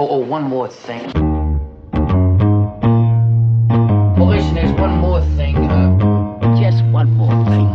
Oh, 0.00 0.08
oh, 0.08 0.18
one 0.20 0.44
more 0.44 0.66
thing. 0.66 1.12
Well, 4.16 4.28
listen, 4.28 4.54
there's 4.54 4.72
one 4.80 4.96
more 4.96 5.20
thing. 5.36 5.56
Uh, 5.56 6.58
just 6.58 6.82
one 6.86 7.10
more 7.10 7.28
thing. 7.44 7.68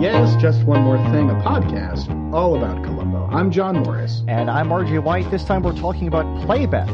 Yes, 0.00 0.40
just 0.40 0.62
one 0.62 0.82
more 0.82 0.98
thing, 1.10 1.30
a 1.30 1.34
podcast 1.42 2.32
all 2.32 2.56
about 2.56 2.84
Columbo. 2.84 3.26
I'm 3.32 3.50
John 3.50 3.82
Morris. 3.82 4.22
And 4.28 4.48
I'm 4.48 4.68
RJ 4.68 5.02
White. 5.02 5.28
This 5.32 5.42
time 5.42 5.64
we're 5.64 5.76
talking 5.76 6.06
about 6.06 6.46
Playback, 6.46 6.88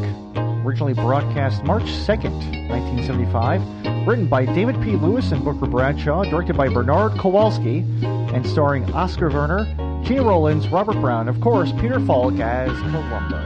originally 0.64 0.94
broadcast 0.94 1.62
March 1.62 1.84
2nd, 1.84 2.32
1975, 2.70 4.06
written 4.08 4.28
by 4.28 4.46
David 4.46 4.80
P. 4.80 4.92
Lewis 4.92 5.30
and 5.30 5.44
Booker 5.44 5.66
Bradshaw, 5.66 6.24
directed 6.24 6.56
by 6.56 6.70
Bernard 6.70 7.18
Kowalski, 7.18 7.84
and 8.02 8.46
starring 8.46 8.90
Oskar 8.94 9.28
Werner, 9.28 9.66
Gena 10.04 10.24
Rowlands, 10.24 10.68
Robert 10.68 11.00
Brown, 11.00 11.28
of 11.28 11.40
course, 11.40 11.70
Peter 11.80 12.00
Falk 12.00 12.34
as 12.40 12.70
Columbo. 12.80 13.36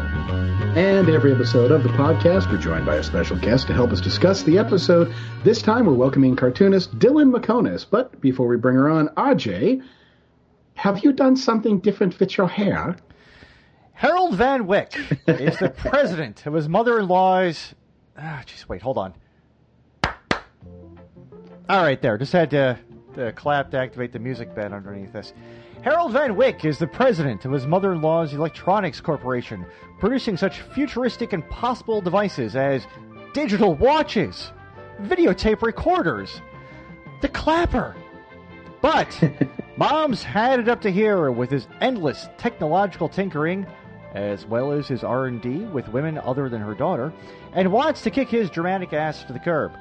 And 0.76 1.08
every 1.08 1.32
episode 1.32 1.70
of 1.70 1.82
the 1.82 1.90
podcast, 1.90 2.50
we're 2.50 2.58
joined 2.58 2.86
by 2.86 2.96
a 2.96 3.02
special 3.02 3.36
guest 3.38 3.66
to 3.66 3.74
help 3.74 3.90
us 3.90 4.00
discuss 4.00 4.42
the 4.42 4.58
episode. 4.58 5.14
This 5.44 5.60
time, 5.60 5.86
we're 5.86 5.92
welcoming 5.92 6.36
cartoonist 6.36 6.98
Dylan 6.98 7.34
Meconis. 7.34 7.84
But 7.88 8.18
before 8.20 8.48
we 8.48 8.56
bring 8.56 8.76
her 8.76 8.88
on, 8.88 9.08
RJ, 9.10 9.82
have 10.74 11.04
you 11.04 11.12
done 11.12 11.36
something 11.36 11.80
different 11.80 12.18
with 12.18 12.36
your 12.36 12.48
hair? 12.48 12.96
Harold 13.92 14.34
Van 14.34 14.66
Wyck 14.66 14.96
is 15.26 15.58
the 15.58 15.68
president 15.76 16.46
of 16.46 16.54
his 16.54 16.68
mother-in-law's. 16.68 17.74
Ah, 18.16 18.42
jeez, 18.46 18.66
wait, 18.68 18.80
hold 18.82 18.96
on. 18.98 19.14
All 21.68 21.82
right, 21.82 22.00
there. 22.00 22.16
Just 22.18 22.32
had 22.32 22.50
to, 22.50 22.78
to 23.14 23.32
clap 23.32 23.70
to 23.72 23.78
activate 23.78 24.12
the 24.12 24.18
music 24.18 24.54
bed 24.54 24.72
underneath 24.72 25.12
this. 25.12 25.32
Harold 25.84 26.12
Van 26.12 26.34
Wyck 26.34 26.64
is 26.64 26.78
the 26.78 26.86
president 26.86 27.44
of 27.44 27.52
his 27.52 27.66
mother-in-law's 27.66 28.32
Electronics 28.32 29.02
Corporation, 29.02 29.66
producing 29.98 30.34
such 30.34 30.62
futuristic 30.62 31.34
and 31.34 31.46
possible 31.50 32.00
devices 32.00 32.56
as 32.56 32.86
digital 33.34 33.74
watches, 33.74 34.50
videotape 35.02 35.60
recorders, 35.60 36.40
the 37.20 37.28
clapper. 37.28 37.94
But 38.80 39.22
Mom's 39.76 40.22
had 40.22 40.58
it 40.58 40.70
up 40.70 40.80
to 40.80 40.90
here 40.90 41.30
with 41.30 41.50
his 41.50 41.68
endless 41.82 42.30
technological 42.38 43.10
tinkering, 43.10 43.66
as 44.14 44.46
well 44.46 44.72
as 44.72 44.88
his 44.88 45.04
R&D 45.04 45.66
with 45.66 45.86
women 45.88 46.16
other 46.16 46.48
than 46.48 46.62
her 46.62 46.74
daughter, 46.74 47.12
and 47.52 47.70
wants 47.70 48.00
to 48.04 48.10
kick 48.10 48.30
his 48.30 48.48
dramatic 48.48 48.94
ass 48.94 49.22
to 49.24 49.34
the 49.34 49.38
curb. 49.38 49.72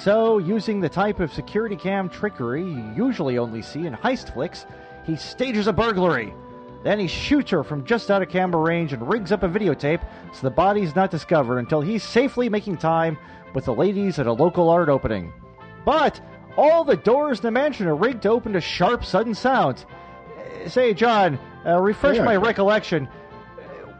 So, 0.00 0.38
using 0.38 0.80
the 0.80 0.88
type 0.88 1.20
of 1.20 1.30
security 1.30 1.76
cam 1.76 2.08
trickery 2.08 2.62
you 2.62 2.94
usually 2.96 3.36
only 3.36 3.60
see 3.60 3.84
in 3.84 3.92
heist 3.92 4.32
flicks, 4.32 4.64
he 5.06 5.16
stages 5.16 5.66
a 5.66 5.72
burglary. 5.72 6.34
Then 6.82 6.98
he 6.98 7.06
shoots 7.08 7.50
her 7.50 7.64
from 7.64 7.84
just 7.84 8.10
out 8.10 8.22
of 8.22 8.28
camera 8.28 8.60
range 8.60 8.92
and 8.92 9.08
rigs 9.08 9.32
up 9.32 9.42
a 9.42 9.48
videotape 9.48 10.00
so 10.32 10.42
the 10.42 10.50
body's 10.50 10.94
not 10.94 11.10
discovered 11.10 11.58
until 11.58 11.80
he's 11.80 12.04
safely 12.04 12.48
making 12.48 12.76
time 12.76 13.18
with 13.54 13.64
the 13.64 13.74
ladies 13.74 14.18
at 14.18 14.26
a 14.26 14.32
local 14.32 14.68
art 14.68 14.88
opening. 14.88 15.32
But 15.84 16.20
all 16.56 16.84
the 16.84 16.96
doors 16.96 17.38
in 17.38 17.42
the 17.42 17.50
mansion 17.50 17.86
are 17.86 17.96
rigged 17.96 18.22
to 18.22 18.30
open 18.30 18.52
to 18.52 18.60
sharp, 18.60 19.04
sudden 19.04 19.34
sounds. 19.34 19.84
Uh, 20.64 20.68
Say, 20.68 20.94
John, 20.94 21.38
uh, 21.66 21.80
refresh 21.80 22.16
Yeah. 22.16 22.24
my 22.24 22.36
recollection. 22.36 23.08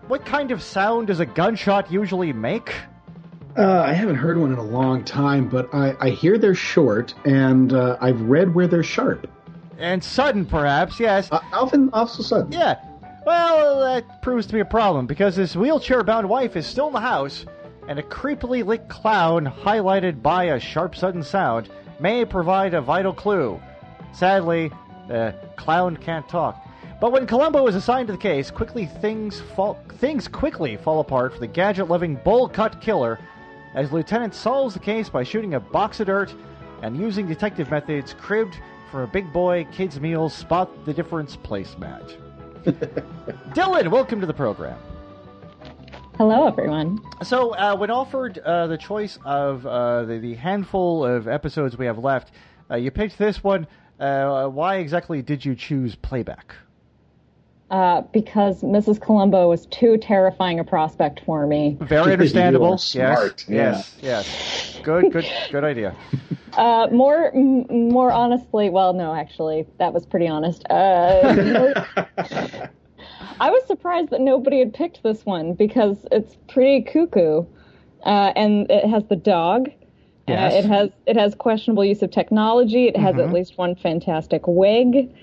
What 0.09 0.25
kind 0.25 0.53
of 0.53 0.63
sound 0.63 1.09
does 1.09 1.19
a 1.21 1.27
gunshot 1.27 1.91
usually 1.91 2.33
make? 2.33 2.73
Uh, 3.57 3.81
I 3.81 3.93
haven't 3.95 4.17
heard 4.17 4.39
one 4.39 4.53
in 4.53 4.59
a 4.59 4.63
long 4.63 5.03
time, 5.03 5.49
but 5.49 5.75
I, 5.75 5.97
I 5.99 6.11
hear 6.11 6.39
they're 6.39 6.55
short, 6.55 7.15
and 7.25 7.73
uh, 7.73 7.97
I've 8.01 8.21
read 8.21 8.55
where 8.55 8.69
they're 8.69 8.83
sharp. 8.85 9.29
And 9.79 10.03
sudden, 10.03 10.47
perhaps, 10.47 10.99
yes. 10.99 11.31
Uh, 11.31 11.41
often, 11.53 11.91
also 11.93 12.23
sudden. 12.23 12.53
Yeah. 12.53 12.77
Well, 13.27 13.81
that 13.81 14.23
proves 14.23 14.47
to 14.47 14.53
be 14.53 14.61
a 14.61 14.65
problem 14.65 15.07
because 15.07 15.37
his 15.37 15.57
wheelchair 15.57 16.03
bound 16.05 16.29
wife 16.29 16.57
is 16.57 16.67
still 16.67 16.87
in 16.87 16.93
the 16.93 17.01
house, 17.01 17.45
and 17.89 17.99
a 17.99 18.03
creepily 18.03 18.65
lit 18.65 18.89
clown 18.89 19.47
highlighted 19.47 20.23
by 20.23 20.45
a 20.45 20.61
sharp, 20.61 20.95
sudden 20.95 21.23
sound 21.23 21.69
may 22.01 22.25
provide 22.25 22.75
a 22.75 22.81
vital 22.81 23.13
clue. 23.13 23.61
Sadly, 24.13 24.71
the 25.09 25.35
clown 25.57 25.97
can't 25.97 26.29
talk. 26.29 26.63
But 27.01 27.13
when 27.13 27.27
Columbo 27.27 27.67
is 27.67 27.75
assigned 27.75 28.07
to 28.07 28.13
the 28.13 28.19
case, 28.19 28.51
quickly 28.51 28.87
things 28.87 29.41
fall 29.55 29.79
things 29.99 30.29
quickly 30.29 30.77
fall 30.77 31.01
apart 31.01 31.35
for 31.35 31.41
the 31.41 31.47
gadget-loving 31.47 32.17
bowl 32.17 32.49
cut 32.49 32.81
killer 32.81 33.19
as 33.75 33.93
Lieutenant 33.93 34.35
solves 34.35 34.73
the 34.73 34.81
case 34.81 35.11
by 35.11 35.23
shooting 35.23 35.55
a 35.55 35.61
box 35.61 36.01
of 36.01 36.07
dirt 36.07 36.35
and 36.83 36.97
using 36.97 37.27
detective 37.27 37.71
methods 37.71 38.15
cribbed 38.15 38.59
from 38.91 39.01
a 39.01 39.07
big 39.07 39.33
boy 39.33 39.67
kids 39.73 40.01
meals 40.01 40.35
spot 40.35 40.71
the 40.85 40.95
difference 40.95 41.37
placemat. 41.37 42.17
Dylan, 43.55 43.91
welcome 43.91 44.21
to 44.21 44.27
the 44.27 44.35
program. 44.35 44.79
Hello, 46.17 46.47
everyone. 46.47 46.99
So, 47.23 47.51
uh, 47.55 47.77
when 47.77 47.91
offered 47.91 48.39
uh, 48.39 48.69
the 48.69 48.79
choice 48.79 49.19
of 49.25 49.67
uh, 49.67 50.05
the, 50.05 50.19
the 50.19 50.35
handful 50.35 51.05
of 51.05 51.29
episodes 51.29 51.77
we 51.77 51.87
have 51.87 51.99
left, 51.99 52.33
uh, 52.71 52.77
you 52.77 52.91
picked 52.91 53.19
this 53.19 53.45
one. 53.45 53.67
Uh, 54.01 54.47
why 54.47 54.77
exactly 54.77 55.23
did 55.23 55.45
you 55.45 55.55
choose 55.55 55.95
playback? 55.95 56.55
Uh, 57.69 58.03
because 58.13 58.63
Mrs. 58.63 59.01
Columbo 59.01 59.49
was 59.49 59.67
too 59.67 59.97
terrifying 59.99 60.61
a 60.61 60.65
prospect 60.65 61.21
for 61.27 61.49
me. 61.49 61.77
Very 61.81 62.13
understandable. 62.13 62.75
are 62.75 62.79
smart, 62.79 63.45
Yes, 63.49 63.97
yes, 64.01 64.27
yes. 64.29 64.81
Good, 64.85 65.11
good, 65.13 65.27
good 65.51 65.65
idea. 65.65 65.95
Uh, 66.57 66.87
more, 66.91 67.35
m- 67.37 67.67
more 67.91 68.11
honestly, 68.11 68.71
well, 68.71 68.95
no, 68.95 69.15
actually, 69.15 69.67
that 69.79 69.93
was 69.93 70.07
pretty 70.07 70.27
honest. 70.27 70.65
Uh, 70.71 71.85
I 73.41 73.51
was 73.51 73.63
surprised 73.67 74.09
that 74.09 74.23
nobody 74.23 74.61
had 74.61 74.73
picked 74.73 75.03
this 75.03 75.27
one 75.27 75.53
because 75.53 76.07
it's 76.11 76.35
pretty 76.49 76.81
cuckoo, 76.83 77.45
uh, 78.07 78.33
and 78.35 78.71
it 78.71 78.89
has 78.89 79.05
the 79.09 79.17
dog. 79.17 79.69
Yes. 80.27 80.55
Uh, 80.55 80.57
it 80.57 80.65
has 80.65 80.91
it 81.07 81.17
has 81.19 81.35
questionable 81.35 81.85
use 81.85 82.01
of 82.01 82.11
technology. 82.11 82.89
It 82.89 82.97
has 82.97 83.17
Mm-hmm. 83.17 83.29
at 83.29 83.33
least 83.35 83.59
one 83.59 83.75
fantastic 83.77 84.43
wig. 84.47 85.15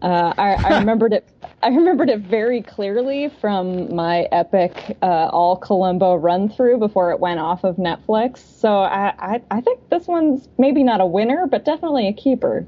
Uh, 0.00 0.32
I, 0.38 0.54
I 0.54 0.78
remembered 0.78 1.12
it. 1.12 1.28
I 1.62 1.68
remembered 1.68 2.08
it 2.08 2.20
very 2.20 2.62
clearly 2.62 3.30
from 3.40 3.94
my 3.94 4.28
epic 4.30 4.96
uh, 5.02 5.28
all 5.32 5.56
Columbo 5.56 6.14
run 6.14 6.48
through 6.48 6.78
before 6.78 7.10
it 7.10 7.18
went 7.18 7.40
off 7.40 7.64
of 7.64 7.76
Netflix. 7.76 8.38
So 8.38 8.68
I, 8.68 9.12
I, 9.18 9.42
I 9.50 9.60
think 9.60 9.88
this 9.88 10.06
one's 10.06 10.48
maybe 10.56 10.84
not 10.84 11.00
a 11.00 11.06
winner, 11.06 11.46
but 11.48 11.64
definitely 11.64 12.06
a 12.06 12.12
keeper. 12.12 12.64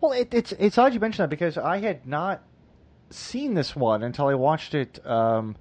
Well, 0.00 0.12
it, 0.12 0.34
it's 0.34 0.50
it's 0.52 0.76
odd 0.76 0.92
you 0.92 0.98
mention 0.98 1.22
that 1.22 1.30
because 1.30 1.56
I 1.56 1.78
had 1.78 2.04
not 2.04 2.42
seen 3.10 3.54
this 3.54 3.76
one 3.76 4.02
until 4.02 4.26
I 4.26 4.34
watched 4.34 4.74
it 4.74 5.04
um, 5.06 5.54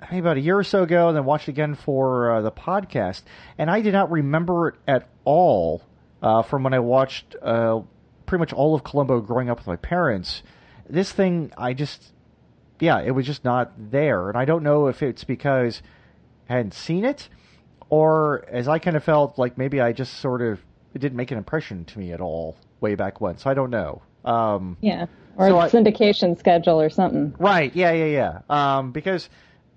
maybe 0.00 0.20
about 0.20 0.38
a 0.38 0.40
year 0.40 0.58
or 0.58 0.64
so 0.64 0.84
ago, 0.84 1.08
and 1.08 1.16
then 1.16 1.26
watched 1.26 1.48
it 1.48 1.52
again 1.52 1.74
for 1.74 2.32
uh, 2.32 2.40
the 2.40 2.52
podcast, 2.52 3.22
and 3.58 3.70
I 3.70 3.82
did 3.82 3.92
not 3.92 4.10
remember 4.10 4.68
it 4.68 4.74
at 4.86 5.08
all 5.24 5.82
uh, 6.22 6.40
from 6.40 6.62
when 6.62 6.72
I 6.72 6.78
watched 6.78 7.36
uh, 7.42 7.82
pretty 8.28 8.40
much 8.40 8.52
all 8.52 8.74
of 8.74 8.84
Columbo 8.84 9.20
growing 9.20 9.50
up 9.50 9.58
with 9.58 9.66
my 9.66 9.76
parents. 9.76 10.42
This 10.88 11.10
thing, 11.10 11.50
I 11.58 11.74
just, 11.74 12.12
yeah, 12.78 13.00
it 13.00 13.10
was 13.10 13.26
just 13.26 13.44
not 13.44 13.72
there, 13.90 14.28
and 14.28 14.38
I 14.38 14.44
don't 14.44 14.62
know 14.62 14.86
if 14.86 15.02
it's 15.02 15.24
because 15.24 15.82
I 16.48 16.54
hadn't 16.54 16.74
seen 16.74 17.04
it, 17.04 17.28
or 17.90 18.44
as 18.48 18.68
I 18.68 18.78
kind 18.78 18.96
of 18.96 19.02
felt 19.04 19.38
like 19.38 19.58
maybe 19.58 19.80
I 19.80 19.92
just 19.92 20.14
sort 20.20 20.42
of 20.42 20.60
it 20.94 21.00
didn't 21.00 21.16
make 21.16 21.30
an 21.30 21.38
impression 21.38 21.84
to 21.86 21.98
me 21.98 22.12
at 22.12 22.20
all 22.20 22.56
way 22.80 22.94
back 22.94 23.20
when. 23.20 23.36
So 23.38 23.50
I 23.50 23.54
don't 23.54 23.70
know. 23.70 24.02
Um, 24.24 24.76
Yeah, 24.80 25.06
or 25.36 25.48
So 25.48 25.58
I- 25.58 25.68
syndication 25.68 26.38
schedule 26.38 26.80
or 26.80 26.90
something. 26.90 27.34
Right. 27.38 27.74
Yeah. 27.74 27.92
Yeah. 27.92 28.40
Yeah. 28.50 28.78
Um, 28.78 28.92
because, 28.92 29.28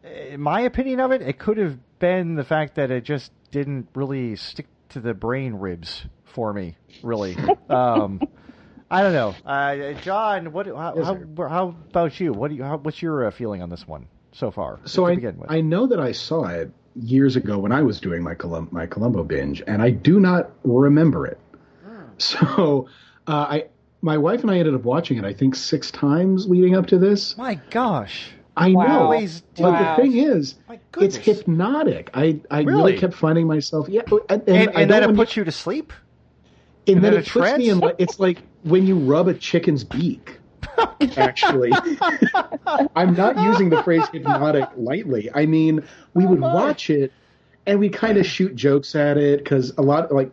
in 0.03 0.41
my 0.41 0.61
opinion 0.61 0.99
of 0.99 1.11
it, 1.11 1.21
it 1.21 1.37
could 1.37 1.57
have 1.57 1.77
been 1.99 2.35
the 2.35 2.43
fact 2.43 2.75
that 2.75 2.91
it 2.91 3.03
just 3.03 3.31
didn't 3.51 3.87
really 3.93 4.35
stick 4.35 4.67
to 4.89 4.99
the 4.99 5.13
brain 5.13 5.55
ribs 5.55 6.05
for 6.23 6.53
me. 6.53 6.75
Really. 7.03 7.37
um, 7.69 8.21
I 8.91 9.01
don't 9.03 9.13
know. 9.13 9.33
Uh, 9.45 9.93
John, 10.01 10.51
what? 10.51 10.67
How, 10.67 10.93
Yes, 10.95 11.05
how, 11.05 11.47
how 11.47 11.67
about 11.89 12.19
you? 12.19 12.33
What 12.33 12.49
do 12.49 12.55
you? 12.55 12.63
How, 12.63 12.77
what's 12.77 13.01
your 13.01 13.25
uh, 13.25 13.31
feeling 13.31 13.61
on 13.61 13.69
this 13.69 13.87
one 13.87 14.07
so 14.33 14.51
far? 14.51 14.79
So 14.85 15.05
I, 15.05 15.15
begin 15.15 15.37
with? 15.37 15.49
I 15.49 15.61
know 15.61 15.87
that 15.87 15.99
I 15.99 16.11
saw 16.11 16.43
it 16.47 16.69
years 16.95 17.37
ago 17.37 17.57
when 17.57 17.71
I 17.71 17.81
was 17.81 18.01
doing 18.01 18.21
my 18.21 18.35
Colum- 18.35 18.67
my 18.71 18.85
Columbo 18.85 19.23
binge, 19.23 19.63
and 19.65 19.81
I 19.81 19.91
do 19.91 20.19
not 20.19 20.51
remember 20.63 21.25
it. 21.25 21.39
So 22.17 22.87
uh, 23.27 23.31
I 23.31 23.65
my 24.01 24.17
wife 24.17 24.41
and 24.41 24.51
I 24.51 24.57
ended 24.59 24.75
up 24.75 24.83
watching 24.83 25.17
it 25.17 25.25
I 25.25 25.33
think 25.33 25.55
six 25.55 25.89
times 25.89 26.47
leading 26.47 26.75
up 26.75 26.87
to 26.87 26.99
this. 26.99 27.37
my 27.37 27.55
gosh. 27.69 28.31
I 28.57 28.71
Wow. 28.73 28.87
know, 28.87 28.99
Always 29.03 29.41
but 29.55 29.71
Wow. 29.71 29.95
the 29.95 30.01
thing 30.03 30.17
is, 30.17 30.55
it's 30.99 31.15
hypnotic. 31.15 32.09
I 32.13 32.41
I 32.51 32.61
Really? 32.61 32.73
really, 32.91 32.97
kept 32.99 33.13
finding 33.13 33.47
myself 33.47 33.87
yeah, 33.89 34.01
and, 34.29 34.41
and, 34.47 34.49
And, 34.49 34.75
and 34.75 34.91
then 34.91 35.09
it 35.09 35.15
puts 35.15 35.35
you 35.37 35.43
to 35.45 35.51
sleep. 35.51 35.93
And 36.87 36.97
and 36.97 37.05
then 37.05 37.13
then 37.13 37.21
it 37.21 37.27
puts 37.27 37.57
me 37.57 37.69
in 37.69 37.79
like 37.79 37.95
it's 37.99 38.19
like 38.19 38.39
when 38.63 38.87
you 38.87 38.97
rub 38.97 39.27
a 39.27 39.33
chicken's 39.33 39.83
beak. 39.83 40.37
Actually, 41.17 41.71
I'm 42.95 43.13
not 43.15 43.43
using 43.43 43.69
the 43.69 43.81
phrase 43.83 44.07
hypnotic 44.13 44.69
lightly. 44.77 45.29
I 45.33 45.45
mean, 45.45 45.83
we 46.13 46.25
would 46.25 46.39
watch 46.39 46.89
it 46.89 47.11
and 47.65 47.79
we 47.79 47.89
kind 47.89 48.17
of 48.17 48.25
shoot 48.25 48.55
jokes 48.55 48.95
at 48.95 49.17
it 49.17 49.43
because 49.43 49.71
a 49.77 49.81
lot 49.81 50.11
like 50.11 50.31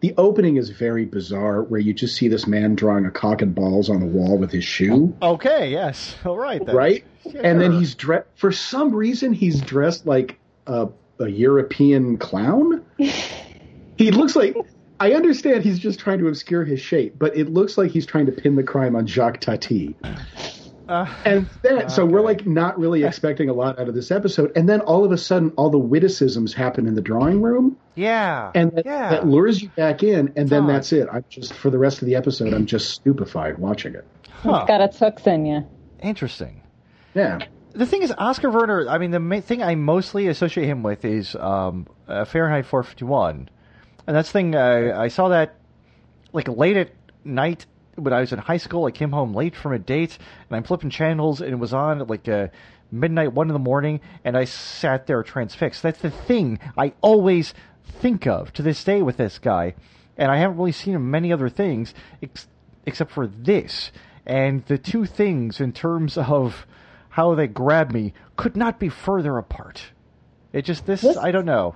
the 0.00 0.14
opening 0.18 0.56
is 0.56 0.70
very 0.70 1.04
bizarre, 1.04 1.62
where 1.62 1.80
you 1.80 1.94
just 1.94 2.16
see 2.16 2.28
this 2.28 2.46
man 2.46 2.74
drawing 2.74 3.06
a 3.06 3.10
cock 3.10 3.40
and 3.40 3.54
balls 3.54 3.88
on 3.88 4.00
the 4.00 4.06
wall 4.06 4.36
with 4.36 4.50
his 4.50 4.64
shoe. 4.64 5.16
Okay. 5.22 5.70
Yes. 5.70 6.16
All 6.24 6.36
right. 6.36 6.64
Then. 6.64 6.74
Right? 6.74 7.04
and 7.40 7.60
then 7.60 7.70
he's 7.70 7.94
dressed 7.94 8.26
for 8.34 8.50
some 8.50 8.92
reason 8.92 9.32
he's 9.32 9.60
dressed 9.60 10.04
like 10.06 10.40
a, 10.66 10.88
a 11.20 11.28
European 11.28 12.18
clown. 12.18 12.84
he 13.96 14.10
looks 14.10 14.34
like 14.34 14.56
I 15.02 15.14
understand 15.14 15.64
he's 15.64 15.80
just 15.80 15.98
trying 15.98 16.20
to 16.20 16.28
obscure 16.28 16.64
his 16.64 16.78
shape, 16.78 17.18
but 17.18 17.36
it 17.36 17.48
looks 17.48 17.76
like 17.76 17.90
he's 17.90 18.06
trying 18.06 18.26
to 18.26 18.32
pin 18.32 18.54
the 18.54 18.62
crime 18.62 18.94
on 18.94 19.08
Jacques 19.08 19.40
Tati. 19.40 19.96
Uh, 20.88 21.12
And 21.24 21.48
that, 21.62 21.90
so 21.90 22.06
we're 22.06 22.20
like 22.20 22.46
not 22.46 22.78
really 22.78 23.02
expecting 23.02 23.48
a 23.48 23.52
lot 23.52 23.80
out 23.80 23.88
of 23.88 23.96
this 23.96 24.12
episode, 24.12 24.52
and 24.54 24.68
then 24.68 24.80
all 24.82 25.04
of 25.04 25.10
a 25.10 25.18
sudden, 25.18 25.50
all 25.56 25.70
the 25.70 25.78
witticisms 25.78 26.54
happen 26.54 26.86
in 26.86 26.94
the 26.94 27.00
drawing 27.00 27.42
room, 27.42 27.76
yeah, 27.96 28.52
and 28.54 28.70
that, 28.76 28.86
yeah. 28.86 29.10
that 29.10 29.26
lures 29.26 29.60
you 29.60 29.70
back 29.70 30.04
in, 30.04 30.32
and 30.36 30.48
then 30.48 30.62
Todd. 30.62 30.70
that's 30.70 30.92
it. 30.92 31.08
I'm 31.10 31.24
just 31.28 31.52
for 31.54 31.70
the 31.70 31.78
rest 31.78 32.02
of 32.02 32.06
the 32.06 32.14
episode, 32.14 32.54
I'm 32.54 32.66
just 32.66 32.90
stupefied 32.90 33.58
watching 33.58 33.96
it. 33.96 34.06
Huh. 34.30 34.58
It's 34.58 34.68
got 34.68 34.80
its 34.82 34.98
hooks 35.00 35.26
in 35.26 35.46
you. 35.46 35.66
Interesting. 36.00 36.62
Yeah, 37.14 37.40
The 37.72 37.86
thing 37.86 38.02
is, 38.02 38.12
Oskar 38.16 38.50
Werner. 38.50 38.88
I 38.88 38.98
mean, 38.98 39.10
the 39.10 39.20
main 39.20 39.42
thing 39.42 39.62
I 39.62 39.74
mostly 39.74 40.28
associate 40.28 40.66
him 40.66 40.84
with 40.84 41.04
is 41.04 41.34
um, 41.34 41.88
uh, 42.06 42.24
Fahrenheit 42.24 42.66
451, 42.66 43.48
and 44.06 44.16
that's 44.16 44.28
the 44.28 44.32
thing. 44.32 44.54
Uh, 44.54 44.94
I 44.96 45.08
saw 45.08 45.28
that 45.28 45.54
like 46.32 46.48
late 46.48 46.76
at 46.76 46.90
night 47.24 47.66
when 47.96 48.12
I 48.12 48.20
was 48.20 48.32
in 48.32 48.38
high 48.38 48.56
school. 48.56 48.86
I 48.86 48.90
came 48.90 49.12
home 49.12 49.34
late 49.34 49.54
from 49.54 49.72
a 49.72 49.78
date, 49.78 50.18
and 50.48 50.56
I'm 50.56 50.62
flipping 50.64 50.90
channels, 50.90 51.40
and 51.40 51.50
it 51.52 51.56
was 51.58 51.72
on 51.74 52.00
at 52.00 52.08
like 52.08 52.28
uh, 52.28 52.48
midnight, 52.90 53.32
one 53.32 53.48
in 53.48 53.52
the 53.52 53.58
morning, 53.58 54.00
and 54.24 54.36
I 54.36 54.44
sat 54.44 55.06
there 55.06 55.22
transfixed. 55.22 55.82
That's 55.82 56.00
the 56.00 56.10
thing 56.10 56.58
I 56.76 56.92
always 57.00 57.54
think 57.84 58.26
of 58.26 58.52
to 58.54 58.62
this 58.62 58.82
day 58.84 59.02
with 59.02 59.16
this 59.16 59.38
guy, 59.38 59.74
and 60.16 60.30
I 60.30 60.38
haven't 60.38 60.56
really 60.56 60.72
seen 60.72 60.94
him 60.94 61.10
many 61.10 61.32
other 61.32 61.48
things 61.48 61.94
ex- 62.22 62.48
except 62.86 63.10
for 63.12 63.26
this. 63.26 63.92
And 64.24 64.64
the 64.66 64.78
two 64.78 65.04
things, 65.04 65.60
in 65.60 65.72
terms 65.72 66.16
of 66.16 66.66
how 67.10 67.34
they 67.34 67.46
grab 67.48 67.90
me, 67.92 68.14
could 68.36 68.56
not 68.56 68.78
be 68.78 68.88
further 68.88 69.36
apart. 69.36 69.82
It 70.52 70.64
just 70.64 70.86
this, 70.86 71.00
This- 71.02 71.16
I 71.16 71.30
don't 71.32 71.44
know. 71.44 71.74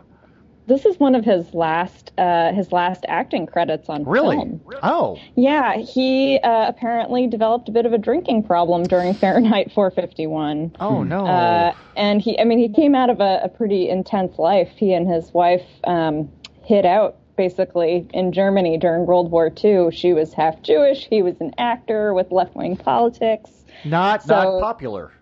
This 0.67 0.85
is 0.85 0.99
one 0.99 1.15
of 1.15 1.25
his 1.25 1.55
last 1.55 2.11
uh, 2.19 2.53
his 2.53 2.73
last 2.73 3.05
acting 3.09 3.47
credits 3.47 3.89
on 3.89 4.05
Really? 4.05 4.37
film. 4.37 4.61
Oh, 4.83 5.19
Yeah, 5.37 5.77
he 5.77 6.39
uh, 6.39 6.67
apparently 6.69 7.27
developed 7.27 7.69
a 7.69 7.73
bit 7.73 7.87
of 7.87 7.93
a 7.93 7.99
drinking 7.99 8.43
problem 8.45 8.83
during 8.85 9.15
Fahrenheit 9.23 9.71
451. 9.73 10.75
oh 10.81 11.03
no. 11.03 11.27
Uh, 11.27 11.73
and 11.97 12.21
he, 12.21 12.39
I 12.41 12.45
mean, 12.45 12.59
he 12.59 12.69
came 12.69 12.95
out 12.95 13.11
of 13.11 13.21
a, 13.21 13.41
a 13.45 13.49
pretty 13.49 13.89
intense 13.89 14.39
life. 14.39 14.71
He 14.77 14.93
and 14.93 15.09
his 15.09 15.33
wife 15.33 15.65
um, 15.85 16.31
hid 16.65 16.85
out 16.85 17.17
basically 17.37 18.09
in 18.15 18.33
Germany 18.33 18.79
during 18.79 19.07
World 19.07 19.31
War 19.31 19.53
II. 19.63 19.91
She 19.93 20.13
was 20.15 20.33
half 20.33 20.63
Jewish. 20.63 21.07
He 21.09 21.23
was 21.23 21.39
an 21.41 21.53
actor 21.59 22.13
with 22.15 22.33
left 22.33 22.57
wing 22.57 22.77
politics. 22.77 23.51
not 23.85 24.23
so- 24.23 24.35
not 24.35 24.61
popular 24.61 25.13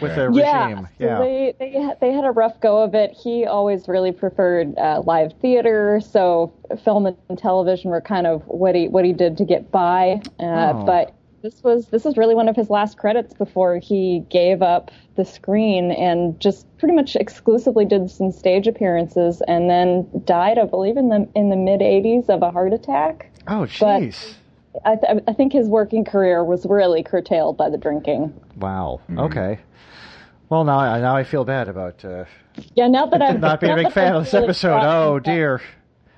with 0.00 0.14
the 0.14 0.30
Yeah, 0.32 0.68
regime. 0.68 0.88
so 0.98 1.04
yeah. 1.04 1.18
they 1.18 1.54
they 1.58 1.70
had, 1.80 2.00
they 2.00 2.12
had 2.12 2.24
a 2.24 2.30
rough 2.30 2.60
go 2.60 2.82
of 2.82 2.94
it. 2.94 3.12
He 3.12 3.44
always 3.46 3.88
really 3.88 4.12
preferred 4.12 4.76
uh, 4.78 5.02
live 5.04 5.32
theater, 5.40 6.00
so 6.00 6.52
film 6.84 7.06
and 7.06 7.38
television 7.38 7.90
were 7.90 8.00
kind 8.00 8.26
of 8.26 8.42
what 8.46 8.74
he 8.74 8.88
what 8.88 9.04
he 9.04 9.12
did 9.12 9.36
to 9.38 9.44
get 9.44 9.70
by. 9.70 10.20
Uh, 10.40 10.72
Oh. 10.74 10.84
But 10.84 11.12
this 11.42 11.62
was 11.62 11.86
this 11.88 12.04
was 12.04 12.16
really 12.16 12.34
one 12.34 12.48
of 12.48 12.56
his 12.56 12.70
last 12.70 12.98
credits 12.98 13.32
before 13.34 13.78
he 13.78 14.24
gave 14.30 14.62
up 14.62 14.90
the 15.16 15.24
screen 15.24 15.92
and 15.92 16.38
just 16.40 16.66
pretty 16.78 16.94
much 16.94 17.14
exclusively 17.14 17.84
did 17.84 18.10
some 18.10 18.32
stage 18.32 18.66
appearances, 18.66 19.42
and 19.46 19.70
then 19.70 20.06
died, 20.24 20.58
I 20.58 20.64
believe, 20.64 20.96
in 20.96 21.08
the 21.08 21.28
in 21.34 21.50
the 21.50 21.56
mid 21.56 21.80
'80s 21.80 22.28
of 22.28 22.42
a 22.42 22.50
heart 22.50 22.72
attack. 22.72 23.30
oh 23.48 23.60
but- 23.60 24.02
jeez. 24.02 24.34
I, 24.84 24.96
th- 24.96 25.22
I 25.26 25.32
think 25.32 25.54
his 25.54 25.68
working 25.68 26.04
career 26.04 26.44
was 26.44 26.66
really 26.66 27.02
curtailed 27.02 27.56
by 27.56 27.70
the 27.70 27.78
drinking. 27.78 28.38
Wow. 28.58 29.00
Okay. 29.16 29.58
Well, 30.48 30.64
now 30.64 30.78
I 30.78 31.00
now 31.00 31.16
I 31.16 31.24
feel 31.24 31.44
bad 31.44 31.68
about 31.68 32.04
uh, 32.04 32.24
Yeah, 32.74 32.88
now 32.88 33.06
that 33.06 33.20
I'm 33.20 33.40
not 33.48 33.60
being 33.60 33.72
a 33.72 33.76
big 33.76 33.92
fan 33.92 34.14
of 34.14 34.24
this 34.24 34.32
really 34.32 34.44
episode. 34.44 34.80
Oh 34.82 35.18
dear. 35.18 35.60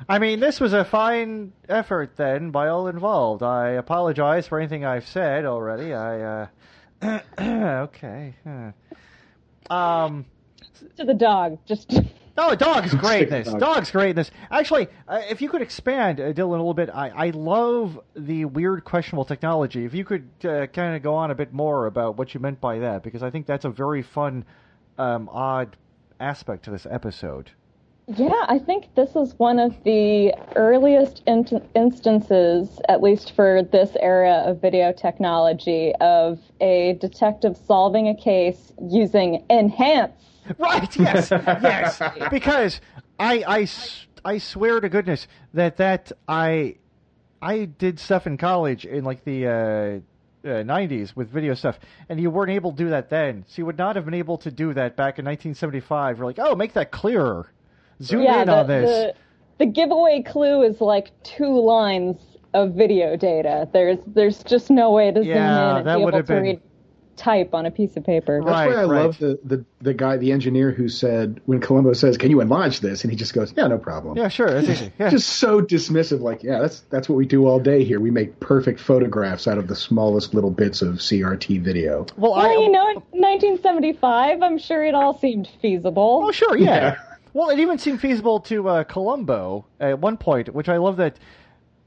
I 0.09 0.19
mean, 0.19 0.39
this 0.41 0.61
was 0.61 0.73
a 0.73 0.85
fine 0.85 1.53
effort 1.69 2.17
then 2.17 2.51
by 2.51 2.69
all 2.69 2.87
involved. 2.89 3.43
I 3.43 3.71
apologize 3.71 4.47
for 4.47 4.59
anything 4.59 4.85
I've 4.85 5.07
said 5.07 5.45
already. 5.45 5.95
I 5.95 6.47
uh 7.03 7.21
okay. 7.41 8.35
Um 9.71 10.27
to 10.97 11.05
the 11.05 11.15
dog. 11.15 11.59
Just 11.67 11.99
Oh, 12.39 12.55
dog's 12.55 12.95
great 13.05 13.25
in 13.25 13.31
this. 13.31 13.49
dog. 13.49 13.61
Dog's 13.61 13.91
great 13.91 14.11
in 14.11 14.17
this. 14.17 14.31
Actually, 14.51 14.89
uh, 15.09 15.21
if 15.29 15.43
you 15.43 15.49
could 15.49 15.61
expand, 15.63 16.21
uh, 16.21 16.33
Dylan, 16.33 16.47
a 16.47 16.47
little 16.47 16.73
bit, 16.75 16.89
I, 16.89 17.09
I 17.09 17.31
love 17.31 18.01
the 18.15 18.45
weird, 18.45 18.85
questionable 18.85 19.25
technology. 19.25 19.85
If 19.85 19.93
you 19.95 20.05
could 20.05 20.29
uh, 20.45 20.67
kind 20.69 20.95
of 20.97 21.03
go 21.03 21.15
on 21.15 21.31
a 21.31 21.35
bit 21.35 21.53
more 21.53 21.87
about 21.87 22.17
what 22.17 22.33
you 22.35 22.41
meant 22.41 22.61
by 22.61 22.79
that, 22.79 23.03
because 23.03 23.23
I 23.23 23.31
think 23.31 23.47
that's 23.47 23.65
a 23.65 23.71
very 23.71 24.03
fun, 24.03 24.45
um, 24.99 25.29
odd 25.31 25.77
aspect 26.21 26.65
to 26.65 26.71
this 26.71 26.87
episode. 26.89 27.51
yeah, 28.07 28.45
I 28.49 28.59
think 28.59 28.95
this 28.95 29.15
is 29.17 29.35
one 29.39 29.59
of 29.59 29.77
the 29.85 30.33
earliest 30.57 31.23
in- 31.27 31.69
instances, 31.75 32.81
at 32.89 33.03
least 33.03 33.35
for 33.37 33.63
this 33.63 33.91
era 34.01 34.43
of 34.47 34.61
video 34.61 34.93
technology, 34.93 35.93
of 36.01 36.39
a 36.61 36.95
detective 37.01 37.57
solving 37.67 38.09
a 38.09 38.15
case 38.17 38.73
using 38.89 39.45
enhance. 39.51 40.13
Right? 40.59 40.97
Yes, 40.97 41.31
yes. 41.31 42.03
Because 42.31 42.81
I, 43.19 43.45
I, 43.47 43.69
I 44.25 44.39
swear 44.39 44.81
to 44.81 44.89
goodness 44.89 45.27
that 45.55 45.77
that 45.79 46.13
I, 46.27 46.77
I 47.41 47.67
did 47.67 47.99
stuff 47.99 48.27
in 48.27 48.37
college 48.37 48.85
in 48.85 49.05
like 49.05 49.25
the 49.25 49.47
uh, 49.47 49.51
uh, 50.49 50.63
90s 50.63 51.15
with 51.17 51.31
video 51.31 51.55
stuff, 51.55 51.79
and 52.09 52.21
you 52.21 52.31
weren't 52.31 52.51
able 52.51 52.73
to 52.73 52.77
do 52.77 52.91
that 52.91 53.11
then. 53.11 53.45
So 53.49 53.55
you 53.57 53.67
would 53.67 53.79
not 53.79 53.97
have 53.97 54.05
been 54.05 54.15
able 54.15 54.39
to 54.39 54.51
do 54.51 54.73
that 54.75 54.97
back 54.97 55.19
in 55.19 55.25
1975. 55.25 56.19
You're 56.19 56.27
like, 56.27 56.39
oh, 56.39 56.55
make 56.55 56.73
that 56.75 56.91
clearer. 56.91 57.53
Zoom 58.03 58.23
yeah, 58.23 58.43
in 58.43 58.47
the, 58.47 58.55
on 58.55 58.67
this. 58.67 58.89
the 58.89 59.15
the 59.59 59.67
giveaway 59.67 60.23
clue 60.23 60.63
is 60.63 60.81
like 60.81 61.11
two 61.25 61.61
lines 61.61 62.17
of 62.55 62.75
video 62.75 63.17
data. 63.17 63.69
There's 63.73 63.99
there's 64.07 64.43
just 64.45 64.71
no 64.71 64.93
way 64.93 65.11
to 65.11 65.23
zoom 65.23 65.33
in 65.33 65.37
and 65.37 65.87
that 65.87 65.97
be 65.97 66.03
able 66.03 66.13
to 66.13 66.23
been- 66.23 66.43
read 66.43 66.61
type 67.19 67.53
on 67.55 67.67
a 67.67 67.71
piece 67.71 67.97
of 67.97 68.05
paper. 68.05 68.41
That's 68.41 68.51
Right, 68.51 68.69
why 68.69 68.75
I 68.75 68.85
right. 68.85 69.03
love 69.03 69.19
the, 69.19 69.39
the 69.45 69.65
the 69.81 69.93
guy, 69.95 70.17
the 70.17 70.33
engineer 70.33 70.71
who 70.71 70.89
said 70.89 71.41
when 71.47 71.61
Columbo 71.61 71.93
says, 71.93 72.17
"Can 72.17 72.31
you 72.31 72.41
enlarge 72.41 72.81
this?" 72.81 73.03
and 73.05 73.11
he 73.11 73.17
just 73.17 73.35
goes, 73.35 73.53
"Yeah, 73.57 73.67
no 73.67 73.77
problem." 73.79 74.17
Yeah, 74.17 74.29
sure. 74.29 74.51
That's 74.51 74.69
easy. 74.69 74.93
Yeah. 74.99 75.11
Just 75.11 75.29
so 75.29 75.61
dismissive, 75.61 76.21
like, 76.21 76.43
yeah, 76.43 76.61
that's 76.61 76.81
that's 76.91 77.09
what 77.09 77.17
we 77.17 77.27
do 77.27 77.47
all 77.47 77.61
day 77.61 77.85
here. 77.85 78.01
We 78.01 78.11
make 78.11 78.41
perfect 78.41 78.81
photographs 78.81 79.47
out 79.47 79.59
of 79.59 79.69
the 79.69 79.77
smallest 79.77 80.33
little 80.35 80.51
bits 80.51 80.81
of 80.81 80.95
CRT 80.97 81.61
video. 81.61 82.07
well, 82.17 82.35
I, 82.35 82.53
you 82.53 82.71
know, 82.71 82.89
in 82.89 82.97
1975, 83.53 84.43
I'm 84.43 84.59
sure 84.59 84.85
it 84.85 84.95
all 84.95 85.19
seemed 85.19 85.49
feasible. 85.61 86.23
Oh, 86.25 86.33
sure, 86.33 86.57
yeah. 86.57 86.67
Yeah. 86.67 86.97
Well, 87.35 87.51
it 87.51 87.59
even 87.59 87.79
seemed 87.79 88.01
feasible 88.01 88.41
to 88.41 88.69
uh, 88.69 88.85
Columbo 88.85 89.67
at 89.79 89.99
one 89.99 90.17
point, 90.17 90.53
which 90.55 90.69
I 90.69 90.79
love 90.79 90.97
that 90.97 91.19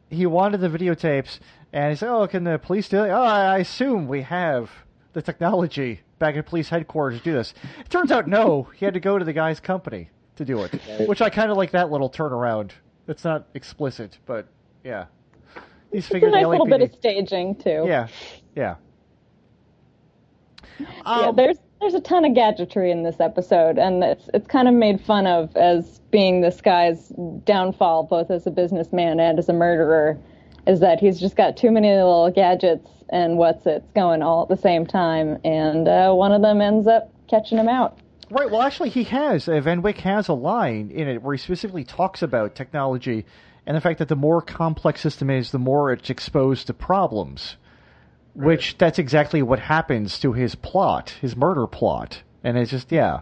he 0.09 0.25
wanted 0.25 0.61
the 0.61 0.69
videotapes, 0.69 1.39
and 1.73 1.91
he 1.91 1.95
said, 1.97 2.09
"Oh, 2.09 2.27
can 2.27 2.43
the 2.43 2.59
police 2.59 2.87
do 2.89 3.03
it?" 3.03 3.09
Oh, 3.09 3.21
I 3.21 3.57
assume 3.57 4.07
we 4.07 4.21
have 4.21 4.69
the 5.13 5.21
technology 5.21 6.01
back 6.19 6.35
at 6.35 6.45
police 6.45 6.69
headquarters 6.69 7.19
to 7.19 7.23
do 7.23 7.33
this. 7.33 7.53
It 7.79 7.89
turns 7.89 8.11
out, 8.11 8.27
no, 8.27 8.63
he 8.75 8.85
had 8.85 8.93
to 8.93 8.99
go 8.99 9.17
to 9.17 9.25
the 9.25 9.33
guy's 9.33 9.59
company 9.59 10.09
to 10.35 10.45
do 10.45 10.63
it, 10.63 11.07
which 11.07 11.21
I 11.21 11.29
kind 11.29 11.51
of 11.51 11.57
like 11.57 11.71
that 11.71 11.91
little 11.91 12.09
turnaround. 12.09 12.71
It's 13.07 13.23
not 13.23 13.47
explicit, 13.53 14.17
but 14.25 14.47
yeah, 14.83 15.05
It's 15.91 16.09
a 16.11 16.19
nice 16.19 16.43
the 16.43 16.47
little 16.49 16.65
bit 16.65 16.81
of 16.81 16.93
staging 16.93 17.55
too. 17.55 17.83
Yeah, 17.87 18.07
yeah. 18.55 18.75
Yeah, 20.79 20.87
Um, 21.05 21.35
there's 21.35 21.57
there's 21.79 21.93
a 21.95 21.99
ton 21.99 22.25
of 22.25 22.33
gadgetry 22.35 22.91
in 22.91 23.03
this 23.03 23.19
episode, 23.19 23.77
and 23.77 24.03
it's 24.03 24.29
it's 24.33 24.47
kind 24.47 24.67
of 24.67 24.73
made 24.73 25.01
fun 25.01 25.27
of 25.27 25.55
as 25.57 25.99
being 26.11 26.41
this 26.41 26.61
guy's 26.61 27.09
downfall, 27.43 28.03
both 28.03 28.29
as 28.31 28.45
a 28.47 28.51
businessman 28.51 29.19
and 29.19 29.39
as 29.39 29.49
a 29.49 29.53
murderer, 29.53 30.17
is 30.67 30.79
that 30.81 30.99
he's 30.99 31.19
just 31.19 31.35
got 31.35 31.57
too 31.57 31.71
many 31.71 31.89
little 31.89 32.31
gadgets 32.31 32.87
and 33.09 33.37
what's 33.37 33.65
it's 33.65 33.91
going 33.91 34.21
all 34.21 34.43
at 34.43 34.49
the 34.49 34.57
same 34.57 34.85
time, 34.85 35.39
and 35.43 35.87
uh, 35.87 36.13
one 36.13 36.31
of 36.31 36.41
them 36.41 36.61
ends 36.61 36.87
up 36.87 37.11
catching 37.29 37.57
him 37.57 37.67
out. 37.67 37.97
Right. 38.29 38.49
Well, 38.49 38.61
actually, 38.61 38.89
he 38.89 39.03
has. 39.05 39.49
Uh, 39.49 39.59
Van 39.59 39.81
Wyck 39.81 39.97
has 39.99 40.29
a 40.29 40.33
line 40.33 40.91
in 40.91 41.09
it 41.09 41.21
where 41.21 41.35
he 41.35 41.37
specifically 41.37 41.83
talks 41.83 42.21
about 42.21 42.55
technology 42.55 43.25
and 43.65 43.75
the 43.75 43.81
fact 43.81 43.99
that 43.99 44.07
the 44.07 44.15
more 44.15 44.41
complex 44.41 45.01
system 45.01 45.29
is, 45.29 45.51
the 45.51 45.59
more 45.59 45.91
it's 45.91 46.09
exposed 46.09 46.67
to 46.67 46.73
problems. 46.73 47.57
Which 48.33 48.77
that's 48.77 48.97
exactly 48.97 49.41
what 49.41 49.59
happens 49.59 50.17
to 50.19 50.31
his 50.31 50.55
plot, 50.55 51.13
his 51.21 51.35
murder 51.35 51.67
plot, 51.67 52.21
and 52.45 52.57
it's 52.57 52.71
just 52.71 52.89
yeah. 52.89 53.19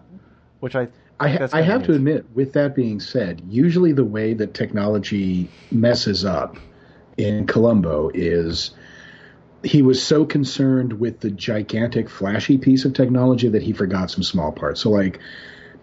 Which 0.60 0.76
I 0.76 0.90
I, 1.20 1.36
that's 1.36 1.54
I 1.54 1.64
have 1.64 1.84
to 1.86 1.94
admit, 1.94 2.28
with 2.36 2.54
that 2.54 2.76
being 2.76 3.00
said, 3.00 3.42
usually 3.50 3.92
the 3.92 4.06
way 4.06 4.36
that 4.36 4.54
technology 4.54 5.50
messes 5.72 6.26
up 6.26 6.58
in 7.20 7.46
Columbo 7.46 8.10
is 8.14 8.72
he 9.62 9.82
was 9.82 10.02
so 10.02 10.26
concerned 10.26 10.94
with 10.94 11.20
the 11.20 11.30
gigantic, 11.30 12.10
flashy 12.10 12.58
piece 12.58 12.86
of 12.86 12.94
technology 12.94 13.50
that 13.50 13.62
he 13.62 13.74
forgot 13.74 14.10
some 14.10 14.24
small 14.24 14.54
parts. 14.54 14.82
So, 14.82 14.90
like, 14.90 15.20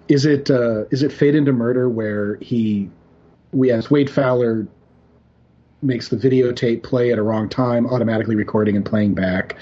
is 0.09 0.25
it 0.25 0.51
uh, 0.51 0.85
is 0.91 1.03
it 1.03 1.13
Fade 1.13 1.35
into 1.35 1.53
Murder 1.53 1.89
where 1.89 2.37
he, 2.37 2.91
we 3.53 3.71
as 3.71 3.91
Ward 3.91 4.09
Fowler 4.09 4.67
makes 5.83 6.09
the 6.09 6.17
videotape 6.17 6.83
play 6.83 7.13
at 7.13 7.19
a 7.19 7.23
wrong 7.23 7.51
time, 7.51 7.87
automatically 7.87 8.35
recording 8.35 8.77
and 8.77 8.85
playing 8.85 9.15
back. 9.15 9.57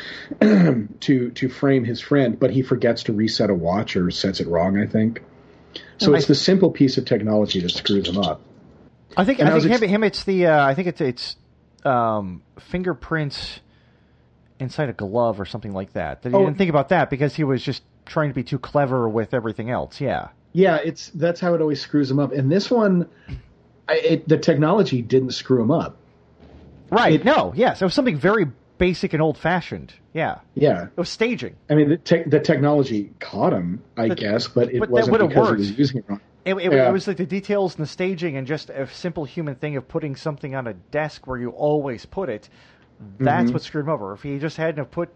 to 0.40 1.30
to 1.30 1.48
frame 1.48 1.84
his 1.84 2.02
friend, 2.02 2.38
but 2.38 2.50
he 2.50 2.60
forgets 2.60 3.04
to 3.04 3.14
reset 3.14 3.48
a 3.48 3.54
watch 3.54 3.96
or 3.96 4.10
sets 4.10 4.40
it 4.40 4.46
wrong. 4.46 4.78
I 4.78 4.86
think. 4.86 5.22
So 5.96 6.14
it's 6.14 6.26
the 6.26 6.34
simple 6.34 6.70
piece 6.70 6.98
of 6.98 7.06
technology 7.06 7.60
that 7.60 7.70
screws 7.70 8.08
him 8.08 8.18
up. 8.18 8.42
I 9.18 9.24
think 9.24 9.40
And 9.40 9.48
I 9.48 9.56
I 9.56 9.60
think 9.60 9.72
ex- 9.72 9.82
him, 9.82 9.88
him 9.90 10.04
it's 10.04 10.24
the 10.24 10.46
uh, 10.46 10.64
I 10.66 10.74
think 10.74 10.88
it's 10.88 11.00
it's 11.00 11.36
um, 11.84 12.42
fingerprints 12.60 13.60
inside 14.60 14.88
a 14.88 14.92
glove 14.92 15.40
or 15.40 15.44
something 15.44 15.72
like 15.72 15.92
that. 15.92 16.22
That 16.22 16.30
he 16.30 16.34
Oh. 16.36 16.44
didn't 16.44 16.58
think 16.58 16.70
about 16.70 16.88
that 16.90 17.10
because 17.10 17.34
he 17.34 17.44
was 17.44 17.62
just 17.62 17.82
trying 18.06 18.30
to 18.30 18.34
be 18.34 18.42
too 18.44 18.58
clever 18.58 19.08
with 19.08 19.34
everything 19.34 19.70
else. 19.70 20.00
Yeah. 20.00 20.28
Yeah, 20.52 20.76
it's 20.76 21.10
that's 21.10 21.40
how 21.40 21.54
it 21.54 21.60
always 21.60 21.80
screws 21.80 22.10
him 22.10 22.18
up. 22.18 22.32
And 22.32 22.50
this 22.50 22.70
one, 22.70 23.08
I, 23.88 23.94
it, 23.98 24.28
the 24.28 24.38
technology 24.38 25.02
didn't 25.02 25.32
screw 25.32 25.60
him 25.62 25.70
up. 25.70 25.96
Right. 26.90 27.14
It- 27.14 27.24
no. 27.24 27.52
Yes. 27.54 27.82
It 27.82 27.84
was 27.84 27.94
something 27.94 28.16
very 28.16 28.46
basic 28.78 29.12
and 29.12 29.20
old 29.22 29.36
fashioned. 29.36 29.92
Yeah. 30.14 30.38
Yeah, 30.54 30.84
It 30.84 30.96
was 30.96 31.08
staging. 31.10 31.56
I 31.68 31.74
mean 31.74 31.88
the, 31.90 31.96
te- 31.98 32.22
the 32.24 32.40
technology 32.40 33.10
caught 33.20 33.52
him, 33.52 33.82
I 33.96 34.08
But- 34.08 34.18
guess, 34.18 34.48
but 34.48 34.72
it 34.72 34.80
but 34.80 34.88
wasn't 34.90 35.18
because 35.18 35.36
worked. 35.36 35.60
he 35.62 35.68
was 35.70 35.78
using 35.78 35.98
it 35.98 36.04
wrong. 36.08 36.20
It, 36.48 36.54
it, 36.56 36.72
Yeah. 36.72 36.88
it 36.88 36.92
was 36.92 37.06
like 37.06 37.16
the 37.18 37.26
details 37.26 37.76
and 37.76 37.82
the 37.84 37.88
staging 37.88 38.36
and 38.36 38.46
just 38.46 38.70
a 38.70 38.86
simple 38.88 39.24
human 39.24 39.54
thing 39.56 39.76
of 39.76 39.86
putting 39.88 40.16
something 40.16 40.54
on 40.54 40.66
a 40.66 40.74
desk 40.74 41.26
where 41.26 41.38
you 41.38 41.50
always 41.50 42.06
put 42.06 42.28
it. 42.28 42.48
That's 43.18 43.44
Mm-hmm. 43.44 43.52
what 43.52 43.62
screwed 43.62 43.84
him 43.84 43.90
over. 43.90 44.12
If 44.14 44.22
he 44.22 44.38
just 44.38 44.56
hadn't 44.56 44.78
have 44.78 44.90
put 44.90 45.10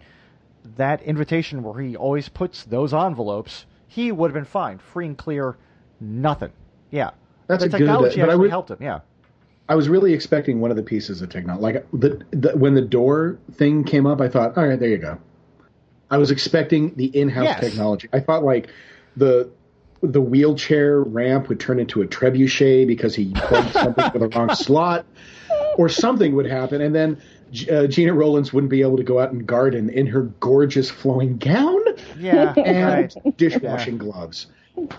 that 0.77 1.03
invitation 1.03 1.63
where 1.63 1.81
he 1.83 1.97
always 1.97 2.29
puts 2.29 2.65
those 2.65 2.95
envelopes, 2.95 3.67
he 3.89 4.13
would 4.13 4.29
have 4.31 4.35
been 4.35 4.45
fine, 4.45 4.79
free 4.79 5.07
and 5.07 5.19
clear, 5.19 5.57
nothing. 6.01 6.53
Yeah, 6.91 7.11
That's 7.49 7.63
the 7.65 7.67
a 7.67 7.71
good- 7.71 7.79
technology 7.79 8.21
I 8.21 8.25
actually 8.25 8.39
would- 8.39 8.51
helped 8.51 8.71
him. 8.71 8.79
Yeah, 8.81 9.01
I 9.69 9.75
was 9.75 9.89
really 9.89 10.13
expecting 10.13 10.61
one 10.61 10.71
of 10.71 10.77
the 10.77 10.83
pieces 10.83 11.23
of 11.23 11.31
technology, 11.31 11.63
like 11.63 11.87
the, 11.93 12.23
the 12.31 12.57
when 12.57 12.75
the 12.75 12.83
door 12.83 13.39
thing 13.55 13.83
came 13.85 14.07
up. 14.07 14.21
I 14.21 14.29
thought, 14.29 14.57
all 14.57 14.67
right, 14.69 14.79
there 14.79 14.89
you 14.91 14.99
go. 14.99 15.19
I 16.11 16.19
was 16.19 16.31
expecting 16.31 16.95
the 16.95 17.07
in-house 17.07 17.45
Yes. 17.45 17.61
technology. 17.61 18.09
I 18.13 18.21
thought 18.21 18.45
like 18.45 18.69
the 19.17 19.51
the 20.03 20.21
wheelchair 20.21 21.01
ramp 21.01 21.49
would 21.49 21.61
turn 21.61 21.79
into 21.79 22.03
a 22.03 22.07
trebuchet 22.07 22.87
because 22.87 23.15
he 23.15 23.33
plugged 23.35 23.73
something 23.73 24.11
with 24.13 24.23
the 24.23 24.29
wrong 24.37 24.55
slot, 24.55 25.07
or 25.77 25.89
something 25.89 26.35
would 26.35 26.47
happen, 26.47 26.81
and 26.81 26.95
then 26.95 27.23
uh, 27.71 27.87
Gena 27.87 28.15
Rowlands 28.15 28.53
wouldn't 28.53 28.71
be 28.71 28.83
able 28.83 28.97
to 28.97 29.03
go 29.03 29.19
out 29.19 29.33
and 29.33 29.47
garden 29.47 29.91
in 29.91 30.07
her 30.07 30.23
gorgeous 30.23 30.91
flowing 30.91 31.37
gown 31.37 31.81
yeah, 32.19 32.55
and 32.57 33.15
right. 33.15 33.37
dishwashing 33.37 33.99
gloves. 33.99 34.47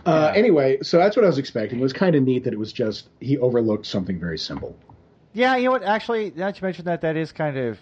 Uh, 0.06 0.32
Anyway, 0.36 0.78
so 0.84 0.98
that's 1.00 1.16
what 1.16 1.26
I 1.26 1.28
was 1.28 1.40
expecting. 1.40 1.80
It 1.80 1.82
was 1.82 1.94
kind 1.94 2.16
of 2.16 2.24
neat 2.24 2.44
that 2.44 2.54
it 2.54 2.60
was 2.60 2.72
just 2.72 3.10
he 3.20 3.38
overlooked 3.38 3.86
something 3.86 4.20
very 4.20 4.38
simple. 4.38 4.76
Yeah, 5.34 5.56
you 5.56 5.66
know 5.66 5.72
what? 5.72 5.84
Actually, 5.84 6.32
now 6.36 6.46
that 6.46 6.62
you 6.62 6.66
mentioned 6.66 6.88
that, 6.88 7.02
that 7.02 7.18
is 7.18 7.32
kind 7.32 7.58
of. 7.58 7.80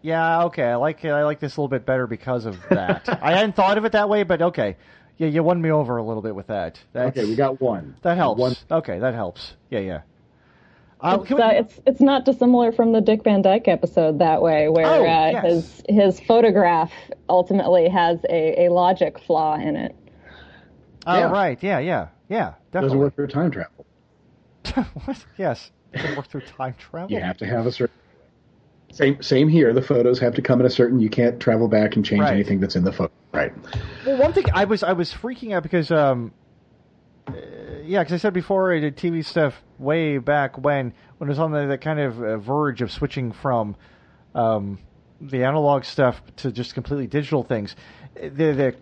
Yeah, 0.00 0.44
okay. 0.44 0.64
I 0.64 0.76
like 0.76 1.04
I 1.04 1.24
like 1.24 1.40
this 1.40 1.56
a 1.56 1.60
little 1.60 1.68
bit 1.68 1.84
better 1.84 2.06
because 2.06 2.46
of 2.46 2.56
that. 2.70 3.06
I 3.22 3.32
hadn't 3.32 3.56
thought 3.56 3.76
of 3.76 3.84
it 3.84 3.92
that 3.92 4.08
way, 4.08 4.22
but 4.22 4.40
okay. 4.40 4.76
Yeah, 5.18 5.28
you 5.28 5.42
won 5.42 5.60
me 5.60 5.70
over 5.70 5.96
a 5.96 6.02
little 6.02 6.22
bit 6.22 6.34
with 6.34 6.46
that. 6.46 6.78
That's, 6.92 7.16
Okay, 7.18 7.28
we 7.28 7.34
got 7.36 7.60
one. 7.60 7.96
That 8.02 8.16
helps. 8.16 8.40
One. 8.40 8.54
Okay, 8.70 8.98
that 9.00 9.14
helps. 9.14 9.54
Yeah, 9.70 9.80
yeah. 9.80 10.00
Uh, 11.00 11.18
It's, 11.20 11.28
can 11.28 11.36
we- 11.36 11.42
uh, 11.42 11.50
it's 11.50 11.80
it's 11.86 12.00
not 12.00 12.24
dissimilar 12.24 12.72
from 12.72 12.92
the 12.92 13.00
Dick 13.00 13.22
Van 13.24 13.42
Dyke 13.42 13.68
episode 13.68 14.18
that 14.20 14.42
way, 14.42 14.68
where 14.68 14.86
Oh, 14.86 15.02
uh, 15.02 15.30
yes. 15.30 15.44
his 15.44 15.82
his 15.88 16.20
photograph 16.20 16.92
ultimately 17.28 17.88
has 17.88 18.18
a, 18.28 18.66
a 18.66 18.68
logic 18.72 19.18
flaw 19.20 19.54
in 19.56 19.76
it. 19.76 19.94
oh, 21.06 21.18
yeah. 21.18 21.30
right. 21.30 21.62
Yeah, 21.62 21.78
yeah, 21.78 22.08
yeah. 22.28 22.54
Definitely. 22.70 22.70
Doesn't 22.70 22.72
Definitely. 22.72 22.98
work 22.98 23.14
for 23.14 23.26
time 23.28 23.50
travel. 23.50 23.86
what? 25.04 25.24
Yes. 25.36 25.70
Doesn't 25.94 26.16
work 26.16 26.28
through 26.28 26.40
time 26.42 26.74
travel. 26.78 27.10
You 27.10 27.20
have 27.20 27.38
to 27.38 27.46
have 27.46 27.66
a 27.66 27.72
certain. 27.72 27.94
Same 28.92 29.22
same 29.22 29.48
here. 29.48 29.72
The 29.72 29.82
photos 29.82 30.18
have 30.18 30.34
to 30.34 30.42
come 30.42 30.60
in 30.60 30.66
a 30.66 30.70
certain. 30.70 30.98
You 30.98 31.10
can't 31.10 31.38
travel 31.40 31.68
back 31.68 31.96
and 31.96 32.04
change 32.04 32.22
Right. 32.22 32.32
anything 32.32 32.60
that's 32.60 32.74
in 32.76 32.84
the 32.84 32.92
photo. 32.92 33.12
Right. 33.32 33.52
Well, 34.06 34.16
one 34.18 34.32
thing 34.32 34.44
I 34.54 34.64
was 34.64 34.82
I 34.82 34.92
was 34.92 35.12
freaking 35.12 35.54
out 35.54 35.62
because 35.62 35.90
um, 35.90 36.32
uh, 37.28 37.32
yeah, 37.84 38.00
because 38.02 38.14
I 38.14 38.16
said 38.16 38.32
before 38.32 38.72
I 38.72 38.80
did 38.80 38.96
TV 38.96 39.24
stuff 39.24 39.62
way 39.78 40.18
back 40.18 40.56
when 40.58 40.94
when 41.18 41.28
it 41.28 41.32
was 41.32 41.38
on 41.38 41.52
the, 41.52 41.66
the 41.66 41.78
kind 41.78 42.00
of 42.00 42.22
uh, 42.22 42.36
verge 42.38 42.80
of 42.80 42.90
switching 42.90 43.32
from 43.32 43.76
um, 44.34 44.78
the 45.20 45.44
analog 45.44 45.84
stuff 45.84 46.22
to 46.36 46.50
just 46.50 46.74
completely 46.74 47.06
digital 47.06 47.42
things. 47.42 47.76
The 48.14 48.30
the 48.52 48.74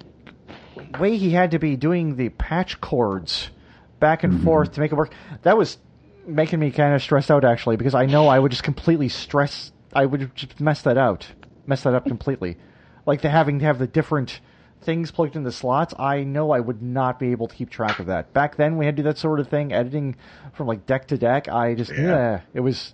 way 0.98 1.16
he 1.16 1.30
had 1.30 1.50
to 1.50 1.58
be 1.58 1.76
doing 1.76 2.16
the 2.16 2.28
patch 2.28 2.80
cords 2.80 3.50
back 3.98 4.22
and 4.24 4.44
forth 4.44 4.72
to 4.72 4.80
make 4.80 4.92
it 4.92 4.94
work 4.94 5.12
that 5.42 5.56
was 5.56 5.78
making 6.26 6.58
me 6.58 6.70
kind 6.70 6.94
of 6.94 7.02
stressed 7.02 7.30
out 7.30 7.44
actually 7.44 7.76
because 7.76 7.94
I 7.94 8.04
know 8.04 8.28
I 8.28 8.38
would 8.38 8.50
just 8.50 8.62
completely 8.62 9.08
stress 9.08 9.72
I 9.96 10.06
would 10.06 10.34
just 10.34 10.60
mess 10.60 10.82
that 10.82 10.98
out 10.98 11.26
mess 11.66 11.82
that 11.82 11.94
up 11.94 12.04
completely 12.14 12.56
like 13.06 13.22
the 13.22 13.30
having 13.30 13.58
to 13.60 13.64
have 13.64 13.78
the 13.78 13.86
different 13.86 14.40
things 14.82 15.10
plugged 15.10 15.34
in 15.36 15.42
the 15.42 15.50
slots 15.52 15.94
I 15.98 16.22
know 16.22 16.50
I 16.52 16.60
would 16.60 16.80
not 16.82 17.18
be 17.18 17.32
able 17.32 17.48
to 17.48 17.54
keep 17.56 17.70
track 17.70 17.98
of 17.98 18.06
that 18.06 18.32
back 18.32 18.56
then 18.56 18.76
we 18.76 18.84
had 18.86 18.96
to 18.96 19.02
do 19.02 19.08
that 19.08 19.18
sort 19.18 19.40
of 19.40 19.48
thing 19.48 19.72
editing 19.72 20.16
from 20.52 20.66
like 20.66 20.86
deck 20.86 21.08
to 21.08 21.18
deck 21.18 21.48
I 21.48 21.74
just 21.74 21.90
Yeah. 21.92 22.02
yeah 22.02 22.40
it 22.54 22.60
was 22.60 22.92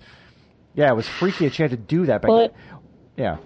yeah 0.74 0.90
it 0.90 0.96
was 0.96 1.08
freaky 1.08 1.46
that 1.48 1.58
you 1.58 1.62
had 1.64 1.70
to 1.72 1.76
do 1.76 2.06
that 2.06 2.22
back 2.22 2.28
Well, 2.30 2.38
then. 2.38 2.46
it- 2.50 2.54
yeah 3.16 3.36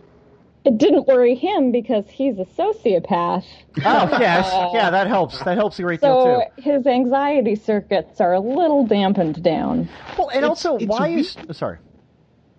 It 0.64 0.78
didn't 0.78 1.06
worry 1.08 1.34
him 1.34 1.72
because 1.72 2.04
he's 2.08 2.38
a 2.38 2.44
sociopath. 2.44 3.44
oh 3.84 4.18
yes 4.20 4.46
yeah 4.74 4.90
that 4.90 5.06
helps 5.08 5.42
that 5.42 5.56
helps 5.56 5.78
a 5.78 5.82
great 5.82 6.00
deal 6.00 6.24
So 6.24 6.42
too 6.62 6.62
his 6.70 6.86
anxiety 6.86 7.56
circuits 7.56 8.20
are 8.20 8.34
a 8.34 8.40
little 8.40 8.86
dampened 8.86 9.42
down. 9.42 9.88
well 10.18 10.28
and 10.28 10.38
It's- 10.44 10.48
also 10.50 10.76
it's 10.76 10.86
why 10.86 11.08
weird. 11.08 11.20
is 11.20 11.36
oh, 11.48 11.52
sorry 11.52 11.78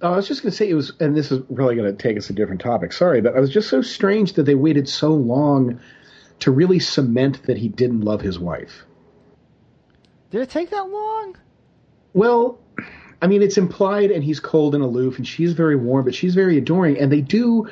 Oh, 0.01 0.13
I 0.13 0.16
was 0.16 0.27
just 0.27 0.44
going 0.44 0.51
to 0.51 0.56
say 0.58 0.70
it 0.70 0.75
was, 0.75 0.94
and 1.00 1.16
this 1.18 1.32
is 1.32 1.42
really 1.50 1.75
going 1.75 1.89
to 1.96 1.98
take 2.01 2.18
us 2.18 2.30
a 2.30 2.34
different 2.34 2.62
topic. 2.62 2.94
Sorry, 2.94 3.20
but 3.22 3.36
I 3.36 3.39
was 3.39 3.50
just 3.50 3.68
so 3.70 3.82
strange 3.82 4.34
that 4.34 4.44
they 4.44 4.54
waited 4.56 4.88
so 4.88 5.10
long 5.13 5.80
to 6.39 6.51
really 6.51 6.77
cement 6.80 7.44
that 7.48 7.58
he 7.58 7.68
didn't 7.68 8.01
love 8.01 8.22
his 8.22 8.38
wife. 8.38 8.86
Did 10.30 10.42
it 10.42 10.50
take 10.51 10.70
that 10.70 10.88
long? 10.89 11.36
Well, 12.13 12.60
I 13.22 13.27
mean, 13.27 13.42
it's 13.42 13.58
implied, 13.58 14.12
and 14.12 14.24
he's 14.24 14.39
cold 14.39 14.75
and 14.75 14.84
aloof, 14.84 15.18
and 15.18 15.27
she's 15.27 15.54
very 15.54 15.75
warm, 15.75 16.06
but 16.06 16.13
she's 16.13 16.36
very 16.36 16.58
adoring, 16.60 17.00
and 17.00 17.12
they 17.12 17.22
do 17.22 17.68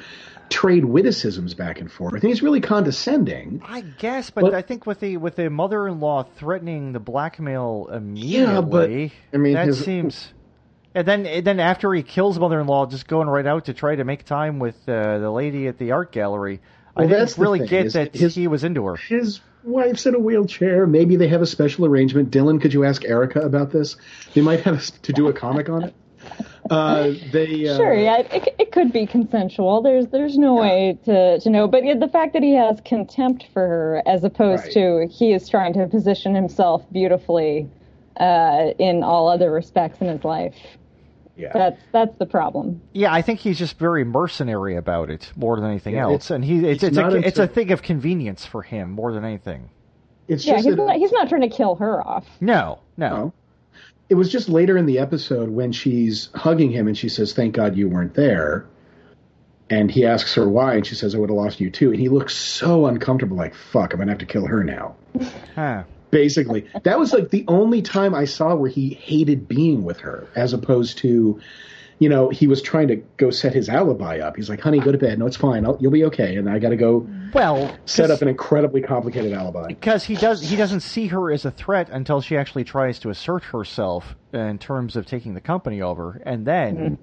trade 0.49 0.85
witticisms 0.85 1.53
back 1.53 1.79
and 1.79 1.91
forth. 1.91 2.15
I 2.15 2.19
think 2.19 2.31
it's 2.31 2.41
really 2.41 2.61
condescending. 2.61 3.61
I 3.67 3.81
guess, 3.81 4.31
but 4.31 4.41
But- 4.41 4.53
I 4.55 4.61
think 4.63 4.87
with 4.87 4.99
the 4.99 5.17
with 5.17 5.35
the 5.35 5.49
mother-in-law 5.51 6.23
threatening 6.37 6.93
the 6.93 6.99
blackmail 6.99 7.87
immediately, 7.91 8.53
Yeah, 8.53 8.61
but, 8.61 8.89
I 8.89 9.37
mean, 9.37 9.53
that 9.53 9.67
his- 9.67 9.83
seems. 9.83 10.31
And 10.95 11.05
then 11.07 11.25
and 11.25 11.45
then 11.45 11.59
after 11.59 11.93
he 11.93 12.01
kills 12.03 12.39
mother-in-law, 12.39 12.85
just 12.87 13.07
going 13.07 13.27
right 13.27 13.45
out 13.45 13.65
to 13.65 13.73
try 13.73 13.95
to 13.95 14.03
make 14.05 14.23
time 14.25 14.59
with 14.59 14.77
uh, 14.87 15.19
the 15.19 15.29
lady 15.29 15.67
at 15.67 15.77
the 15.77 15.91
art 15.91 16.11
gallery. 16.13 16.61
Well, 16.95 17.05
I 17.05 17.09
didn't 17.09 17.37
really 17.37 17.59
thing, 17.59 17.67
get 17.67 17.93
that 17.93 18.15
his- 18.15 18.33
he 18.35 18.47
was 18.47 18.63
into 18.63 18.85
her. 18.85 18.95
His 18.95 19.41
wife's 19.65 20.05
in 20.05 20.15
a 20.15 20.19
wheelchair. 20.19 20.87
Maybe 20.87 21.17
they 21.17 21.27
have 21.27 21.41
a 21.41 21.45
special 21.45 21.85
arrangement. 21.85 22.31
Dylan, 22.31 22.61
could 22.61 22.73
you 22.73 22.85
ask 22.85 23.03
Erica 23.03 23.41
about 23.41 23.71
this? 23.71 23.97
They 24.33 24.41
might 24.41 24.61
have 24.61 24.81
to 25.01 25.11
do 25.13 25.27
a 25.27 25.33
comic 25.33 25.67
on 25.67 25.83
it. 25.83 25.93
Uh, 26.71 27.11
they 27.31 27.67
uh, 27.67 27.75
Sure, 27.75 27.93
yeah, 27.93 28.19
it, 28.19 28.55
it 28.57 28.71
could 28.71 28.91
be 28.91 29.05
consensual. 29.05 29.81
There's 29.81 30.07
there's 30.07 30.37
no 30.37 30.55
way 30.55 30.97
to, 31.05 31.39
to 31.39 31.49
know, 31.49 31.67
but 31.67 31.83
yeah, 31.85 31.95
the 31.95 32.07
fact 32.07 32.33
that 32.33 32.41
he 32.41 32.55
has 32.55 32.79
contempt 32.85 33.45
for 33.53 33.61
her, 33.67 34.03
as 34.07 34.23
opposed 34.23 34.63
Right. 34.63 34.73
to 34.73 35.07
he 35.11 35.33
is 35.33 35.47
trying 35.49 35.73
to 35.73 35.85
position 35.87 36.33
himself 36.33 36.83
beautifully 36.91 37.69
uh, 38.19 38.71
in 38.79 39.03
all 39.03 39.27
other 39.27 39.51
respects 39.51 39.99
in 40.01 40.07
his 40.07 40.23
life. 40.23 40.55
Yeah. 41.37 41.51
That's 41.53 41.81
that's 41.91 42.17
the 42.17 42.25
problem. 42.25 42.81
Yeah, 42.93 43.13
I 43.13 43.21
think 43.21 43.39
he's 43.39 43.57
just 43.59 43.77
very 43.77 44.03
mercenary 44.03 44.75
about 44.75 45.09
it 45.09 45.31
more 45.35 45.59
than 45.59 45.69
anything 45.69 45.95
Yeah, 45.95 46.03
else, 46.03 46.13
it's- 46.13 46.31
and 46.31 46.43
he 46.45 46.57
it's 46.59 46.83
it's 46.83 46.83
it's, 46.83 46.97
a, 46.97 47.01
not 47.01 47.13
it's 47.15 47.39
a 47.39 47.47
thing 47.47 47.71
of 47.71 47.81
convenience 47.81 48.45
for 48.45 48.61
him 48.61 48.91
more 48.91 49.11
than 49.13 49.23
anything. 49.25 49.69
It's 50.27 50.45
Yeah, 50.45 50.53
just 50.55 50.65
he's 50.65 50.75
that- 50.75 50.85
not, 50.85 50.95
he's 50.95 51.11
not 51.11 51.29
trying 51.29 51.41
to 51.41 51.49
kill 51.49 51.75
her 51.75 52.05
off. 52.05 52.25
No, 52.41 52.79
no. 52.97 53.09
No. 53.09 53.33
It 54.07 54.15
was 54.15 54.31
just 54.31 54.49
later 54.49 54.77
in 54.77 54.85
the 54.85 54.99
episode 54.99 55.49
when 55.49 55.71
she's 55.71 56.29
hugging 56.35 56.69
him 56.71 56.87
and 56.87 56.95
she 56.97 57.09
says, 57.09 57.33
Thank 57.33 57.55
God 57.55 57.75
you 57.75 57.89
weren't 57.89 58.13
there. 58.13 58.65
And 59.67 59.89
he 59.89 60.05
asks 60.05 60.35
her 60.35 60.47
why, 60.47 60.75
and 60.75 60.85
she 60.85 60.93
says, 60.93 61.15
I 61.15 61.17
would 61.17 61.29
have 61.31 61.37
lost 61.37 61.59
you 61.59 61.71
too. 61.71 61.89
And 61.91 61.99
he 61.99 62.07
looks 62.07 62.35
so 62.35 62.85
uncomfortable, 62.85 63.35
like, 63.35 63.55
fuck, 63.55 63.93
I'm 63.93 63.97
going 63.97 64.07
to 64.07 64.11
have 64.11 64.19
to 64.19 64.25
kill 64.27 64.45
her 64.45 64.63
now. 64.63 64.95
Huh. 65.55 65.83
Basically, 66.15 66.65
that 66.83 66.97
was 66.97 67.11
like 67.11 67.29
the 67.29 67.43
only 67.49 67.81
time 67.81 68.15
I 68.15 68.23
saw 68.23 68.55
where 68.55 68.69
he 68.69 68.93
hated 68.93 69.49
being 69.49 69.83
with 69.83 69.99
her, 69.99 70.25
as 70.33 70.53
opposed 70.53 70.97
to, 70.99 71.41
you 71.99 72.07
know, 72.09 72.29
he 72.29 72.47
was 72.47 72.61
trying 72.61 72.87
to 72.87 72.95
go 73.17 73.31
set 73.31 73.53
his 73.53 73.67
alibi 73.67 74.19
up. 74.19 74.37
He's 74.37 74.49
like, 74.49 74.61
honey, 74.61 74.79
go 74.79 74.93
to 74.93 74.97
bed. 74.97 75.19
No, 75.19 75.25
it's 75.25 75.35
fine. 75.35 75.65
I'll, 75.65 75.77
you'll 75.81 75.91
be 75.91 76.05
okay. 76.05 76.37
And 76.37 76.49
I 76.49 76.57
got 76.59 76.69
to 76.69 76.77
go 76.77 77.05
Well, 77.33 77.75
set 77.85 78.11
up 78.11 78.21
an 78.21 78.29
incredibly 78.29 78.81
complicated 78.81 79.33
alibi. 79.33 79.67
because 79.67 80.05
he 80.05 80.15
does 80.15 80.41
he 80.41 80.55
doesn't 80.55 80.79
see 80.81 81.07
her 81.07 81.31
as 81.33 81.43
a 81.43 81.51
threat 81.51 81.89
until 81.89 82.21
she 82.21 82.37
actually 82.37 82.63
tries 82.63 82.97
to 82.99 83.09
assert 83.09 83.43
herself 83.43 84.15
in 84.31 84.57
terms 84.57 84.95
of 84.95 85.05
taking 85.05 85.33
the 85.33 85.41
company 85.41 85.81
over 85.81 86.21
and 86.25 86.45
then 86.47 86.97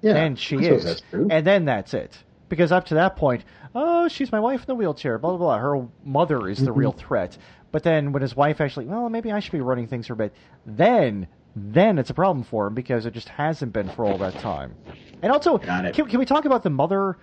Yeah, 0.00 0.14
then 0.14 0.36
she 0.36 0.56
I 0.56 0.60
is 0.60 0.84
That's 0.84 1.02
true. 1.10 1.28
and 1.30 1.46
then 1.46 1.64
that's 1.66 1.92
it 1.92 2.16
because 2.48 2.70
up 2.72 2.84
to 2.86 2.94
that 2.94 3.16
point 3.16 3.44
oh 3.74 4.06
she's 4.08 4.30
my 4.30 4.38
wife 4.40 4.60
in 4.60 4.66
the 4.66 4.74
wheelchair 4.74 5.18
blah 5.18 5.30
blah 5.30 5.38
blah 5.38 5.58
her 5.58 5.88
mother 6.04 6.48
is 6.48 6.58
the 6.58 6.70
Mm-hmm. 6.70 6.78
real 6.80 6.92
threat 6.92 7.36
but 7.72 7.82
then 7.82 8.12
when 8.12 8.22
his 8.22 8.34
wife 8.36 8.60
actually 8.60 8.86
well 8.86 9.08
maybe 9.08 9.30
I 9.32 9.40
should 9.40 9.52
be 9.52 9.60
running 9.60 9.86
things 9.88 10.06
for 10.06 10.14
a 10.14 10.16
bit 10.16 10.34
then 10.64 11.26
then 11.56 11.98
it's 11.98 12.10
a 12.10 12.14
problem 12.14 12.44
for 12.44 12.66
him 12.66 12.74
because 12.74 13.06
it 13.06 13.14
just 13.14 13.30
hasn't 13.30 13.72
been 13.72 13.88
for 13.88 14.04
all 14.04 14.18
that 14.18 14.34
time. 14.40 14.74
And 15.22 15.32
also 15.32 15.56
Can, 15.94 16.06
can 16.06 16.18
we 16.18 16.26
talk 16.26 16.44
about 16.44 16.62
the 16.62 16.68
mother? 16.70 17.16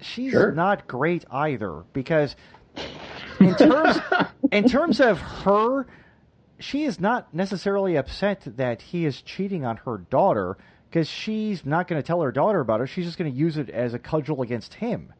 She's 0.00 0.32
Sure. 0.32 0.50
not 0.52 0.86
great 0.86 1.24
either 1.30 1.84
because 1.92 2.36
in 3.38 3.54
terms 3.54 3.98
in 4.52 4.66
terms 4.68 5.00
of 5.00 5.18
her 5.18 5.86
she 6.58 6.84
is 6.84 6.98
not 6.98 7.34
necessarily 7.34 7.96
upset 7.96 8.42
that 8.56 8.80
he 8.80 9.04
is 9.04 9.20
cheating 9.20 9.64
on 9.66 9.76
her 9.78 9.98
daughter 9.98 10.56
because 10.88 11.06
she's 11.06 11.66
not 11.66 11.88
going 11.88 12.00
to 12.00 12.06
tell 12.06 12.22
her 12.22 12.32
daughter 12.32 12.60
about 12.60 12.80
it. 12.80 12.86
She's 12.86 13.04
just 13.04 13.18
going 13.18 13.30
to 13.30 13.36
use 13.38 13.58
it 13.58 13.68
as 13.68 13.92
a 13.92 13.98
cudgel 13.98 14.40
against 14.40 14.72
him 14.72 15.12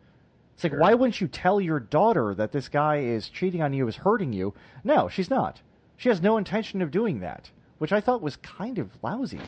it's 0.57 0.65
like 0.65 0.73
why 0.73 0.95
wouldn't 0.95 1.21
you 1.21 1.29
tell 1.29 1.61
your 1.61 1.79
daughter 1.79 2.35
that 2.35 2.51
this 2.51 2.69
guy 2.69 2.97
is 2.99 3.29
cheating 3.29 3.63
on 3.63 3.73
you 3.73 3.87
is 3.87 3.97
hurting 3.97 4.33
you? 4.33 4.55
No 4.83 5.09
she's 5.09 5.31
not. 5.31 5.61
She 5.97 6.09
has 6.09 6.21
no 6.21 6.37
intention 6.37 6.83
of 6.83 6.91
doing 6.91 7.21
that 7.21 7.49
which 7.79 7.93
i 7.93 8.01
thought 8.01 8.23
was 8.23 8.37
kind 8.37 8.79
of 8.79 8.91
lousy. 9.03 9.41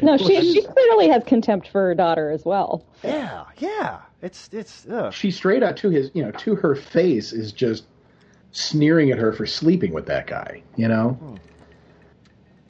No, 0.00 0.16
she 0.16 0.54
she 0.54 0.62
clearly 0.62 1.08
has 1.08 1.22
contempt 1.24 1.68
for 1.68 1.82
her 1.88 1.94
daughter 1.94 2.30
as 2.30 2.44
well. 2.44 2.84
yeah 3.02 3.44
yeah. 3.58 4.00
It's 4.22 4.48
it's 4.52 4.86
ugh. 4.90 5.12
She 5.12 5.30
straight 5.30 5.62
out 5.62 5.76
to 5.78 5.90
his, 5.90 6.10
you 6.14 6.24
know, 6.24 6.30
to 6.30 6.54
her 6.54 6.74
face 6.74 7.32
is 7.32 7.52
just 7.52 7.84
sneering 8.52 9.10
at 9.10 9.18
her 9.18 9.32
for 9.32 9.46
sleeping 9.46 9.92
with 9.92 10.06
that 10.06 10.26
guy. 10.26 10.62
You 10.76 10.88
know, 10.88 11.10
hmm. 11.10 11.34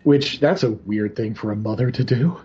which 0.02 0.40
that's 0.40 0.62
a 0.62 0.72
weird 0.72 1.14
thing 1.14 1.34
for 1.34 1.52
a 1.52 1.56
mother 1.56 1.90
to 1.90 2.04
do, 2.04 2.40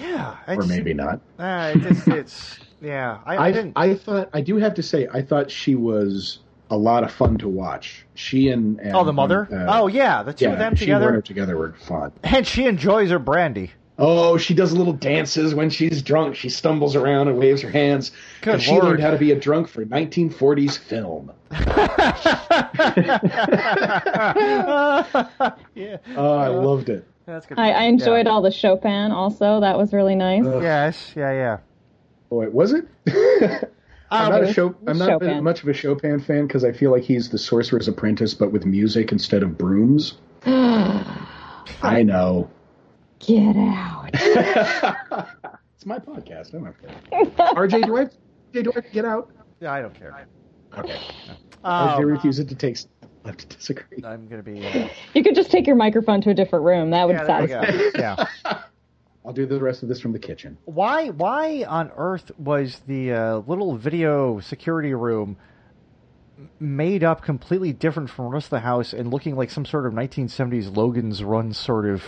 yeah 0.00 0.36
or 0.48 0.62
maybe 0.66 0.94
not. 0.94 1.20
Uh, 1.38 1.72
it's, 1.74 2.06
it's 2.08 2.58
yeah. 2.80 3.18
I, 3.24 3.36
I 3.36 3.44
I 3.46 3.52
didn't. 3.52 3.72
I 3.76 3.94
thought 3.94 4.30
I 4.32 4.40
do 4.40 4.56
have 4.56 4.74
to 4.74 4.82
say 4.82 5.08
I 5.12 5.22
thought 5.22 5.50
she 5.50 5.74
was 5.74 6.38
a 6.70 6.76
lot 6.76 7.04
of 7.04 7.12
fun 7.12 7.36
to 7.38 7.48
watch. 7.48 8.06
She 8.14 8.48
and, 8.48 8.80
and 8.80 8.96
oh, 8.96 9.04
the 9.04 9.12
mother. 9.12 9.46
uh, 9.52 9.66
oh, 9.82 9.86
yeah, 9.88 10.22
the 10.22 10.32
two 10.32 10.46
yeah, 10.46 10.52
of 10.52 10.58
them 10.58 10.74
she 10.74 10.90
and 10.90 11.02
Werner 11.04 11.20
together, 11.20 11.52
together 11.52 11.58
were 11.58 11.74
fun. 11.86 12.12
and 12.22 12.46
she 12.46 12.64
enjoys 12.64 13.10
her 13.10 13.18
brandy. 13.18 13.72
Oh, 13.98 14.38
she 14.38 14.54
does 14.54 14.72
little 14.72 14.94
dances 14.94 15.54
when 15.54 15.68
she's 15.68 16.00
drunk. 16.00 16.34
She 16.34 16.48
stumbles 16.48 16.96
around 16.96 17.28
and 17.28 17.38
waves 17.38 17.60
her 17.60 17.70
hands. 17.70 18.10
Good 18.40 18.62
she 18.62 18.72
learned 18.72 19.00
how 19.00 19.10
to 19.10 19.18
be 19.18 19.32
a 19.32 19.38
drunk 19.38 19.68
for 19.68 19.84
1940s 19.84 20.78
film. 20.78 21.30
yeah, 25.74 25.98
Oh, 26.16 26.36
I 26.38 26.48
loved 26.48 26.88
it. 26.88 27.06
That's 27.26 27.46
good. 27.46 27.58
I, 27.58 27.70
I 27.70 27.82
enjoyed 27.84 28.26
Yeah. 28.26 28.32
all 28.32 28.42
the 28.42 28.50
Chopin 28.50 29.12
also. 29.12 29.60
That 29.60 29.78
was 29.78 29.92
really 29.92 30.14
nice. 30.14 30.44
Ugh. 30.44 30.62
Yes, 30.62 31.12
yeah, 31.16 31.32
yeah. 31.32 31.58
Boy, 32.30 32.48
was 32.50 32.72
it? 32.72 32.86
I'm 34.10 34.30
not 34.30 34.44
a 34.44 34.52
show. 34.52 34.74
I'm 34.86 34.98
not 34.98 35.08
Chopin. 35.08 35.42
much 35.42 35.62
of 35.62 35.68
a 35.68 35.72
Chopin 35.72 36.20
fan 36.20 36.46
because 36.46 36.64
I 36.64 36.72
feel 36.72 36.90
like 36.90 37.02
he's 37.02 37.30
the 37.30 37.38
Sorcerer's 37.38 37.88
Apprentice, 37.88 38.34
but 38.34 38.52
with 38.52 38.66
music 38.66 39.10
instead 39.12 39.42
of 39.42 39.56
brooms. 39.56 40.14
I 40.44 42.02
know. 42.04 42.50
Get 43.20 43.56
out. 43.56 44.10
It's 45.74 45.86
my 45.88 45.98
podcast. 45.98 46.54
I 46.54 46.58
don't 46.62 46.80
care. 46.80 47.24
RJ, 47.56 47.86
do 47.86 47.96
I? 47.96 48.04
RJ, 48.04 48.62
do 48.64 48.72
I 48.76 48.80
get 48.92 49.04
out? 49.04 49.32
Yeah, 49.58 49.72
I 49.72 49.82
don't 49.82 49.92
care. 49.92 50.28
Okay. 50.78 50.96
Um, 51.64 51.88
RJ 52.00 52.06
refuses 52.06 52.44
to 52.46 52.54
take. 52.54 52.78
I 53.24 53.28
have 53.28 53.36
to 53.36 53.46
disagree. 53.46 54.02
I'm 54.04 54.26
gonna 54.26 54.42
be. 54.42 54.66
Uh, 54.66 54.88
You 55.14 55.22
could 55.22 55.34
just 55.34 55.50
take 55.50 55.66
your 55.66 55.76
microphone 55.76 56.20
to 56.22 56.30
a 56.30 56.34
different 56.34 56.64
room. 56.64 56.90
That 56.90 57.06
would 57.06 57.16
yeah, 57.16 57.24
there 57.24 57.42
you 57.42 57.48
satisfy. 57.92 58.00
go. 58.16 58.26
Yeah. 58.44 58.58
I'll 59.24 59.32
do 59.32 59.46
the 59.46 59.60
rest 59.60 59.84
of 59.84 59.88
this 59.88 60.00
from 60.00 60.12
the 60.12 60.18
kitchen. 60.18 60.58
Why? 60.64 61.10
Why 61.10 61.64
on 61.68 61.92
earth 61.96 62.32
was 62.38 62.80
the 62.88 63.12
uh, 63.12 63.36
little 63.46 63.76
video 63.76 64.40
security 64.40 64.94
room 64.94 65.36
made 66.58 67.04
up 67.04 67.22
completely 67.22 67.72
different 67.72 68.10
from 68.10 68.24
the 68.24 68.30
rest 68.32 68.46
of 68.46 68.50
the 68.50 68.60
house 68.60 68.92
and 68.92 69.12
looking 69.12 69.36
like 69.36 69.50
some 69.50 69.64
sort 69.64 69.86
of 69.86 69.92
1970s 69.92 70.76
Logan's 70.76 71.22
Run 71.22 71.52
sort 71.52 71.86
of 71.86 72.02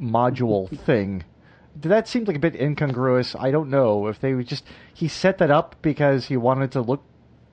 module 0.00 0.68
thing? 0.84 1.24
Did 1.78 1.88
that 1.90 2.06
seemed 2.08 2.26
like 2.26 2.36
a 2.36 2.40
bit 2.40 2.54
incongruous. 2.56 3.34
I 3.34 3.50
don't 3.50 3.70
know 3.70 4.08
if 4.08 4.20
they 4.20 4.34
would 4.34 4.46
just 4.48 4.64
he 4.92 5.08
set 5.08 5.38
that 5.38 5.50
up 5.50 5.76
because 5.80 6.26
he 6.26 6.36
wanted 6.36 6.72
to 6.72 6.82
look 6.82 7.02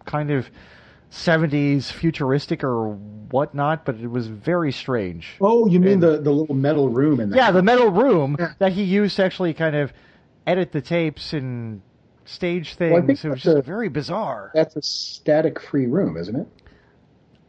kind 0.05 0.29
of 0.31 0.49
70s 1.11 1.91
futuristic 1.91 2.63
or 2.63 2.89
whatnot, 3.29 3.85
but 3.85 3.95
it 3.95 4.07
was 4.07 4.27
very 4.27 4.71
strange. 4.71 5.35
Oh, 5.41 5.67
you 5.67 5.79
mean 5.79 5.93
And- 5.93 6.03
the 6.03 6.17
the 6.21 6.31
little 6.31 6.55
metal 6.55 6.89
room 6.89 7.19
in 7.19 7.29
the 7.29 7.35
Yeah, 7.37 7.51
the 7.51 7.63
metal 7.63 7.89
room 7.89 8.35
Yeah. 8.39 8.53
that 8.59 8.73
he 8.73 8.83
used 8.83 9.15
to 9.17 9.23
actually 9.23 9.53
kind 9.53 9.75
of 9.75 9.93
edit 10.45 10.71
the 10.71 10.81
tapes 10.81 11.33
and 11.33 11.81
stage 12.25 12.75
things. 12.75 12.91
Well, 12.91 13.03
it 13.09 13.23
was 13.35 13.41
just 13.41 13.57
a- 13.57 13.61
very 13.61 13.89
bizarre. 13.89 14.51
That's 14.53 14.75
a 14.75 14.81
static 14.81 15.59
free 15.61 15.87
room, 15.87 16.17
isn't 16.17 16.35
it? 16.35 16.47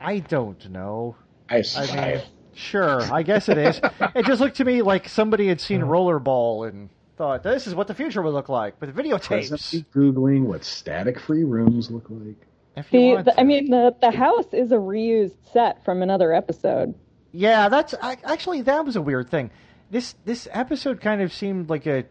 I 0.01 0.21
don't 0.21 0.71
know. 0.71 1.16
I, 1.51 1.64
I 1.77 1.97
mean, 2.14 2.23
sure, 2.55 3.03
I 3.12 3.23
guess 3.23 3.49
it 3.49 3.59
is. 3.59 3.81
it 4.14 4.25
just 4.27 4.40
looked 4.40 4.57
to 4.59 4.64
me 4.64 4.83
like 4.83 5.09
somebody 5.09 5.49
had 5.49 5.61
seen 5.61 5.83
uh-huh. 5.83 5.92
Rollerball 5.92 6.68
and 6.68 6.90
thought 7.16 7.42
this 7.42 7.66
is 7.66 7.75
what 7.75 7.88
the 7.88 7.94
future 7.94 8.23
would 8.23 8.35
look 8.35 8.49
like 8.49 8.81
with 8.81 8.94
the 8.94 9.03
videotapes. 9.03 9.85
googling 9.92 10.44
what 10.44 10.64
static 10.64 11.18
free 11.18 11.42
rooms 11.42 11.90
look 11.90 12.07
like. 12.09 12.37
If 12.79 12.93
you 12.93 13.17
The, 13.19 13.23
the, 13.25 13.41
I 13.41 13.45
mean, 13.45 13.71
the 13.71 13.95
the 14.01 14.11
house 14.11 14.53
is 14.53 14.73
a 14.73 14.77
reused 14.77 15.37
set 15.53 15.85
from 15.85 16.03
another 16.03 16.33
episode. 16.33 16.95
Yeah, 17.33 17.69
that's 17.69 17.95
I, 18.01 18.17
actually 18.25 18.62
that 18.62 18.85
was 18.85 18.97
a 18.97 19.03
weird 19.03 19.31
thing. 19.31 19.51
This 19.91 20.14
this 20.25 20.49
episode 20.53 21.01
kind 21.01 21.23
of 21.23 21.33
seemed 21.33 21.69
like 21.69 21.87
a 21.87 22.05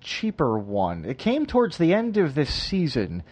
cheaper 0.00 0.58
one. 0.58 1.04
It 1.04 1.18
came 1.18 1.46
towards 1.46 1.78
the 1.78 1.94
end 1.94 2.16
of 2.16 2.34
this 2.34 2.52
season, 2.52 3.22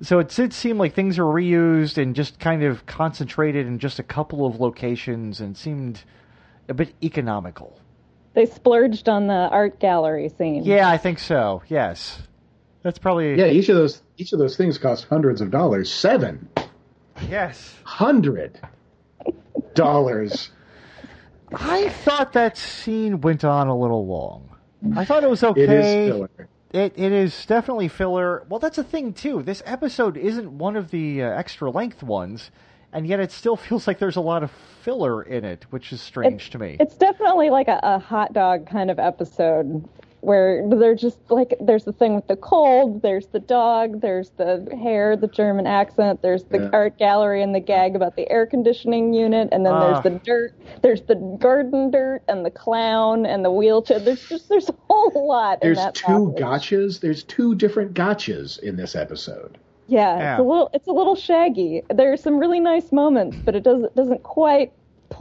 so 0.00 0.18
it 0.18 0.28
did 0.28 0.52
seem 0.52 0.78
like 0.78 0.94
things 0.94 1.18
were 1.18 1.24
reused 1.24 2.00
and 2.00 2.14
just 2.14 2.38
kind 2.38 2.62
of 2.62 2.86
concentrated 2.86 3.66
in 3.66 3.78
just 3.78 3.98
a 3.98 4.02
couple 4.02 4.46
of 4.46 4.60
locations 4.60 5.40
and 5.40 5.56
seemed 5.56 6.02
a 6.68 6.74
bit 6.74 6.94
economical. 7.02 7.78
They 8.34 8.46
splurged 8.46 9.08
on 9.08 9.26
the 9.26 9.34
art 9.34 9.78
gallery 9.78 10.28
scene. 10.28 10.64
Yeah, 10.64 10.88
I 10.88 10.96
think 10.96 11.18
so. 11.18 11.62
Yes, 11.68 12.22
that's 12.82 12.98
probably 12.98 13.34
Yeah, 13.36 13.46
each 13.46 13.68
of 13.68 13.76
those 13.76 14.02
each 14.16 14.32
of 14.32 14.38
those 14.38 14.56
things 14.56 14.78
cost 14.78 15.06
hundreds 15.08 15.40
of 15.40 15.50
dollars. 15.50 15.92
Seven 15.92 16.48
yes. 17.28 17.74
hundred 17.84 18.60
dollars. 19.74 20.50
I 21.54 21.90
thought 21.90 22.32
that 22.32 22.56
scene 22.56 23.20
went 23.20 23.44
on 23.44 23.68
a 23.68 23.76
little 23.76 24.06
long. 24.06 24.48
I 24.96 25.04
thought 25.04 25.22
it 25.22 25.30
was 25.30 25.44
okay. 25.44 25.62
It 25.62 25.70
is 25.70 26.12
filler. 26.12 26.48
It 26.72 26.94
it 26.96 27.12
is 27.12 27.46
definitely 27.46 27.88
filler. 27.88 28.44
Well, 28.48 28.58
that's 28.58 28.78
a 28.78 28.84
thing 28.84 29.12
too. 29.12 29.42
This 29.42 29.62
episode 29.66 30.16
isn't 30.16 30.50
one 30.50 30.76
of 30.76 30.90
the 30.90 31.22
uh, 31.22 31.28
extra 31.28 31.70
length 31.70 32.02
ones, 32.02 32.50
and 32.92 33.06
yet 33.06 33.20
it 33.20 33.30
still 33.30 33.56
feels 33.68 33.86
like 33.86 33.98
there's 33.98 34.16
a 34.16 34.22
lot 34.22 34.42
of 34.42 34.50
filler 34.82 35.22
in 35.22 35.44
it, 35.44 35.66
which 35.70 35.92
is 35.92 36.00
strange 36.00 36.50
to 36.50 36.58
me. 36.58 36.76
It's 36.80 36.96
definitely 36.96 37.50
like 37.50 37.68
a, 37.68 37.78
a 37.82 37.98
hot 37.98 38.32
dog 38.32 38.66
kind 38.66 38.90
of 38.90 38.98
episode 38.98 39.86
where 40.22 40.64
they're 40.68 40.94
just 40.94 41.18
like 41.30 41.54
there's 41.60 41.82
the 41.84 41.92
thing 41.92 42.14
with 42.14 42.26
the 42.28 42.36
cold, 42.36 43.02
there's 43.02 43.26
the 43.26 43.40
dog, 43.40 44.00
there's 44.00 44.30
the 44.38 44.66
hair, 44.80 45.16
the 45.16 45.26
German 45.26 45.66
accent, 45.66 46.22
there's 46.22 46.44
the 46.44 46.58
Yeah. 46.62 46.70
art 46.72 46.96
gallery 46.96 47.42
and 47.42 47.52
the 47.54 47.60
gag 47.60 47.96
about 47.96 48.14
the 48.14 48.30
air 48.30 48.46
conditioning 48.46 49.12
unit, 49.12 49.48
and 49.50 49.66
then 49.66 49.72
Ah. 49.74 50.00
there's 50.00 50.04
the 50.04 50.20
dirt, 50.24 50.52
there's 50.80 51.02
the 51.02 51.16
garden 51.16 51.90
dirt 51.90 52.22
and 52.28 52.46
the 52.46 52.50
clown 52.52 53.26
and 53.26 53.44
the 53.44 53.50
wheelchair. 53.50 53.98
There's 53.98 54.26
just 54.28 54.48
there's 54.48 54.68
a 54.68 54.74
whole 54.88 55.26
lot 55.26 55.60
There's 55.60 55.76
in 55.78 55.84
that 55.84 55.94
two 55.96 56.32
package. 56.36 56.42
gotchas. 56.44 57.00
There's 57.00 57.24
two 57.24 57.56
different 57.56 57.92
gotchas 57.94 58.60
in 58.60 58.76
this 58.76 58.94
episode. 58.94 59.58
Yeah, 59.88 60.16
Yeah. 60.18 60.32
it's 60.34 60.40
a 60.40 60.44
little 60.44 60.70
it's 60.72 60.86
a 60.86 60.92
little 60.92 61.16
shaggy. 61.16 61.82
There 61.92 62.12
are 62.12 62.16
some 62.16 62.38
really 62.38 62.60
nice 62.60 62.92
moments, 62.92 63.36
but 63.44 63.56
it 63.56 63.64
doesn't 63.64 63.94
doesn't 63.96 64.22
quite 64.22 64.70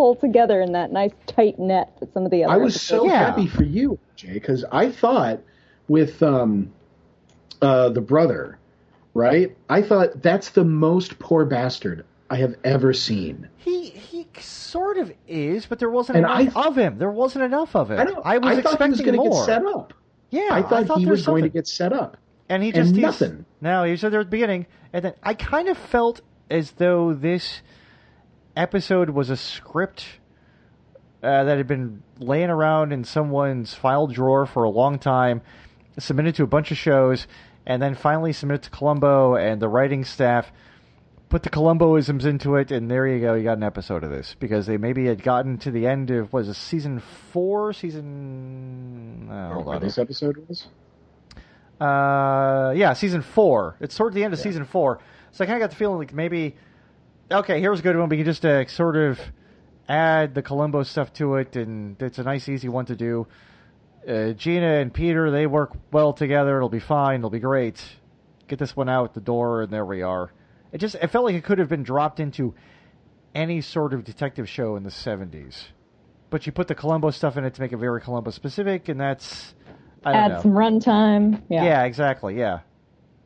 pull 0.02 0.16
together 0.16 0.60
in 0.62 0.72
that 0.72 0.92
nice 0.92 1.12
tight 1.28 1.60
net 1.60 1.96
that 2.00 2.12
some 2.12 2.26
of 2.26 2.32
the 2.32 2.44
other 2.44 2.54
I 2.54 2.58
was 2.58 2.76
episodes 2.76 3.02
so 3.04 3.06
Yeah. 3.08 3.26
happy 3.28 3.46
for 3.46 3.64
you, 3.64 4.00
Jay, 4.16 4.34
because 4.34 4.66
I 4.72 4.90
thought 4.90 5.42
with 5.88 6.24
um, 6.24 6.72
uh, 7.62 7.90
the 7.90 8.02
brother, 8.02 8.58
right? 9.14 9.56
I 9.70 9.84
thought 9.84 10.24
that's 10.24 10.50
the 10.50 10.64
most 10.64 11.20
poor 11.20 11.46
bastard 11.46 12.04
I 12.32 12.38
have 12.38 12.56
ever 12.64 12.94
seen. 12.94 13.48
he 13.58 13.90
he 13.92 14.26
sort 14.40 14.98
of 14.98 15.12
is, 15.28 15.68
but 15.68 15.78
there 15.78 15.90
wasn't 15.92 16.18
And 16.18 16.26
enough 16.26 16.58
I- 16.58 16.68
of 16.68 16.76
him. 16.78 16.98
There 16.98 17.12
wasn't 17.12 17.46
enough 17.46 17.76
of 17.76 17.92
it. 17.92 18.00
I 18.00 18.06
don't. 18.06 18.26
I 18.26 18.40
was 18.40 18.64
thought 18.64 18.82
he 18.82 18.90
was 18.90 19.00
expecting 19.00 19.06
going 19.06 19.18
to 19.18 19.30
more. 19.30 19.40
get 19.42 19.46
set 19.46 19.66
up. 19.66 19.94
Yeah, 20.32 20.48
I 20.50 20.62
thought, 20.64 20.98
he 20.98 21.04
there 21.06 21.12
was 21.12 21.26
going 21.28 21.44
to 21.44 21.50
get 21.50 21.68
set 21.68 21.94
up. 21.94 22.18
And 22.50 22.64
he 22.64 22.72
just 22.72 22.96
he's- 22.96 23.02
nothing. 23.04 23.46
No, 23.62 23.84
he 23.84 23.92
was 23.92 24.02
there 24.02 24.20
at 24.20 24.26
the 24.26 24.32
beginning, 24.32 24.66
and 24.94 25.06
then 25.06 25.14
I 25.22 25.36
kind 25.36 25.68
of 25.70 25.78
felt 25.78 26.22
as 26.50 26.72
though 26.72 27.14
this 27.14 27.62
episode 28.56 29.10
was 29.10 29.30
a 29.30 29.38
script 29.38 30.06
uh, 31.24 31.44
that 31.44 31.58
had 31.58 31.68
been 31.68 32.04
laying 32.20 32.50
around 32.50 32.92
in 32.92 33.04
someone's 33.04 33.74
file 33.74 34.08
drawer 34.08 34.46
for 34.46 34.64
a 34.64 34.70
long 34.70 34.98
time, 35.00 35.42
submitted 36.00 36.36
to 36.36 36.44
a 36.44 36.48
bunch 36.48 36.72
of 36.72 36.78
shows, 36.78 37.28
and 37.66 37.82
then 37.82 37.96
finally 37.96 38.34
submitted 38.34 38.64
to 38.64 38.70
Columbo 38.70 39.36
and 39.36 39.62
the 39.62 39.70
writing 39.70 40.04
staff. 40.04 40.52
Put 41.30 41.44
the 41.44 41.50
Columboisms 41.50 42.26
into 42.26 42.56
it, 42.56 42.72
and 42.72 42.92
there 42.92 43.08
you 43.08 43.22
go. 43.22 43.36
You 43.36 43.44
got 43.44 43.58
an 43.58 43.64
episode 43.64 44.04
of 44.04 44.10
this 44.10 44.36
because 44.38 44.66
they 44.66 44.76
maybe 44.78 45.06
had 45.06 45.24
gotten 45.24 45.58
to 45.60 45.72
the 45.72 45.88
end 45.88 46.12
of 46.12 46.34
was 46.34 46.50
it 46.50 46.56
season 46.56 47.02
four, 47.32 47.72
season. 47.72 49.30
Uh, 49.32 49.54
hold 49.54 49.68
on. 49.70 49.82
this 49.82 49.98
episode 49.98 50.44
was. 50.50 50.68
Uh, 51.80 52.74
yeah, 52.76 52.94
season 52.94 53.22
four. 53.22 53.78
It's 53.80 53.96
toward 53.96 54.14
the 54.14 54.24
end 54.24 54.34
of 54.34 54.40
season 54.40 54.66
four, 54.66 55.00
so 55.32 55.44
I 55.44 55.48
kind 55.48 55.56
of 55.56 55.62
got 55.62 55.70
the 55.70 55.78
feeling 55.78 56.00
like 56.00 56.14
maybe, 56.14 56.58
okay, 57.32 57.60
here's 57.60 57.80
a 57.80 57.84
good 57.84 57.98
one. 57.98 58.10
We 58.10 58.18
can 58.18 58.26
just 58.26 58.46
uh, 58.46 58.66
sort 58.68 58.96
of 58.98 59.20
add 59.90 60.36
the 60.36 60.42
Columbo 60.42 60.84
stuff 60.84 61.14
to 61.14 61.36
it, 61.36 61.56
and 61.56 62.02
it's 62.02 62.20
a 62.20 62.24
nice, 62.24 62.48
easy 62.50 62.70
one 62.70 62.86
to 62.86 62.96
do. 62.96 63.28
uh, 64.08 64.32
Gena 64.32 64.76
and 64.80 64.94
Peter, 64.94 65.32
they 65.32 65.48
work 65.48 65.72
well 65.92 66.14
together. 66.14 66.58
It'll 66.58 66.70
be 66.70 66.80
fine. 66.80 67.20
It'll 67.22 67.30
be 67.30 67.40
great. 67.40 67.82
Get 68.48 68.60
this 68.60 68.76
one 68.76 68.90
out 68.90 69.14
the 69.14 69.22
door, 69.22 69.62
and 69.64 69.72
there 69.72 69.86
we 69.86 70.02
are. 70.02 70.32
It 70.72 70.80
just 70.80 70.96
it 70.96 71.08
felt 71.08 71.26
like 71.26 71.36
it 71.36 71.44
could 71.44 71.60
have 71.60 71.70
been 71.70 71.84
dropped 71.84 72.20
into 72.20 72.54
any 73.36 73.62
sort 73.62 73.94
of 73.94 74.04
detective 74.04 74.48
show 74.50 74.76
in 74.76 74.84
the 74.84 74.90
'70s, 74.90 75.68
but 76.30 76.46
you 76.46 76.52
put 76.52 76.68
the 76.68 76.76
Columbo 76.76 77.12
stuff 77.12 77.38
in 77.38 77.44
it 77.46 77.54
to 77.56 77.62
make 77.62 77.72
it 77.74 77.78
very 77.78 78.02
Columbo 78.02 78.32
specific, 78.32 78.88
and 78.90 79.00
that's 79.00 79.54
I 80.06 80.12
don't 80.14 80.22
Add 80.22 80.32
know. 80.32 80.42
some 80.42 80.52
runtime. 80.52 81.42
Yeah. 81.50 81.64
yeah. 81.64 81.84
exactly. 81.84 82.38
Yeah, 82.38 82.60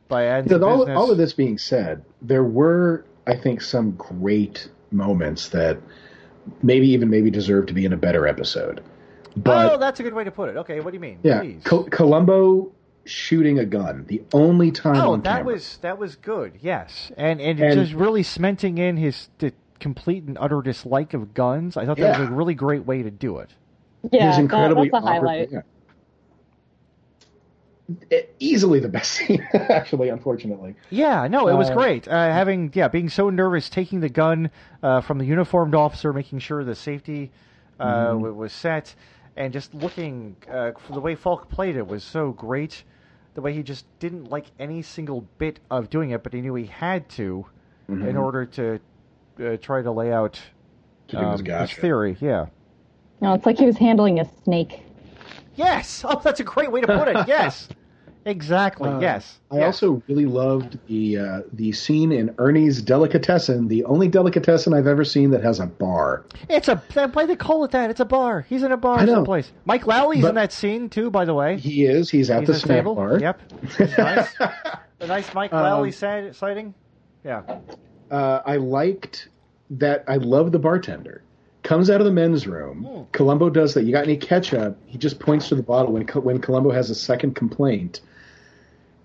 by 0.08 0.24
adding 0.26 0.50
You 0.50 0.58
know, 0.58 0.64
some 0.64 0.68
all, 0.70 0.78
business. 0.78 0.96
all 0.98 1.10
of 1.10 1.18
this 1.18 1.32
being 1.32 1.58
said, 1.58 2.04
there 2.22 2.44
were, 2.44 3.04
I 3.26 3.36
think, 3.36 3.60
some 3.60 3.92
great 3.92 4.68
moments 4.90 5.48
that 5.50 5.78
maybe 6.62 6.88
even 6.90 7.10
maybe 7.10 7.30
deserve 7.30 7.66
to 7.66 7.74
be 7.74 7.84
in 7.84 7.92
a 7.92 7.96
better 7.96 8.26
episode. 8.26 8.82
But 9.36 9.72
oh, 9.74 9.78
that's 9.78 10.00
a 10.00 10.02
good 10.02 10.14
way 10.14 10.24
to 10.24 10.30
put 10.30 10.48
it. 10.48 10.56
Okay, 10.58 10.80
what 10.80 10.90
do 10.92 10.96
you 10.96 11.00
mean? 11.00 11.18
yeah, 11.22 11.40
Please. 11.40 11.62
Col- 11.64 11.84
Columbo 11.84 12.72
shooting 13.04 13.58
a 13.58 13.64
gun, 13.64 14.04
the 14.08 14.22
only 14.32 14.70
time 14.72 14.96
Oh, 14.96 15.12
on 15.12 15.22
that 15.22 15.38
camera. 15.38 15.52
was 15.54 15.76
that 15.82 15.98
was 15.98 16.16
good. 16.16 16.58
Yes, 16.60 17.12
and 17.16 17.40
and, 17.40 17.58
And- 17.60 17.74
just 17.80 17.92
really 17.92 18.22
cementing 18.22 18.78
in 18.78 18.96
his 18.96 19.28
the 19.38 19.52
complete 19.78 20.24
and 20.24 20.38
utter 20.40 20.62
dislike 20.62 21.12
of 21.14 21.34
guns. 21.34 21.76
I 21.76 21.84
thought 21.84 21.98
that 21.98 22.14
Yeah. 22.14 22.20
was 22.20 22.28
a 22.30 22.32
really 22.32 22.54
great 22.54 22.86
way 22.86 23.02
to 23.02 23.10
do 23.10 23.38
it. 23.38 23.50
Yeah, 24.10 24.28
His 24.28 24.36
that- 24.36 24.42
incredibly 24.42 24.88
that's 24.88 25.04
a 25.04 25.06
highlight. 25.06 25.50
yeah. 25.52 25.60
It- 28.10 28.34
easily 28.40 28.80
the 28.80 28.88
best 28.88 29.12
scene, 29.16 29.46
actually. 29.52 30.08
Unfortunately, 30.08 30.74
Yeah, 30.90 31.26
no, 31.28 31.48
it 31.48 31.54
was 31.54 31.70
Uh, 31.70 31.74
great. 31.74 32.08
Uh, 32.08 32.12
having 32.32 32.70
yeah, 32.74 32.88
being 32.88 33.08
so 33.08 33.30
nervous, 33.30 33.68
taking 33.70 34.00
the 34.00 34.08
gun 34.08 34.50
uh, 34.82 35.00
from 35.00 35.18
the 35.18 35.24
uniformed 35.24 35.74
officer, 35.74 36.12
making 36.12 36.40
sure 36.40 36.64
the 36.64 36.74
safety 36.74 37.30
uh, 37.78 38.08
Mm-hmm. 38.12 38.36
was 38.36 38.52
set, 38.52 38.94
and 39.36 39.52
just 39.52 39.72
looking 39.74 40.34
uh, 40.50 40.72
for 40.78 40.94
the 40.94 41.00
way 41.00 41.14
Falk 41.14 41.48
played 41.48 41.76
it 41.76 41.86
was 41.86 42.02
so 42.02 42.32
great. 42.32 42.82
The 43.34 43.42
way 43.42 43.52
he 43.52 43.62
just 43.62 43.84
didn't 43.98 44.30
like 44.30 44.46
any 44.58 44.80
single 44.82 45.26
bit 45.38 45.60
of 45.70 45.90
doing 45.90 46.10
it, 46.10 46.22
but 46.22 46.32
he 46.32 46.40
knew 46.40 46.54
he 46.54 46.66
had 46.66 47.08
to 47.10 47.46
Mm-hmm. 47.88 48.08
in 48.08 48.16
order 48.16 48.44
to 48.46 48.80
uh, 49.38 49.56
try 49.58 49.80
to 49.80 49.92
lay 49.92 50.10
out 50.12 50.40
to 51.06 51.16
do 51.16 51.30
his 51.30 51.40
um, 51.40 51.44
gotcha. 51.44 51.72
his 51.72 51.80
theory. 51.80 52.16
Yeah. 52.20 52.46
No, 53.20 53.32
it's 53.34 53.46
like 53.46 53.58
he 53.58 53.64
was 53.66 53.76
handling 53.76 54.18
a 54.18 54.24
snake. 54.42 54.82
Yes. 55.56 56.04
Oh, 56.08 56.20
that's 56.22 56.40
a 56.40 56.44
great 56.44 56.70
way 56.70 56.80
to 56.80 56.86
put 56.86 57.08
it. 57.08 57.26
Yes. 57.28 57.68
Exactly. 58.26 58.88
Uh, 58.90 58.98
yes. 58.98 59.38
I 59.52 59.58
yes. 59.58 59.66
also 59.66 60.02
really 60.08 60.26
loved 60.26 60.80
the 60.88 61.16
uh, 61.16 61.40
the 61.52 61.70
scene 61.70 62.10
in 62.10 62.34
Ernie's 62.38 62.82
Delicatessen, 62.82 63.68
the 63.68 63.84
only 63.84 64.08
delicatessen 64.08 64.74
I've 64.74 64.88
ever 64.88 65.04
seen 65.04 65.30
that 65.30 65.44
has 65.44 65.60
a 65.60 65.66
bar. 65.66 66.24
It's 66.50 66.66
a 66.66 66.74
why 67.12 67.24
they 67.26 67.36
call 67.36 67.62
it 67.62 67.70
that? 67.70 67.88
It's 67.88 68.00
a 68.00 68.04
bar. 68.04 68.40
He's 68.48 68.64
in 68.64 68.72
a 68.72 68.76
bar 68.76 68.98
I 68.98 69.04
know. 69.04 69.14
someplace. 69.14 69.52
Mike 69.64 69.86
Lally's 69.86 70.22
But- 70.22 70.30
in 70.30 70.34
that 70.34 70.50
scene 70.52 70.88
too, 70.88 71.08
by 71.08 71.24
the 71.24 71.34
way. 71.34 71.56
He 71.58 71.86
is. 71.86 72.10
He's 72.10 72.28
at 72.28 72.40
He's 72.40 72.48
the 72.48 72.54
snack 72.54 72.78
stable. 72.78 72.96
bar. 72.96 73.20
Yep. 73.20 73.40
Nice. 73.96 74.34
a 74.40 75.06
nice 75.06 75.32
Mike 75.32 75.52
Um, 75.52 75.88
sighting. 75.92 76.74
Yeah. 77.24 77.42
Uh, 78.10 78.40
I 78.44 78.56
liked 78.56 79.28
that. 79.70 80.02
I 80.08 80.16
love 80.16 80.50
the 80.50 80.58
bartender. 80.58 81.22
Comes 81.66 81.90
out 81.90 82.00
of 82.00 82.04
the 82.04 82.12
men's 82.12 82.46
room. 82.46 82.84
Hmm. 82.84 83.02
Columbo 83.10 83.50
does 83.50 83.74
that. 83.74 83.82
You 83.82 83.90
got 83.90 84.04
any 84.04 84.16
ketchup? 84.16 84.78
He 84.86 84.98
just 84.98 85.18
points 85.18 85.48
to 85.48 85.56
the 85.56 85.64
bottle 85.64 85.92
when 85.92 86.06
when 86.06 86.40
Columbo 86.40 86.70
has 86.70 86.90
a 86.90 86.94
second 86.94 87.34
complaint, 87.34 88.02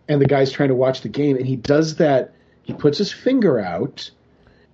and 0.08 0.21
the 0.21 0.28
guy's 0.28 0.52
trying 0.52 0.69
to 0.69 0.76
watch 0.76 1.02
the 1.02 1.10
game, 1.10 1.38
and 1.38 1.47
he 1.47 1.56
does 1.56 1.95
that. 1.95 2.36
He 2.62 2.74
puts 2.74 3.00
his 3.00 3.12
finger 3.12 3.60
out, 3.60 4.12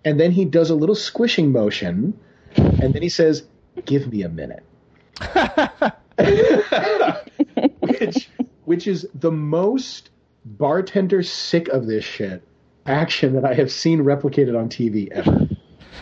and 0.04 0.20
then 0.20 0.32
he 0.32 0.44
does 0.44 0.70
a 0.70 0.76
little 0.76 0.96
squishing 0.96 1.54
motion, 1.54 2.20
and 2.58 2.94
then 2.94 3.02
he 3.02 3.08
says, 3.08 3.48
"Give 3.86 4.12
me 4.12 4.24
a 4.24 4.30
minute." 4.30 4.64
which 7.80 8.30
which 8.66 8.86
is 8.86 9.08
the 9.16 9.32
most 9.32 10.10
bartender 10.44 11.24
sick 11.24 11.70
of 11.70 11.88
this 11.88 12.04
shit 12.04 12.44
action 12.86 13.36
that 13.36 13.46
I 13.46 13.54
have 13.54 13.72
seen 13.72 14.00
replicated 14.00 14.60
on 14.60 14.68
TV 14.68 15.10
ever. 15.10 15.47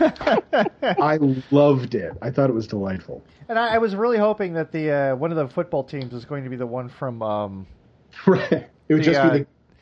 I 0.82 1.18
loved 1.50 1.94
it. 1.94 2.12
I 2.22 2.30
thought 2.30 2.50
it 2.50 2.54
was 2.54 2.66
delightful. 2.66 3.24
And 3.48 3.58
I, 3.58 3.74
I 3.74 3.78
was 3.78 3.94
really 3.94 4.18
hoping 4.18 4.54
that 4.54 4.72
the 4.72 4.90
uh, 4.90 5.16
one 5.16 5.30
of 5.30 5.36
the 5.36 5.48
football 5.48 5.84
teams 5.84 6.12
was 6.12 6.24
going 6.24 6.44
to 6.44 6.50
be 6.50 6.56
the 6.56 6.66
one 6.66 6.88
from 6.88 7.22
um, 7.22 7.66
Right. 8.26 8.52
It 8.88 8.94
would 8.94 9.00
The, 9.00 9.04
just 9.04 9.20
uh, 9.20 9.30
be 9.32 9.38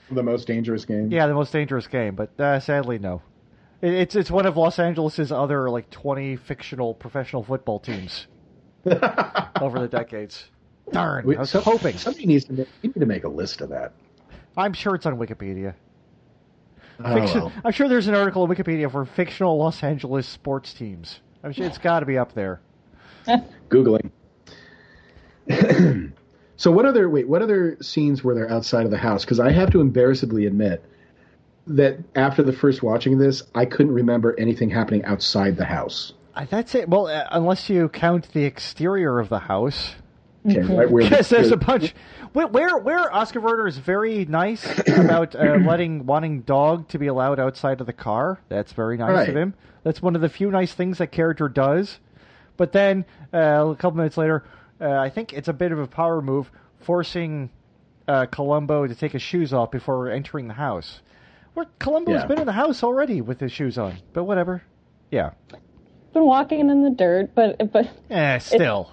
the, 0.08 0.14
the 0.16 0.22
most 0.22 0.46
dangerous 0.46 0.84
game. 0.84 1.10
yeah, 1.10 1.26
the 1.26 1.34
most 1.34 1.52
dangerous 1.52 1.86
game, 1.86 2.14
but 2.14 2.38
uh, 2.40 2.60
sadly 2.60 2.98
no. 2.98 3.22
It, 3.82 3.92
it's 3.94 4.14
it's 4.16 4.30
one 4.30 4.46
of 4.46 4.56
Los 4.56 4.78
Angeles's 4.78 5.30
other 5.32 5.68
like 5.70 5.90
twenty 5.90 6.36
fictional 6.36 6.94
professional 6.94 7.42
football 7.42 7.80
teams 7.80 8.26
over 8.86 9.78
the 9.80 9.88
decades. 9.90 10.50
Darn, 10.92 11.26
We- 11.26 11.36
I 11.36 11.40
was 11.40 11.50
some- 11.50 11.62
hoping. 11.62 11.96
somebody 11.96 12.26
needs 12.26 12.44
to 12.46 12.52
make, 12.52 12.68
need 12.82 12.94
to 12.94 13.06
make 13.06 13.24
a 13.24 13.28
list 13.28 13.60
of 13.62 13.70
that. 13.70 13.92
I'm 14.56 14.72
sure 14.74 14.94
it's 14.94 15.06
on 15.06 15.16
Wikipedia. 15.18 15.74
Oh, 17.02 17.14
Fiction- 17.14 17.40
well. 17.40 17.52
I'm 17.64 17.72
sure 17.72 17.88
there's 17.88 18.08
an 18.08 18.14
article 18.14 18.42
on 18.42 18.48
Wikipedia 18.48 18.90
for 18.90 19.04
fictional 19.04 19.56
Los 19.56 19.82
Angeles 19.82 20.26
sports 20.26 20.74
teams. 20.74 21.20
I'm 21.42 21.52
sure 21.52 21.66
it's 21.66 21.78
got 21.78 22.00
to 22.00 22.06
be 22.06 22.16
up 22.16 22.34
there. 22.34 22.60
Googling. 23.68 24.10
so 26.56 26.70
what 26.70 26.86
other 26.86 27.08
wait? 27.08 27.28
What 27.28 27.42
other 27.42 27.76
scenes 27.82 28.24
were 28.24 28.34
there 28.34 28.50
outside 28.50 28.84
of 28.84 28.90
the 28.90 28.98
house? 28.98 29.24
Because 29.24 29.40
I 29.40 29.52
have 29.52 29.70
to 29.72 29.80
embarrassedly 29.80 30.46
admit 30.46 30.84
that 31.66 31.98
after 32.14 32.42
the 32.42 32.52
first 32.52 32.82
watching 32.82 33.14
of 33.14 33.18
this, 33.18 33.42
I 33.54 33.66
couldn't 33.66 33.92
remember 33.92 34.34
anything 34.38 34.70
happening 34.70 35.04
outside 35.04 35.56
the 35.56 35.64
house. 35.64 36.12
That's 36.50 36.74
it. 36.74 36.88
Well, 36.88 37.06
uh, 37.06 37.26
unless 37.30 37.70
you 37.70 37.88
count 37.88 38.32
the 38.32 38.44
exterior 38.44 39.18
of 39.18 39.28
the 39.28 39.38
house, 39.38 39.94
Okay, 40.46 40.60
right 40.60 40.90
where 40.90 41.04
because 41.04 41.28
there's 41.28 41.50
a 41.52 41.56
bunch. 41.56 41.94
Where 42.32 42.46
where, 42.46 42.76
where 42.78 43.14
Oskar 43.14 43.40
Werner 43.40 43.66
is 43.66 43.78
very 43.78 44.24
nice 44.26 44.64
about 44.88 45.34
uh, 45.34 45.56
letting 45.64 46.04
wanting 46.06 46.40
dog 46.42 46.88
to 46.88 46.98
be 46.98 47.06
allowed 47.06 47.38
outside 47.40 47.80
of 47.80 47.86
the 47.86 47.92
car. 47.92 48.40
That's 48.48 48.72
very 48.72 48.96
nice 48.96 49.10
Right. 49.10 49.28
of 49.28 49.36
him. 49.36 49.54
That's 49.84 50.02
one 50.02 50.14
of 50.16 50.20
the 50.22 50.28
few 50.28 50.50
nice 50.50 50.72
things 50.74 50.98
that 50.98 51.08
character 51.12 51.48
does. 51.48 51.98
But 52.56 52.72
then 52.72 53.04
uh, 53.32 53.38
a 53.70 53.76
couple 53.76 53.96
minutes 53.96 54.16
later, 54.16 54.44
uh, 54.80 54.90
I 54.90 55.10
think 55.10 55.32
it's 55.32 55.48
a 55.48 55.52
bit 55.52 55.72
of 55.72 55.78
a 55.78 55.86
power 55.86 56.20
move, 56.22 56.50
forcing 56.80 57.50
uh, 58.06 58.26
Columbo 58.26 58.86
to 58.86 58.94
take 58.94 59.12
his 59.12 59.22
shoes 59.22 59.52
off 59.52 59.70
before 59.70 60.10
entering 60.10 60.46
the 60.48 60.54
house. 60.54 61.00
Where 61.54 61.66
Columbo's 61.78 62.20
Yeah. 62.20 62.26
been 62.26 62.40
in 62.40 62.46
the 62.46 62.52
house 62.52 62.82
already 62.82 63.20
with 63.20 63.40
his 63.40 63.50
shoes 63.52 63.78
on, 63.78 63.94
but 64.12 64.24
whatever. 64.24 64.62
Yeah. 65.10 65.30
Been 66.12 66.24
walking 66.26 66.60
in 66.70 66.82
the 66.84 66.90
dirt, 66.90 67.34
but 67.34 67.72
but 67.72 67.88
Eh, 68.10 68.38
still. 68.38 68.90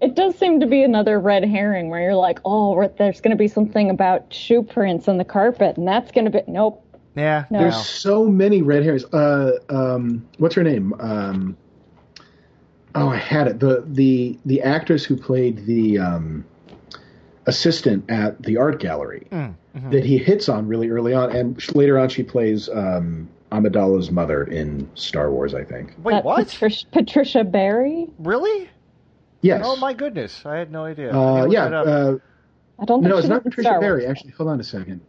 It 0.00 0.14
does 0.14 0.36
seem 0.38 0.60
to 0.60 0.66
be 0.66 0.82
another 0.82 1.18
red 1.20 1.44
herring 1.44 1.88
where 1.90 2.00
you're 2.00 2.14
like, 2.14 2.38
oh, 2.44 2.88
there's 2.98 3.20
going 3.20 3.32
to 3.32 3.36
be 3.36 3.48
something 3.48 3.90
about 3.90 4.32
shoe 4.32 4.62
prints 4.62 5.08
on 5.08 5.18
the 5.18 5.24
carpet, 5.24 5.76
and 5.76 5.86
that's 5.86 6.10
going 6.12 6.24
to 6.24 6.30
be 6.30 6.40
nope. 6.46 6.84
yeah. 7.14 7.44
No. 7.50 7.58
There's 7.60 7.86
so 7.86 8.26
many 8.26 8.62
red 8.62 8.82
hairs. 8.84 9.04
Uh, 9.06 9.58
um, 9.68 10.26
what's 10.38 10.54
her 10.54 10.62
name? 10.64 10.94
Um, 11.00 11.56
oh, 12.94 13.08
I 13.08 13.16
had 13.16 13.46
it. 13.48 13.60
The 13.60 13.84
the 13.86 14.38
the 14.44 14.62
actress 14.62 15.04
who 15.04 15.16
played 15.16 15.66
the 15.66 15.98
um, 15.98 16.44
assistant 17.46 18.08
at 18.10 18.42
the 18.42 18.56
art 18.56 18.80
gallery 18.80 19.26
Mm, 19.30 19.54
mhm. 19.76 19.90
that 19.92 20.04
he 20.04 20.18
hits 20.18 20.48
on 20.48 20.66
really 20.66 20.88
early 20.90 21.12
on, 21.14 21.30
and 21.34 21.74
later 21.74 21.98
on 21.98 22.08
she 22.08 22.22
plays 22.22 22.68
um, 22.70 23.28
Amidala's 23.52 24.10
mother 24.10 24.44
in 24.44 24.88
Star 24.94 25.30
Wars. 25.30 25.54
I 25.54 25.64
think. 25.64 25.94
Wait, 26.02 26.12
That 26.14 26.24
what? 26.24 26.48
Patricia, 26.48 26.86
Patricia 26.92 27.44
Barry? 27.44 28.06
Really? 28.18 28.68
Yes. 29.42 29.62
Oh 29.64 29.76
my 29.76 29.94
goodness! 29.94 30.44
I 30.44 30.56
had 30.56 30.70
no 30.70 30.84
idea. 30.84 31.12
Uh, 31.12 31.46
yeah. 31.50 31.64
look 31.64 31.68
it 31.68 31.74
up. 31.74 31.86
Uh, 31.86 31.90
I 32.78 32.84
don't 32.84 33.02
think 33.02 33.10
no, 33.10 33.16
she 33.16 33.18
it's 33.20 33.28
not 33.28 33.34
was 33.36 33.44
in 33.46 33.50
Patricia 33.50 33.68
Star 33.68 33.80
Barry. 33.80 34.06
Actually, 34.06 34.30
hold 34.32 34.48
on 34.50 34.60
a 34.60 34.64
second. 34.64 35.00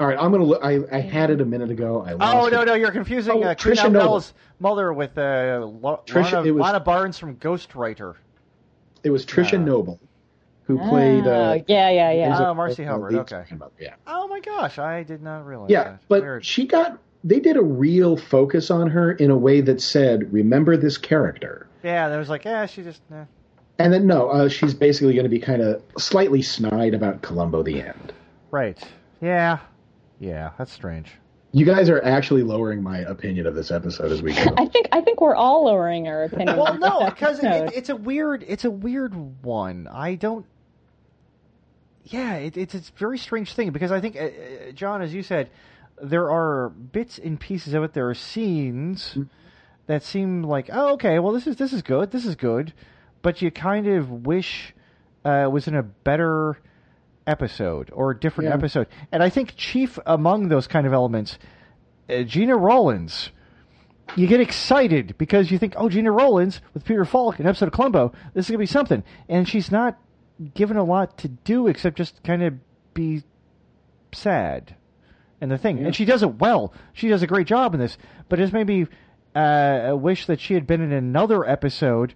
All 0.00 0.06
right, 0.06 0.18
I'm 0.18 0.32
gonna 0.32 0.44
look. 0.44 0.64
I, 0.64 0.80
I 0.90 1.00
had 1.00 1.30
it 1.30 1.40
a 1.40 1.44
minute 1.44 1.70
ago. 1.70 2.02
I 2.06 2.12
lost 2.14 2.34
oh 2.34 2.48
no, 2.48 2.62
it. 2.62 2.66
no, 2.66 2.74
you're 2.74 2.90
confusing 2.90 3.44
Oh, 3.44 3.48
uh, 3.50 3.54
Trisha 3.54 3.92
Noble. 3.92 4.24
Mother 4.58 4.92
with 4.92 5.16
uh, 5.16 5.64
Lo- 5.80 6.00
Trisha- 6.06 6.32
Lana, 6.32 6.52
was- 6.54 6.60
Lana 6.62 6.80
Barnes 6.80 7.18
from 7.18 7.36
Ghostwriter. 7.36 8.14
It 9.04 9.10
was 9.10 9.24
Trisha 9.26 9.52
Yeah. 9.52 9.58
Noble 9.64 10.00
who 10.64 10.78
played. 10.78 11.26
Oh, 11.26 11.30
Uh, 11.32 11.58
yeah, 11.68 11.90
yeah, 11.90 12.10
yeah. 12.12 12.48
Oh, 12.48 12.54
Marcy 12.54 12.82
Olsen, 12.82 12.86
Hubbard, 12.86 13.12
lead 13.12 13.20
okay. 13.20 13.28
second 13.42 13.62
Yeah. 13.78 13.94
Oh 14.06 14.26
my 14.28 14.40
gosh, 14.40 14.78
I 14.78 15.02
did 15.02 15.22
not 15.22 15.46
realize. 15.46 15.70
Yeah, 15.70 15.84
that. 15.84 16.00
but 16.08 16.22
Weird. 16.22 16.44
she 16.44 16.66
got. 16.66 16.98
They 17.24 17.40
did 17.40 17.56
a 17.56 17.62
real 17.62 18.16
focus 18.16 18.70
on 18.70 18.90
her 18.90 19.12
in 19.12 19.30
a 19.30 19.36
way 19.36 19.60
that 19.60 19.80
said, 19.80 20.32
"Remember 20.32 20.76
this 20.76 20.98
character." 20.98 21.68
yeah, 21.82 22.08
there 22.08 22.18
was 22.18 22.28
like, 22.28 22.44
yeah, 22.44 22.66
she 22.66 22.82
just. 22.82 23.02
Eh. 23.12 23.24
And 23.78 23.92
then 23.92 24.06
no, 24.06 24.28
uh, 24.28 24.48
she's 24.48 24.74
basically 24.74 25.14
going 25.14 25.24
to 25.24 25.30
be 25.30 25.40
kind 25.40 25.62
of 25.62 25.82
slightly 25.98 26.42
snide 26.42 26.94
about 26.94 27.22
Columbo 27.22 27.62
the 27.62 27.82
end. 27.82 28.12
Right. 28.50 28.78
Yeah. 29.20 29.58
Yeah, 30.20 30.50
that's 30.58 30.72
strange. 30.72 31.10
You 31.52 31.66
guys 31.66 31.90
are 31.90 32.02
actually 32.02 32.44
lowering 32.44 32.82
my 32.82 32.98
opinion 32.98 33.46
of 33.46 33.54
this 33.54 33.70
episode 33.70 34.12
as 34.12 34.22
we 34.22 34.32
go. 34.32 34.44
I 34.56 34.66
think 34.66 34.88
I 34.92 35.00
think 35.00 35.20
we're 35.20 35.34
all 35.34 35.64
lowering 35.64 36.08
our 36.08 36.24
opinion. 36.24 36.56
Well, 36.56 36.78
no, 36.78 37.04
because 37.10 37.40
it, 37.42 37.72
it's 37.74 37.88
a 37.88 37.96
weird, 37.96 38.44
it's 38.46 38.64
a 38.64 38.70
weird 38.70 39.14
one. 39.42 39.88
I 39.88 40.14
don't. 40.14 40.46
Yeah, 42.04 42.34
it, 42.36 42.56
it's 42.56 42.74
it's 42.74 42.88
a 42.88 42.92
very 42.92 43.18
strange 43.18 43.54
thing 43.54 43.70
because 43.70 43.92
I 43.92 44.00
think, 44.00 44.16
uh, 44.16 44.20
uh, 44.20 44.72
John, 44.72 45.02
as 45.02 45.12
you 45.12 45.22
said, 45.22 45.50
there 46.00 46.30
are 46.30 46.68
bits 46.70 47.18
and 47.18 47.38
pieces 47.38 47.74
of 47.74 47.82
it. 47.84 47.92
There 47.92 48.08
are 48.08 48.14
scenes 48.14 49.18
that 49.86 50.02
seem 50.02 50.42
like, 50.42 50.70
oh, 50.72 50.92
okay, 50.94 51.18
well, 51.18 51.32
this 51.32 51.46
is 51.46 51.56
this 51.56 51.72
is 51.72 51.82
good, 51.82 52.10
this 52.10 52.24
is 52.24 52.34
good, 52.36 52.72
but 53.22 53.42
you 53.42 53.50
kind 53.50 53.86
of 53.86 54.10
wish 54.26 54.74
uh, 55.24 55.44
it 55.44 55.52
was 55.52 55.68
in 55.68 55.74
a 55.74 55.82
better 55.82 56.58
episode 57.26 57.90
or 57.92 58.10
a 58.10 58.18
different 58.18 58.48
Yeah. 58.50 58.54
episode. 58.54 58.86
And 59.12 59.22
I 59.22 59.28
think 59.28 59.54
chief 59.56 59.98
among 60.06 60.48
those 60.48 60.66
kind 60.66 60.86
of 60.86 60.92
elements, 60.92 61.38
uh, 62.10 62.22
Gena 62.22 62.56
Rowlands. 62.56 63.30
You 64.16 64.26
get 64.26 64.40
excited 64.40 65.14
because 65.16 65.50
you 65.50 65.58
think, 65.58 65.74
oh, 65.76 65.88
Gena 65.88 66.10
Rowlands 66.10 66.60
with 66.74 66.84
Peter 66.84 67.04
Falk, 67.04 67.38
in 67.40 67.46
episode 67.46 67.66
of 67.68 67.72
Columbo, 67.72 68.12
this 68.34 68.46
is 68.46 68.50
gonna 68.50 68.58
be 68.58 68.66
something, 68.66 69.02
and 69.28 69.48
she's 69.48 69.70
not 69.70 69.98
given 70.54 70.76
a 70.76 70.84
lot 70.84 71.16
to 71.18 71.28
do 71.28 71.66
except 71.68 71.96
just 71.96 72.22
kind 72.24 72.42
of 72.42 72.54
be 72.94 73.22
sad 74.12 74.74
and 75.42 75.50
the 75.50 75.58
thing. 75.58 75.84
And 75.84 75.94
she 75.94 76.04
does 76.06 76.22
it 76.22 76.36
well. 76.38 76.72
She 76.94 77.08
does 77.08 77.22
a 77.22 77.26
great 77.26 77.46
job 77.48 77.74
in 77.74 77.80
this. 77.80 77.98
But 78.30 78.40
it's 78.40 78.52
maybe 78.52 78.86
uh, 79.36 79.80
a 79.88 79.96
wish 79.96 80.26
that 80.26 80.40
she 80.40 80.54
had 80.54 80.66
been 80.66 80.80
in 80.80 80.92
another 80.92 81.44
episode 81.44 82.14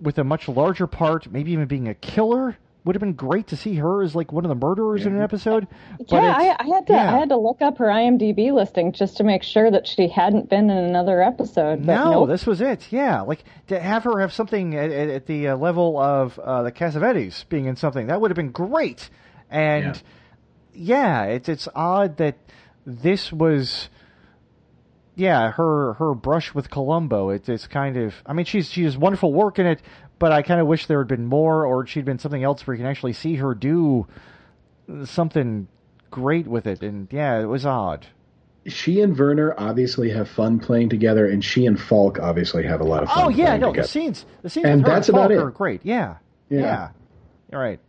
with 0.00 0.16
a 0.18 0.24
much 0.24 0.48
larger 0.48 0.86
part, 0.86 1.30
maybe 1.30 1.52
even 1.52 1.66
being 1.66 1.88
a 1.88 1.94
killer. 1.94 2.56
Would 2.84 2.96
have 2.96 3.00
been 3.00 3.12
great 3.12 3.46
to 3.48 3.56
see 3.56 3.76
her 3.76 4.02
as 4.02 4.16
like 4.16 4.32
one 4.32 4.44
of 4.44 4.48
the 4.48 4.56
murderers 4.56 5.06
in 5.06 5.14
an 5.14 5.22
episode. 5.22 5.68
But 5.98 6.10
yeah, 6.10 6.34
I, 6.36 6.56
I 6.58 6.66
had 6.66 6.86
to 6.88 6.92
yeah. 6.94 7.14
I 7.14 7.18
had 7.18 7.28
to 7.28 7.36
look 7.36 7.62
up 7.62 7.78
her 7.78 7.84
IMDb 7.86 8.52
listing 8.52 8.90
just 8.90 9.18
to 9.18 9.24
make 9.24 9.44
sure 9.44 9.70
that 9.70 9.86
she 9.86 10.08
hadn't 10.08 10.48
been 10.48 10.68
in 10.68 10.76
another 10.76 11.22
episode. 11.22 11.86
But 11.86 11.94
No, 11.94 12.10
nope. 12.10 12.28
this 12.28 12.44
was 12.44 12.60
it. 12.60 12.88
Yeah, 12.90 13.20
like 13.20 13.44
to 13.68 13.78
have 13.78 14.02
her 14.02 14.18
have 14.18 14.32
something 14.32 14.74
at, 14.76 14.90
at, 14.90 15.08
at 15.10 15.26
the 15.26 15.48
uh, 15.50 15.56
level 15.56 15.96
of 15.96 16.36
uh, 16.40 16.64
the 16.64 16.72
Cassavetes 16.72 17.48
being 17.48 17.66
in 17.66 17.76
something 17.76 18.08
that 18.08 18.20
would 18.20 18.32
have 18.32 18.36
been 18.36 18.50
great. 18.50 19.10
And 19.48 19.94
yeah. 19.94 20.00
It's 20.74 21.48
it's 21.48 21.68
odd 21.74 22.16
that 22.18 22.36
this 22.86 23.32
was, 23.32 23.88
yeah, 25.14 25.52
her 25.52 25.94
her 25.94 26.14
brush 26.14 26.54
with 26.54 26.70
Columbo. 26.70 27.30
It's 27.30 27.48
it's 27.48 27.66
kind 27.66 27.96
of. 27.96 28.14
I 28.26 28.32
mean, 28.32 28.44
she's 28.46 28.70
she 28.70 28.82
does 28.82 28.96
wonderful 28.96 29.32
work 29.32 29.58
in 29.58 29.66
it, 29.66 29.80
but 30.18 30.32
I 30.32 30.42
kind 30.42 30.60
of 30.60 30.66
wish 30.66 30.86
there 30.86 30.98
had 30.98 31.08
been 31.08 31.26
more, 31.26 31.64
or 31.66 31.86
she'd 31.86 32.04
been 32.04 32.18
something 32.18 32.42
else 32.42 32.66
where 32.66 32.74
you 32.74 32.82
can 32.82 32.90
actually 32.90 33.12
see 33.12 33.36
her 33.36 33.54
do 33.54 34.06
something 35.04 35.68
great 36.10 36.46
with 36.46 36.66
it. 36.66 36.82
And 36.82 37.08
yeah, 37.12 37.40
it 37.40 37.46
was 37.46 37.64
odd. 37.66 38.06
She 38.66 39.00
and 39.00 39.18
Werner 39.18 39.54
obviously 39.58 40.10
have 40.10 40.28
fun 40.28 40.60
playing 40.60 40.88
together, 40.88 41.28
and 41.28 41.44
she 41.44 41.66
and 41.66 41.78
Falk 41.80 42.20
obviously 42.20 42.64
have 42.64 42.80
a 42.80 42.84
lot 42.84 43.02
of 43.02 43.08
fun. 43.08 43.24
Oh 43.24 43.28
yeah, 43.28 43.56
no, 43.56 43.68
together. 43.70 43.82
the 43.82 43.88
scenes, 43.88 44.24
the 44.42 44.50
scenes 44.50 44.66
And 44.66 44.84
that's 44.84 45.08
and 45.08 45.16
about 45.18 45.30
Falk 45.30 45.38
it. 45.40 45.42
are 45.42 45.50
great. 45.50 45.80
Yeah, 45.84 46.16
Yeah. 46.48 46.60
yeah, 46.60 46.88
You're. 47.50 47.80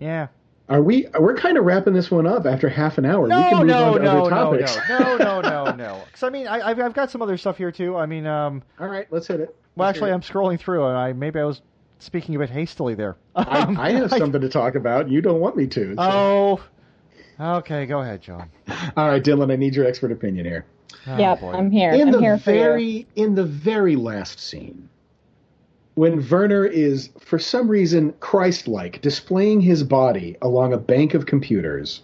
Yeah. 0.00 0.26
Are 0.68 0.82
we? 0.82 1.06
We're 1.18 1.36
kind 1.36 1.56
of 1.58 1.64
wrapping 1.64 1.92
this 1.94 2.10
one 2.10 2.26
up 2.26 2.44
after 2.44 2.68
half 2.68 2.98
an 2.98 3.04
hour. 3.06 3.22
we 3.22 3.28
No, 3.28 3.48
can 3.50 3.58
move 3.58 3.66
no, 3.68 3.84
on 3.84 3.92
to 3.98 4.02
no, 4.02 4.10
other 4.10 4.30
no, 4.30 4.36
topics. 4.66 4.78
no, 4.88 4.98
no, 5.16 5.40
no, 5.40 5.64
no, 5.64 5.76
no. 5.76 6.02
Because 6.06 6.22
I 6.24 6.30
mean, 6.30 6.48
I, 6.48 6.60
I've 6.70 6.80
I've 6.80 6.94
got 6.94 7.10
some 7.10 7.22
other 7.22 7.36
stuff 7.36 7.56
here 7.56 7.70
too. 7.70 7.96
I 7.96 8.06
mean, 8.06 8.26
um, 8.26 8.62
All 8.80 8.88
right, 8.88 9.06
let's 9.12 9.28
hit 9.28 9.38
it. 9.40 9.54
well, 9.76 9.86
Let's 9.86 9.96
actually, 9.98 10.08
hear 10.08 10.14
I'm 10.14 10.22
scrolling 10.22 10.58
through, 10.58 10.84
and 10.86 10.96
I 10.96 11.12
maybe 11.12 11.38
I 11.38 11.44
was 11.44 11.60
speaking 12.00 12.34
a 12.34 12.38
bit 12.40 12.50
hastily 12.50 12.94
there. 12.94 13.16
Um, 13.36 13.78
I, 13.78 13.88
I 13.88 13.92
have 13.92 14.10
something 14.10 14.40
to 14.40 14.48
talk 14.48 14.74
about. 14.74 15.08
You 15.10 15.20
don't 15.22 15.40
want 15.40 15.56
me 15.56 15.66
to. 15.68 15.94
so- 15.94 16.60
Oh, 17.38 17.56
okay. 17.58 17.84
Go 17.86 18.00
ahead, 18.00 18.22
John. 18.22 18.48
All 18.96 19.08
right, 19.08 19.22
Dylan. 19.22 19.52
I 19.52 19.56
need 19.56 19.74
your 19.74 19.84
expert 19.86 20.10
opinion 20.10 20.46
here. 20.46 20.64
Oh, 21.06 21.18
yep, 21.18 21.40
boy. 21.40 21.52
I'm 21.52 21.70
here. 21.70 21.92
in 21.92 22.00
I'm 22.08 22.10
the 22.12 22.18
here 22.20 22.38
for 22.38 22.50
you. 22.50 22.58
very 22.58 23.06
in 23.14 23.34
the 23.34 23.44
very 23.44 23.94
last 23.94 24.40
scene 24.40 24.88
when 25.96 26.28
Werner 26.28 26.66
is 26.66 27.08
for 27.18 27.38
some 27.38 27.68
reason 27.68 28.12
Christ-like 28.20 29.00
displaying 29.00 29.62
his 29.62 29.82
body 29.82 30.36
along 30.42 30.74
a 30.74 30.78
bank 30.78 31.14
of 31.14 31.24
computers. 31.24 32.02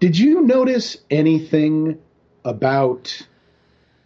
Did 0.00 0.18
you 0.18 0.42
notice 0.42 0.96
anything 1.08 2.00
about 2.44 3.26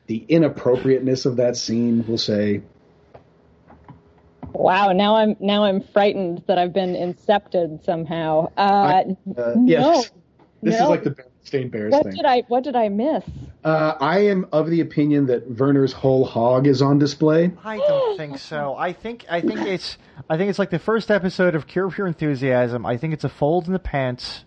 the 0.07 0.19
inappropriateness 0.29 1.25
of 1.25 1.37
that 1.37 1.57
scene, 1.57 2.05
we'll 2.07 2.19
say? 2.19 2.61
Wow, 4.53 4.93
now 4.93 5.17
I'm 5.17 5.35
now 5.41 5.65
I'm 5.65 5.81
frightened 5.81 6.43
that 6.47 6.59
I've 6.59 6.75
been 6.75 6.95
incepted 6.95 7.83
somehow. 7.83 8.53
Uh, 8.59 9.05
Uh, 9.35 9.55
no, 9.57 9.65
yes. 9.67 10.11
This 10.63 10.79
no. 10.79 10.85
is 10.85 10.91
like 10.91 11.05
the 11.05 11.17
Berenstain 11.45 11.71
Bears 11.71 11.93
what 11.93 12.05
thing. 12.05 12.15
did 12.15 12.25
I 12.25 12.41
what 12.49 12.65
did 12.65 12.77
I 12.77 12.89
miss? 12.89 13.25
Uh, 13.65 13.95
I 14.01 14.21
am 14.21 14.47
of 14.53 14.69
the 14.71 14.81
opinion 14.81 15.27
that 15.27 15.49
Werner's 15.59 15.93
whole 15.93 16.25
hog 16.25 16.67
is 16.67 16.83
on 16.83 16.99
display. 16.99 17.53
I 17.65 17.79
don't 17.79 18.17
think 18.17 18.39
so. 18.39 18.75
I 18.77 18.93
think 18.93 19.25
I 19.31 19.41
think 19.41 19.61
it's 19.61 19.99
I 20.29 20.37
think 20.37 20.51
it's 20.51 20.59
like 20.59 20.71
the 20.71 20.79
first 20.79 21.11
episode 21.11 21.55
of 21.55 21.67
Curb 21.67 21.97
Your 21.97 22.07
Enthusiasm. 22.07 22.87
I 22.87 22.97
think 22.97 23.15
it's 23.15 23.25
a 23.25 23.29
fold 23.29 23.67
in 23.67 23.73
the 23.73 23.79
pants 23.79 24.45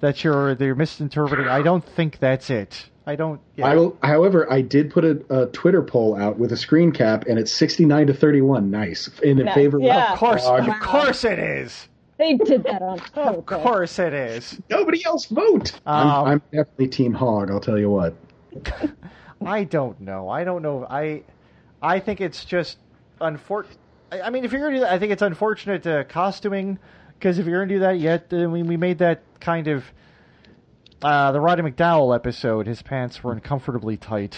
that 0.00 0.24
you're 0.24 0.54
they're 0.54 0.74
misinterpreting. 0.74 1.48
I 1.48 1.62
don't 1.62 1.84
think 1.84 2.18
that's 2.18 2.50
it. 2.50 2.86
I 3.06 3.16
don't. 3.16 3.40
Yeah. 3.56 3.66
I 3.66 3.74
will, 3.74 3.98
however, 4.02 4.50
I 4.52 4.60
did 4.60 4.90
put 4.90 5.04
a, 5.04 5.24
a 5.30 5.46
Twitter 5.46 5.82
poll 5.82 6.14
out 6.14 6.38
with 6.38 6.52
a 6.52 6.56
screen 6.56 6.92
cap, 6.92 7.24
and 7.26 7.38
it's 7.38 7.50
69 7.50 8.08
to 8.08 8.14
31. 8.14 8.70
Nice. 8.70 9.08
In 9.22 9.38
Nice, 9.38 9.54
favor 9.54 9.80
yeah. 9.80 10.12
of 10.12 10.18
course, 10.18 10.44
Dog. 10.44 10.68
of 10.68 10.80
course 10.80 11.24
it 11.24 11.38
is. 11.38 11.88
They 12.20 12.34
did 12.36 12.62
that 12.64 12.82
on 12.82 12.98
purpose. 13.14 13.36
Of 13.38 13.46
course 13.46 13.98
it 13.98 14.12
is. 14.12 14.60
Nobody 14.68 15.04
else 15.04 15.24
vote. 15.26 15.72
Um, 15.86 16.06
I'm, 16.08 16.26
I'm 16.26 16.42
definitely 16.52 16.88
Team 16.88 17.14
Hog, 17.14 17.50
I'll 17.50 17.60
tell 17.60 17.78
you 17.78 17.88
what. 17.90 18.14
I 19.44 19.64
don't 19.64 19.98
know. 20.00 20.28
I 20.28 20.44
don't 20.44 20.60
know. 20.62 20.86
I 20.88 21.22
I 21.80 21.98
think 21.98 22.20
it's 22.20 22.44
just 22.44 22.76
unfortunate. 23.20 23.78
I 24.12 24.20
I 24.22 24.30
mean, 24.30 24.44
if 24.44 24.52
you're 24.52 24.60
gonna 24.60 24.74
do 24.76 24.80
that, 24.80 24.92
I 24.92 24.98
think 24.98 25.12
it's 25.12 25.22
unfortunate 25.22 25.86
uh, 25.86 26.04
costuming 26.04 26.78
because 27.18 27.38
if 27.38 27.46
you're 27.46 27.64
gonna 27.64 27.74
do 27.74 27.80
that, 27.80 27.98
yet 27.98 28.26
uh, 28.32 28.48
we 28.50 28.62
we 28.62 28.76
made 28.76 28.98
that 28.98 29.22
kind 29.40 29.66
of 29.68 29.84
uh, 31.02 31.32
the 31.32 31.40
Roddy 31.40 31.62
McDowall 31.62 32.14
episode. 32.14 32.66
His 32.66 32.82
pants 32.82 33.24
were 33.24 33.32
uncomfortably 33.32 33.96
tight. 33.96 34.36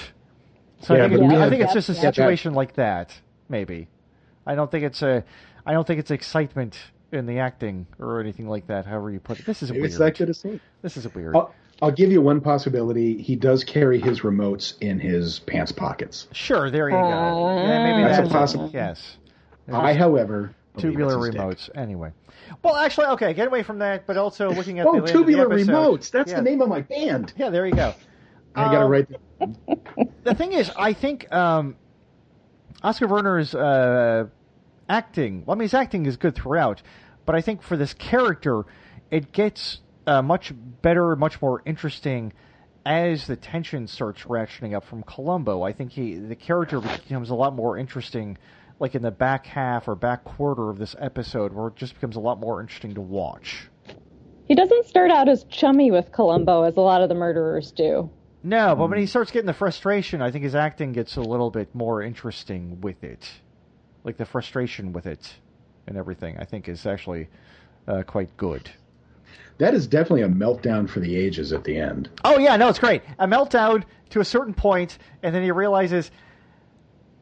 So 0.83 0.95
Yeah, 0.95 1.07
I 1.07 1.09
think, 1.09 1.21
it- 1.21 1.27
we 1.27 1.35
I 1.35 1.39
had- 1.41 1.51
think 1.51 1.63
it's 1.65 1.73
just 1.75 1.89
a 1.89 1.95
Yeah. 1.95 2.01
situation 2.01 2.55
like 2.55 2.75
that. 2.75 3.13
Maybe. 3.49 3.89
I 4.47 4.55
don't 4.55 4.71
think 4.71 4.85
it's 4.85 5.03
a. 5.03 5.25
I 5.67 5.73
don't 5.73 5.87
think 5.87 5.99
it's 6.01 6.11
excitement 6.13 6.77
in 7.13 7.27
the 7.27 7.39
acting 7.39 7.87
or 7.99 8.21
anything 8.21 8.49
like 8.49 8.67
that. 8.69 8.87
However 8.87 9.11
you 9.11 9.21
put 9.21 9.39
it. 9.41 9.47
This 9.47 9.63
is 9.63 9.71
weird. 9.73 9.85
it's 9.87 9.99
that 9.99 10.17
good 10.17 10.31
a 10.31 10.35
scene. 10.35 10.61
This 10.83 10.97
is 10.97 11.13
weird. 11.15 11.37
I'll, 11.37 11.55
I'll 11.81 11.91
give 11.91 12.11
you 12.13 12.21
one 12.21 12.41
possibility. 12.41 13.21
He 13.21 13.37
does 13.37 13.65
carry 13.65 14.01
his 14.01 14.21
remotes 14.21 14.75
in 14.81 14.99
his 15.01 15.41
pants 15.41 15.73
pockets. 15.73 16.29
Sure, 16.33 16.71
there 16.71 16.89
you 16.89 16.95
go. 16.97 17.03
Uh, 17.03 17.63
yeah, 17.67 17.85
maybe 17.93 18.03
That's 18.05 18.19
a 18.19 18.23
that's 18.23 18.33
possible- 18.33 18.71
Yes. 18.73 19.17
I, 19.73 19.95
however, 19.95 20.55
tubular 20.77 21.17
it's 21.17 21.27
his 21.27 21.35
dick. 21.35 21.41
remotes. 21.43 21.71
Anyway, 21.81 22.13
well, 22.63 22.77
actually, 22.77 23.07
okay, 23.07 23.33
get 23.33 23.47
away 23.47 23.63
from 23.63 23.79
that. 23.79 24.07
But 24.07 24.17
also 24.17 24.51
looking 24.51 24.81
at 24.81 24.87
Oh, 24.87 25.01
the 25.01 25.07
tubular 25.07 25.49
the 25.49 25.55
episode, 25.55 25.73
remotes. 25.73 26.11
That's 26.11 26.31
yeah, 26.31 26.39
the 26.39 26.43
name 26.43 26.61
of 26.61 26.69
my 26.69 26.81
band. 26.83 27.33
Yeah, 27.37 27.51
there 27.51 27.67
you 27.67 27.75
go. 27.75 27.95
I 28.55 28.65
got 28.65 28.73
to 28.73 28.85
Um, 28.85 28.91
write 28.91 29.09
The 30.25 30.35
thing 30.35 30.53
is, 30.53 30.71
I 30.77 30.93
think 30.93 31.33
um, 31.33 31.77
Oskar 32.83 33.07
Werner's 33.07 33.55
uh, 33.55 34.27
acting. 34.89 35.45
Well, 35.47 35.57
I 35.57 35.59
mean, 35.59 35.65
his 35.65 35.75
acting 35.75 36.07
is 36.07 36.17
good 36.17 36.35
throughout, 36.35 36.83
but 37.25 37.35
I 37.35 37.41
think 37.41 37.63
for 37.63 37.77
this 37.77 37.95
character, 37.95 38.65
it 39.11 39.33
gets 39.33 39.81
uh, 40.07 40.23
much 40.23 40.53
better, 40.83 41.17
much 41.17 41.41
more 41.41 41.63
interesting 41.65 42.33
as 42.85 43.27
the 43.27 43.37
tension 43.37 43.87
starts 43.87 44.23
ratcheting 44.23 44.75
up 44.75 44.85
from 44.85 45.03
Columbo. 45.05 45.63
I 45.63 45.73
think 45.73 45.93
he, 45.93 46.15
the 46.15 46.35
character 46.35 46.81
becomes 46.81 47.31
a 47.31 47.35
lot 47.35 47.55
more 47.55 47.79
interesting, 47.79 48.39
like 48.81 48.95
in 48.95 49.03
the 49.03 49.11
back 49.11 49.47
half 49.47 49.87
or 49.87 49.95
back 49.95 50.25
quarter 50.25 50.71
of 50.71 50.79
this 50.79 50.97
episode, 50.99 51.53
where 51.53 51.69
it 51.69 51.77
just 51.77 51.95
becomes 51.95 52.17
a 52.17 52.21
lot 52.21 52.41
more 52.41 52.61
interesting 52.61 52.95
to 52.95 53.01
watch. 53.01 53.69
He 54.49 54.55
doesn't 54.57 54.87
start 54.87 55.11
out 55.11 55.29
as 55.29 55.45
chummy 55.45 55.91
with 55.91 56.11
Columbo 56.11 56.63
as 56.65 56.77
a 56.77 56.81
lot 56.81 57.03
of 57.03 57.09
the 57.09 57.15
murderers 57.15 57.71
do. 57.71 58.11
No, 58.43 58.75
but 58.75 58.91
when 58.91 58.99
he 58.99 59.07
starts 59.07 59.31
getting 59.31 59.47
the 59.47 59.53
frustration, 59.53 60.21
I 60.21 60.33
think 60.33 60.43
his 60.43 60.57
acting 60.57 60.93
gets 60.93 61.17
a 61.17 61.21
little 61.21 61.51
bit 61.51 61.73
more 61.77 62.03
interesting 62.03 62.81
with 62.81 63.05
it. 63.05 63.31
Like 64.03 64.17
the 64.17 64.25
frustration 64.25 64.93
with 64.93 65.07
it 65.07 65.33
and 65.87 65.97
everything, 65.97 66.37
I 66.39 66.45
think 66.45 66.69
is 66.69 66.87
actually 66.87 67.29
uh, 67.89 68.03
quite 68.05 68.35
good. 68.37 68.71
That 69.59 69.75
is 69.75 69.87
definitely 69.87 70.23
a 70.23 70.29
meltdown 70.29 70.89
for 70.89 71.01
the 71.01 71.15
ages 71.15 71.53
at 71.53 71.65
the 71.65 71.77
end. 71.77 72.09
Oh 72.25 72.39
yeah, 72.39 72.57
no, 72.57 72.69
it's 72.69 72.79
great. 72.79 73.03
A 73.19 73.27
meltdown 73.27 73.85
to 74.11 74.21
a 74.21 74.25
certain 74.25 74.55
point, 74.55 74.99
and 75.23 75.35
then 75.35 75.43
he 75.43 75.51
realizes, 75.53 76.11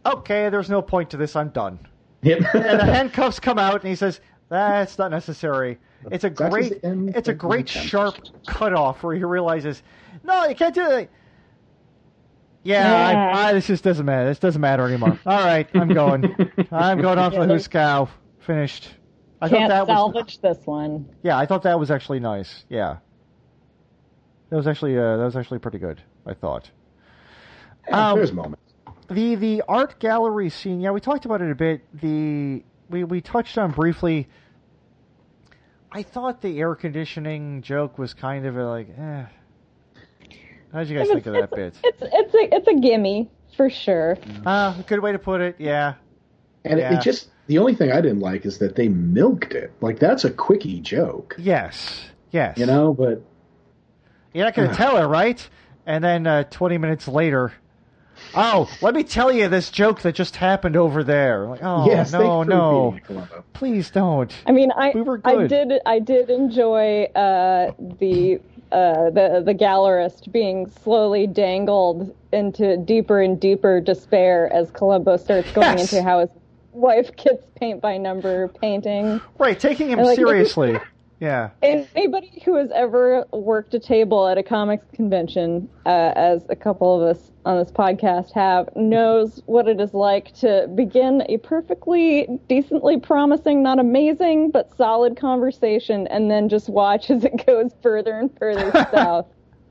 okay, 0.06 0.48
there's 0.48 0.70
no 0.70 0.80
point 0.82 1.10
to 1.10 1.16
this. 1.16 1.36
I'm 1.36 1.50
done. 1.50 1.78
Yep. 2.22 2.40
And 2.54 2.80
the 2.80 2.84
handcuffs 2.84 3.40
come 3.40 3.58
out, 3.58 3.80
and 3.80 3.88
he 3.88 3.96
says, 3.96 4.20
"That's 4.48 4.98
not 4.98 5.10
necessary." 5.10 5.78
It's 6.10 6.24
a 6.24 6.30
That 6.30 6.46
is 6.46 6.50
great, 6.50 6.80
the 6.82 6.86
end 6.88 7.14
it's 7.16 7.28
a 7.28 7.34
great 7.34 7.68
sharp 7.68 8.16
cutoff 8.46 9.02
where 9.02 9.14
he 9.14 9.22
realizes, 9.22 9.82
no, 10.24 10.46
you 10.46 10.54
can't 10.54 10.74
do 10.74 10.88
it. 10.92 11.10
Yeah, 12.62 13.10
Yeah. 13.10 13.36
I, 13.38 13.48
I, 13.48 13.52
this 13.52 13.66
just 13.66 13.84
doesn't 13.84 14.06
matter. 14.06 14.28
This 14.28 14.38
doesn't 14.38 14.60
matter 14.60 14.86
anymore. 14.86 15.18
All 15.26 15.38
right, 15.44 15.68
I'm 15.74 15.88
going. 15.88 16.24
I'm 16.72 17.00
going 17.00 17.18
off 17.18 17.32
Yeah, 17.34 17.40
the 17.40 17.46
there's- 17.48 17.68
Huskow. 17.68 18.08
Finished. 18.50 18.88
I 19.40 19.48
thought 19.48 19.56
Can't 19.58 19.70
that 19.70 19.86
was 19.86 19.96
salvage 19.96 20.40
this 20.40 20.58
one. 20.64 21.08
yeah. 21.22 21.38
I 21.38 21.46
thought 21.46 21.62
that 21.62 21.78
was 21.78 21.88
actually 21.92 22.18
nice. 22.18 22.64
Yeah, 22.68 22.96
that 24.48 24.56
was 24.56 24.66
actually 24.66 24.98
uh, 24.98 25.18
that 25.18 25.24
was 25.24 25.36
actually 25.36 25.60
pretty 25.60 25.78
good. 25.78 26.02
I 26.26 26.34
thought. 26.34 26.68
Yeah, 27.88 28.10
Um, 28.10 28.18
there's 28.18 28.32
moments. 28.32 28.62
The 29.08 29.36
the 29.36 29.62
art 29.68 30.00
gallery 30.00 30.50
scene, 30.50 30.80
yeah, 30.80 30.90
we 30.90 31.00
talked 31.00 31.26
about 31.26 31.42
it 31.42 31.50
a 31.52 31.54
bit. 31.54 31.82
The 32.00 32.64
we 32.88 33.04
we 33.04 33.20
touched 33.20 33.56
on 33.56 33.70
briefly. 33.70 34.28
I 35.92 36.02
thought 36.02 36.42
the 36.42 36.58
air 36.58 36.74
conditioning 36.74 37.62
joke 37.62 37.98
was 37.98 38.14
kind 38.14 38.46
of 38.46 38.56
a, 38.56 38.64
like, 38.66 38.88
eh. 38.98 39.24
How 40.72 40.78
did 40.80 40.88
you 40.88 40.98
guys 40.98 41.08
think 41.08 41.26
of 41.26 41.34
that 41.34 41.50
bit? 41.52 41.78
It's 41.84 41.98
it's 42.02 42.34
a 42.34 42.54
it's 42.56 42.66
a 42.66 42.74
gimme 42.74 43.30
for 43.56 43.70
sure. 43.70 44.18
Uh, 44.44 44.82
good 44.82 45.00
way 45.00 45.12
to 45.12 45.20
put 45.20 45.40
it. 45.40 45.56
Yeah, 45.60 45.94
And 46.64 46.78
it- 46.78 46.82
Yeah. 46.82 46.94
it 46.98 47.02
just 47.02 47.28
the 47.46 47.58
only 47.58 47.74
thing 47.74 47.90
I 47.90 48.00
didn't 48.00 48.20
like 48.20 48.46
is 48.46 48.58
that 48.58 48.76
they 48.76 48.88
milked 48.88 49.54
it. 49.54 49.72
Like 49.80 49.98
that's 49.98 50.24
a 50.24 50.30
quickie 50.30 50.80
joke, 50.80 51.34
Yes, 51.38 52.04
yes. 52.30 52.56
you 52.58 52.66
know. 52.66 52.92
But 52.94 53.22
You're 54.32 54.44
not 54.44 54.54
going 54.54 54.68
to 54.70 54.74
tell 54.76 54.96
her, 54.96 55.08
right? 55.08 55.48
And 55.86 56.04
then 56.04 56.26
uh, 56.26 56.44
20 56.44 56.78
minutes 56.78 57.08
later, 57.08 57.52
oh, 58.36 58.70
let 58.80 58.94
me 58.94 59.02
tell 59.02 59.32
you 59.32 59.48
this 59.48 59.70
joke 59.70 60.02
that 60.02 60.14
just 60.14 60.36
happened 60.36 60.76
over 60.76 61.02
there. 61.02 61.46
Like, 61.48 61.60
oh, 61.64 61.86
yes, 61.86 62.12
no, 62.12 62.44
no. 62.44 62.84
repeating 62.92 62.98
it, 62.98 63.04
Columbo. 63.06 63.44
Please 63.54 63.90
don't. 63.90 64.32
I 64.46 64.52
mean, 64.52 64.70
I 64.76 64.92
We 64.94 65.02
were 65.02 65.20
I 65.24 65.46
did 65.48 65.72
I 65.86 65.98
did 65.98 66.30
enjoy 66.30 67.04
uh, 67.16 67.72
the 67.98 68.40
uh, 68.70 69.10
the 69.10 69.42
the 69.44 69.54
gallerist 69.54 70.30
being 70.30 70.68
slowly 70.84 71.26
dangled 71.26 72.14
into 72.32 72.76
deeper 72.76 73.20
and 73.20 73.40
deeper 73.40 73.80
despair 73.80 74.52
as 74.52 74.70
Columbo 74.70 75.16
starts 75.16 75.50
going 75.50 75.78
Yes. 75.78 75.92
into 75.92 76.04
how 76.04 76.20
his 76.20 76.30
wife 76.80 77.14
gets 77.16 77.44
paint 77.56 77.80
by 77.80 77.98
number 77.98 78.48
painting. 78.48 79.20
Right, 79.38 79.58
taking 79.58 79.90
him 79.90 79.98
And, 80.00 80.08
like, 80.08 80.16
seriously. 80.16 80.78
Yeah. 81.20 81.50
Anybody 81.62 82.42
who 82.46 82.56
has 82.56 82.70
ever 82.74 83.26
worked 83.30 83.74
a 83.74 83.78
table 83.78 84.26
at 84.26 84.38
a 84.38 84.42
comics 84.42 84.86
convention, 84.94 85.68
uh, 85.84 86.12
as 86.16 86.46
a 86.48 86.56
couple 86.56 86.96
of 86.96 87.14
us 87.14 87.30
on 87.44 87.58
this 87.58 87.70
podcast 87.70 88.32
have, 88.32 88.74
knows 88.74 89.42
what 89.44 89.68
it 89.68 89.80
is 89.80 89.92
like 89.92 90.32
to 90.38 90.66
begin 90.74 91.22
a 91.28 91.36
perfectly 91.36 92.26
decently 92.48 92.98
promising, 92.98 93.62
not 93.62 93.78
amazing, 93.78 94.50
but 94.50 94.74
solid 94.78 95.18
conversation, 95.18 96.06
and 96.06 96.30
then 96.30 96.48
just 96.48 96.70
watch 96.70 97.10
as 97.10 97.22
it 97.22 97.44
goes 97.46 97.70
further 97.82 98.18
and 98.18 98.36
further 98.38 98.72
south. 98.90 99.26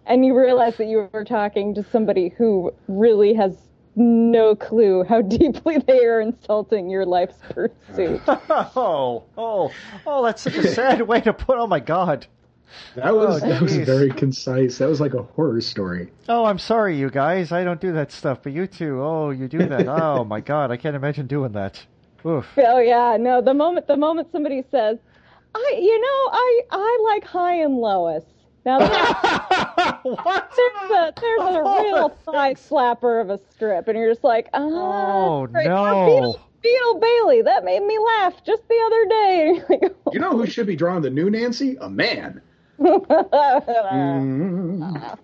And 0.05 0.23
you 0.23 0.37
realize 0.37 0.77
that 0.77 0.85
you 0.85 1.09
were 1.11 1.25
talking 1.25 1.73
to 1.73 1.83
somebody 1.91 2.29
who 2.29 2.71
really 2.87 3.33
has 3.33 3.57
no 3.95 4.55
clue 4.55 5.03
how 5.03 5.21
deeply 5.37 5.77
they 5.79 6.05
are 6.05 6.21
insulting 6.21 6.89
your 6.89 7.05
life's 7.05 7.37
pursuit. 7.49 8.21
Oh, 8.49 9.23
oh, 9.37 9.71
oh, 10.05 10.25
that's 10.25 10.41
such 10.41 10.55
a 10.55 10.67
sad 10.67 11.01
way 11.01 11.21
to 11.21 11.33
put 11.33 11.57
Oh, 11.57 11.67
my 11.67 11.79
God. 11.79 12.27
That 12.95 13.15
was 13.15 13.41
Oh, 13.43 13.49
that 13.49 13.61
was 13.61 13.75
very 13.77 14.11
concise. 14.11 14.77
That 14.77 14.87
was 14.89 15.01
like 15.01 15.13
a 15.13 15.23
horror 15.23 15.59
story. 15.61 16.11
Oh, 16.27 16.45
I'm 16.45 16.59
sorry, 16.59 16.97
you 16.97 17.09
guys. 17.09 17.51
I 17.51 17.63
don't 17.63 17.81
do 17.81 17.93
that 17.93 18.11
stuff, 18.11 18.39
but 18.43 18.51
you 18.53 18.67
two, 18.67 19.01
oh, 19.01 19.31
you 19.31 19.47
do 19.47 19.65
that. 19.67 19.87
Oh, 19.87 20.23
my 20.23 20.39
God. 20.39 20.71
I 20.71 20.77
can't 20.77 20.95
imagine 20.95 21.27
doing 21.27 21.53
that. 21.53 21.83
Oof. 22.25 22.45
Oh 22.57 22.79
yeah, 22.79 23.15
no. 23.17 23.41
The 23.41 23.53
moment 23.53 23.87
the 23.87 23.95
moment 23.95 24.29
somebody 24.31 24.63
says, 24.71 24.97
"I," 25.55 25.79
you 25.79 26.01
know, 26.01 26.29
I 26.33 26.61
I 26.71 26.99
like 27.13 27.23
Hi 27.25 27.61
and 27.61 27.77
Lois. 27.77 28.25
Now 28.65 28.79
there's, 28.79 28.91
what? 30.03 30.51
there's 30.55 30.91
a 30.91 31.13
there's 31.19 31.41
a 31.55 31.61
real 31.83 32.09
thigh 32.25 32.53
slapper 32.55 33.21
of 33.21 33.29
a 33.29 33.39
strip, 33.51 33.87
and 33.87 33.97
you're 33.97 34.11
just 34.11 34.23
like, 34.23 34.49
oh, 34.53 35.41
Oh, 35.43 35.47
great. 35.47 35.67
no. 35.67 36.05
Beetle, 36.05 36.39
Beetle 36.61 36.99
Bailey, 36.99 37.41
that 37.43 37.63
made 37.63 37.83
me 37.83 37.97
laugh 37.99 38.33
just 38.45 38.67
the 38.67 38.79
other 38.85 39.05
day. 39.07 39.61
And 39.69 39.81
you're 39.81 40.13
You 40.13 40.19
know 40.19 40.31
who 40.37 40.45
should 40.45 40.67
be 40.67 40.75
drawing 40.75 41.01
the 41.01 41.09
new 41.09 41.29
Nancy? 41.29 41.77
A 41.79 41.89
man. 41.89 42.41
Mm. 42.79 45.17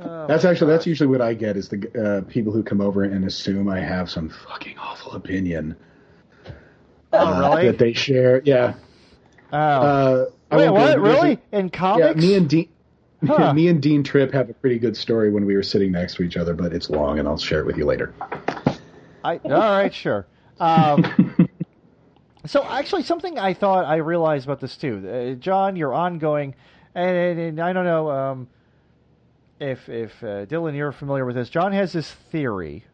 Oh, 0.00 0.26
That's 0.26 0.44
actually 0.44 0.72
that's 0.72 0.86
usually 0.86 1.06
what 1.08 1.20
I 1.20 1.34
get 1.34 1.56
is 1.56 1.68
the 1.68 2.22
uh, 2.26 2.30
people 2.30 2.52
who 2.52 2.62
come 2.64 2.80
over 2.80 3.04
and 3.04 3.24
assume 3.24 3.68
I 3.68 3.78
have 3.80 4.10
some 4.10 4.28
fucking 4.28 4.76
awful 4.78 5.12
opinion 5.12 5.76
Oh, 7.12 7.18
uh, 7.18 7.50
really? 7.56 7.66
that 7.70 7.78
they 7.78 7.92
share. 7.92 8.42
Yeah. 8.44 8.74
Oh. 9.52 9.56
Uh, 9.58 10.26
I 10.50 10.56
Wait, 10.56 10.70
what? 10.70 10.90
into- 10.90 11.02
there's 11.02 11.18
a- 11.18 11.22
Really? 11.22 11.38
In 11.52 11.66
Yeah, 11.66 11.70
comics? 11.70 12.20
me 12.20 12.34
and 12.34 12.48
Dean. 12.48 12.68
Huh. 13.26 13.52
Me 13.52 13.68
and 13.68 13.82
Dean 13.82 14.04
Trippe 14.04 14.32
have 14.32 14.48
a 14.48 14.54
pretty 14.54 14.78
good 14.78 14.96
story 14.96 15.30
when 15.30 15.44
we 15.44 15.56
were 15.56 15.62
sitting 15.62 15.90
next 15.90 16.14
to 16.14 16.22
each 16.22 16.36
other, 16.36 16.54
but 16.54 16.72
it's 16.72 16.88
long, 16.88 17.18
and 17.18 17.26
I'll 17.26 17.36
share 17.36 17.60
it 17.60 17.66
with 17.66 17.76
you 17.76 17.84
later. 17.84 18.14
I, 19.24 19.38
all 19.38 19.50
right, 19.50 19.92
sure. 19.92 20.26
Um, 20.60 21.48
so 22.46 22.62
actually, 22.64 23.02
something 23.02 23.38
I 23.38 23.54
thought 23.54 23.84
I 23.86 23.96
realized 23.96 24.46
about 24.46 24.60
this 24.60 24.76
too, 24.76 25.08
uh, 25.08 25.34
John, 25.34 25.74
you're 25.74 25.94
ongoing, 25.94 26.54
and, 26.94 27.16
and, 27.16 27.40
and 27.40 27.60
I 27.60 27.72
don't 27.72 27.84
know 27.84 28.10
um, 28.10 28.48
if 29.58 29.88
if 29.88 30.12
uh, 30.22 30.46
Dylan 30.46 30.76
you're 30.76 30.92
familiar 30.92 31.24
with 31.24 31.34
this. 31.34 31.50
John 31.50 31.72
has 31.72 31.92
this 31.92 32.10
theory 32.30 32.84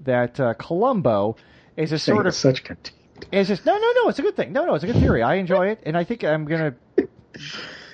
that 0.00 0.40
uh, 0.40 0.54
Columbo 0.54 1.36
is 1.76 1.92
a 1.92 1.98
sort 1.98 2.26
of 2.26 2.34
such 2.34 2.64
contempt. 2.64 2.92
is 3.30 3.48
just 3.48 3.64
no 3.66 3.76
no 3.76 3.92
no 3.96 4.08
it's 4.08 4.18
a 4.18 4.22
good 4.22 4.36
thing 4.36 4.52
no 4.52 4.66
no 4.66 4.74
it's 4.74 4.84
a 4.84 4.86
good 4.86 4.96
theory 4.96 5.22
I 5.22 5.36
enjoy 5.36 5.68
it 5.68 5.80
and 5.84 5.96
I 5.96 6.04
think 6.04 6.24
I'm 6.24 6.44
gonna. 6.44 6.74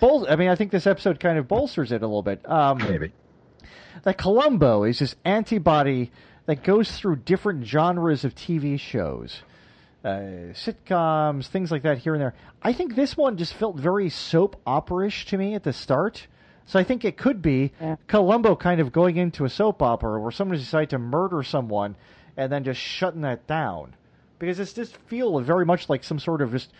Bol- 0.01 0.27
I 0.29 0.37
mean, 0.37 0.49
I 0.49 0.55
think 0.55 0.71
this 0.71 0.87
episode 0.87 1.21
kind 1.21 1.39
of 1.39 1.49
bolsters 1.49 1.93
it 1.93 2.03
a 2.03 2.07
little 2.07 2.23
bit. 2.23 2.49
Um, 2.49 2.79
Maybe. 2.79 3.13
that 4.05 4.19
Columbo 4.19 4.85
is 4.85 4.99
this 5.01 5.15
antibody 5.25 6.11
that 6.47 6.63
goes 6.63 6.91
through 6.93 7.17
different 7.17 7.67
genres 7.67 8.25
of 8.25 8.35
TV 8.35 8.79
shows, 8.79 9.43
uh, 10.05 10.53
sitcoms, 10.55 11.47
things 11.47 11.71
like 11.71 11.83
that 11.83 11.99
here 11.99 12.15
and 12.15 12.23
there. 12.23 12.35
I 12.63 12.73
think 12.73 12.95
this 12.95 13.17
one 13.17 13.37
just 13.37 13.55
felt 13.55 13.77
very 13.77 14.09
soap 14.09 14.61
opera-ish 14.67 15.27
to 15.27 15.39
me 15.39 15.55
at 15.55 15.63
the 15.65 15.73
start. 15.73 16.27
So 16.67 16.79
I 16.79 16.85
think 16.85 17.05
it 17.05 17.17
could 17.17 17.41
be 17.43 17.73
Yeah. 17.81 17.97
Columbo 18.07 18.55
kind 18.57 18.81
of 18.81 18.93
going 18.93 19.17
into 19.17 19.45
a 19.45 19.49
soap 19.49 19.83
opera 19.83 20.21
where 20.21 20.31
someone 20.31 20.59
decided 20.59 20.91
to 20.91 20.99
murder 20.99 21.43
someone 21.43 21.97
and 22.37 22.53
then 22.53 22.63
just 22.65 22.81
shutting 22.81 23.23
that 23.23 23.47
down. 23.47 23.95
Because 24.39 24.61
it's 24.61 24.73
just 24.75 24.97
feel 25.09 25.41
very 25.41 25.65
much 25.67 25.89
like 25.89 26.05
some 26.05 26.19
sort 26.19 26.43
of 26.43 26.53
just 26.53 26.71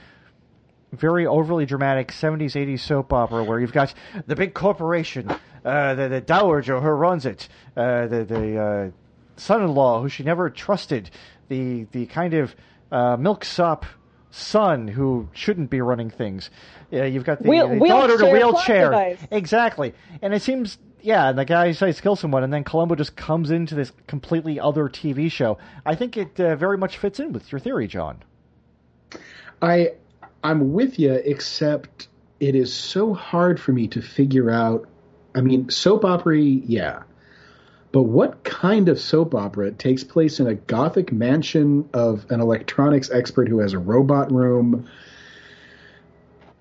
very 0.93 1.27
overly 1.27 1.67
dramatic 1.67 2.09
70s 2.09 2.53
80s 2.53 2.81
soap 2.81 3.13
opera 3.13 3.45
where 3.45 3.61
you've 3.61 3.73
got 3.73 3.93
the 4.27 4.35
big 4.35 4.55
corporation 4.55 5.31
uh, 5.65 5.95
the, 5.95 6.09
the 6.09 6.21
dowager 6.21 6.81
who 6.81 6.89
runs 6.89 7.27
it 7.27 7.49
uh, 7.77 8.07
the, 8.07 8.25
the 8.25 8.59
uh, 8.59 8.91
son-in-law 9.37 10.01
who 10.01 10.09
she 10.09 10.23
never 10.23 10.49
trusted 10.49 11.11
the, 11.49 11.85
the 11.93 12.07
kind 12.07 12.35
of 12.35 12.55
uh, 12.91 13.17
milksop 13.17 13.85
son 14.31 14.89
who 14.89 15.29
shouldn't 15.33 15.71
be 15.71 15.81
running 15.81 16.11
things 16.11 16.51
uh, 16.93 17.05
you've 17.05 17.25
got 17.25 17.43
the, 17.43 17.49
Wheel- 17.49 17.69
the 17.69 17.79
daughter 17.87 18.15
in 18.15 18.21
a 18.23 18.33
wheelchair 18.33 18.33
wheelchair 18.33 18.91
plot 18.91 19.09
device. 19.11 19.29
exactly 19.31 19.95
and 20.23 20.33
it 20.33 20.43
seems 20.43 20.79
yeah, 21.01 21.29
and 21.29 21.39
the 21.39 21.45
guy 21.45 21.69
decides 21.69 21.99
to 21.99 22.03
kill 22.03 22.17
someone, 22.17 22.43
and 22.43 22.53
then 22.53 22.65
Columbo 22.65 22.95
just 22.97 23.15
comes 23.17 23.51
into 23.51 23.75
this 23.75 23.93
completely 24.07 24.59
other 24.59 24.89
TV 24.89 25.31
show. 25.31 25.59
I 25.87 25.95
think 25.95 26.17
it 26.17 26.41
uh, 26.41 26.57
very 26.57 26.77
much 26.77 26.99
fits 26.99 27.21
in 27.21 27.33
with 27.33 27.53
your 27.53 27.61
theory, 27.61 27.87
John. 27.87 28.23
I 29.63 29.93
I'm 30.43 30.73
with 30.73 30.99
you, 30.99 31.13
except 31.13 32.09
it 32.41 32.55
is 32.55 32.73
so 32.73 33.15
hard 33.15 33.61
for 33.61 33.73
me 33.73 33.89
to 33.89 34.03
figure 34.03 34.51
out. 34.51 34.87
I 35.35 35.41
mean, 35.41 35.69
soap 35.71 36.05
opera, 36.05 36.39
yeah, 36.39 37.03
but 37.93 38.03
what 38.03 38.45
kind 38.45 38.89
of 38.89 39.01
soap 39.01 39.35
opera 39.35 39.71
takes 39.73 40.05
place 40.05 40.41
in 40.41 40.47
a 40.47 40.55
gothic 40.55 41.13
mansion 41.13 41.89
of 41.93 42.27
an 42.31 42.41
electronics 42.41 43.11
expert 43.11 43.49
who 43.49 43.59
has 43.59 43.73
a 43.73 43.79
robot 43.79 44.31
room? 44.33 44.89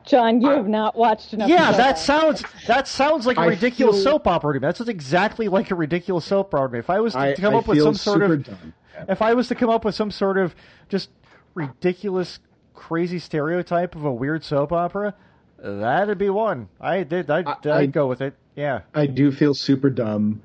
John, 0.05 0.39
you 0.41 0.49
have 0.49 0.69
not 0.69 0.95
watched 0.95 1.33
enough. 1.33 1.49
Yeah, 1.49 1.71
of 1.71 1.77
that 1.77 1.99
sounds 1.99 2.41
that 2.67 2.87
sounds 2.87 3.25
like 3.25 3.37
a 3.37 3.41
I 3.41 3.45
ridiculous 3.47 3.97
feel- 3.97 4.13
soap 4.13 4.27
opera 4.27 4.53
to 4.53 4.59
me. 4.61 4.65
That 4.67 4.77
sounds 4.77 4.89
exactly 4.89 5.49
like 5.49 5.69
a 5.69 5.75
ridiculous 5.75 6.23
soap 6.25 6.53
opera 6.53 6.69
to 6.69 6.73
me. 6.73 6.79
If 6.79 6.89
I 6.89 7.01
was 7.01 7.13
to 7.13 7.19
I, 7.19 7.33
come 7.35 7.53
I 7.53 7.57
up 7.57 7.67
with 7.67 7.81
some 7.81 7.93
sort 7.95 8.21
of 8.21 8.43
dumb. 8.43 8.73
if 9.09 9.21
I 9.21 9.33
was 9.33 9.49
to 9.49 9.55
come 9.55 9.69
up 9.69 9.83
with 9.83 9.95
some 9.95 10.09
sort 10.11 10.37
of 10.37 10.55
just 10.87 11.09
ridiculous, 11.55 12.39
crazy 12.77 13.19
stereotype 13.19 13.95
of 13.95 14.05
a 14.05 14.13
weird 14.13 14.43
soap 14.43 14.71
opera, 14.71 15.13
that'd 15.61 16.17
be 16.17 16.29
one. 16.29 16.69
I 16.79 17.03
did. 17.03 17.29
I'd, 17.29 17.47
I- 17.47 17.57
I'd 17.79 17.91
go 17.91 18.07
with 18.07 18.21
it. 18.21 18.35
Yeah. 18.55 18.81
I 18.93 19.07
do 19.07 19.31
feel 19.31 19.53
super 19.53 19.89
dumb 19.89 20.41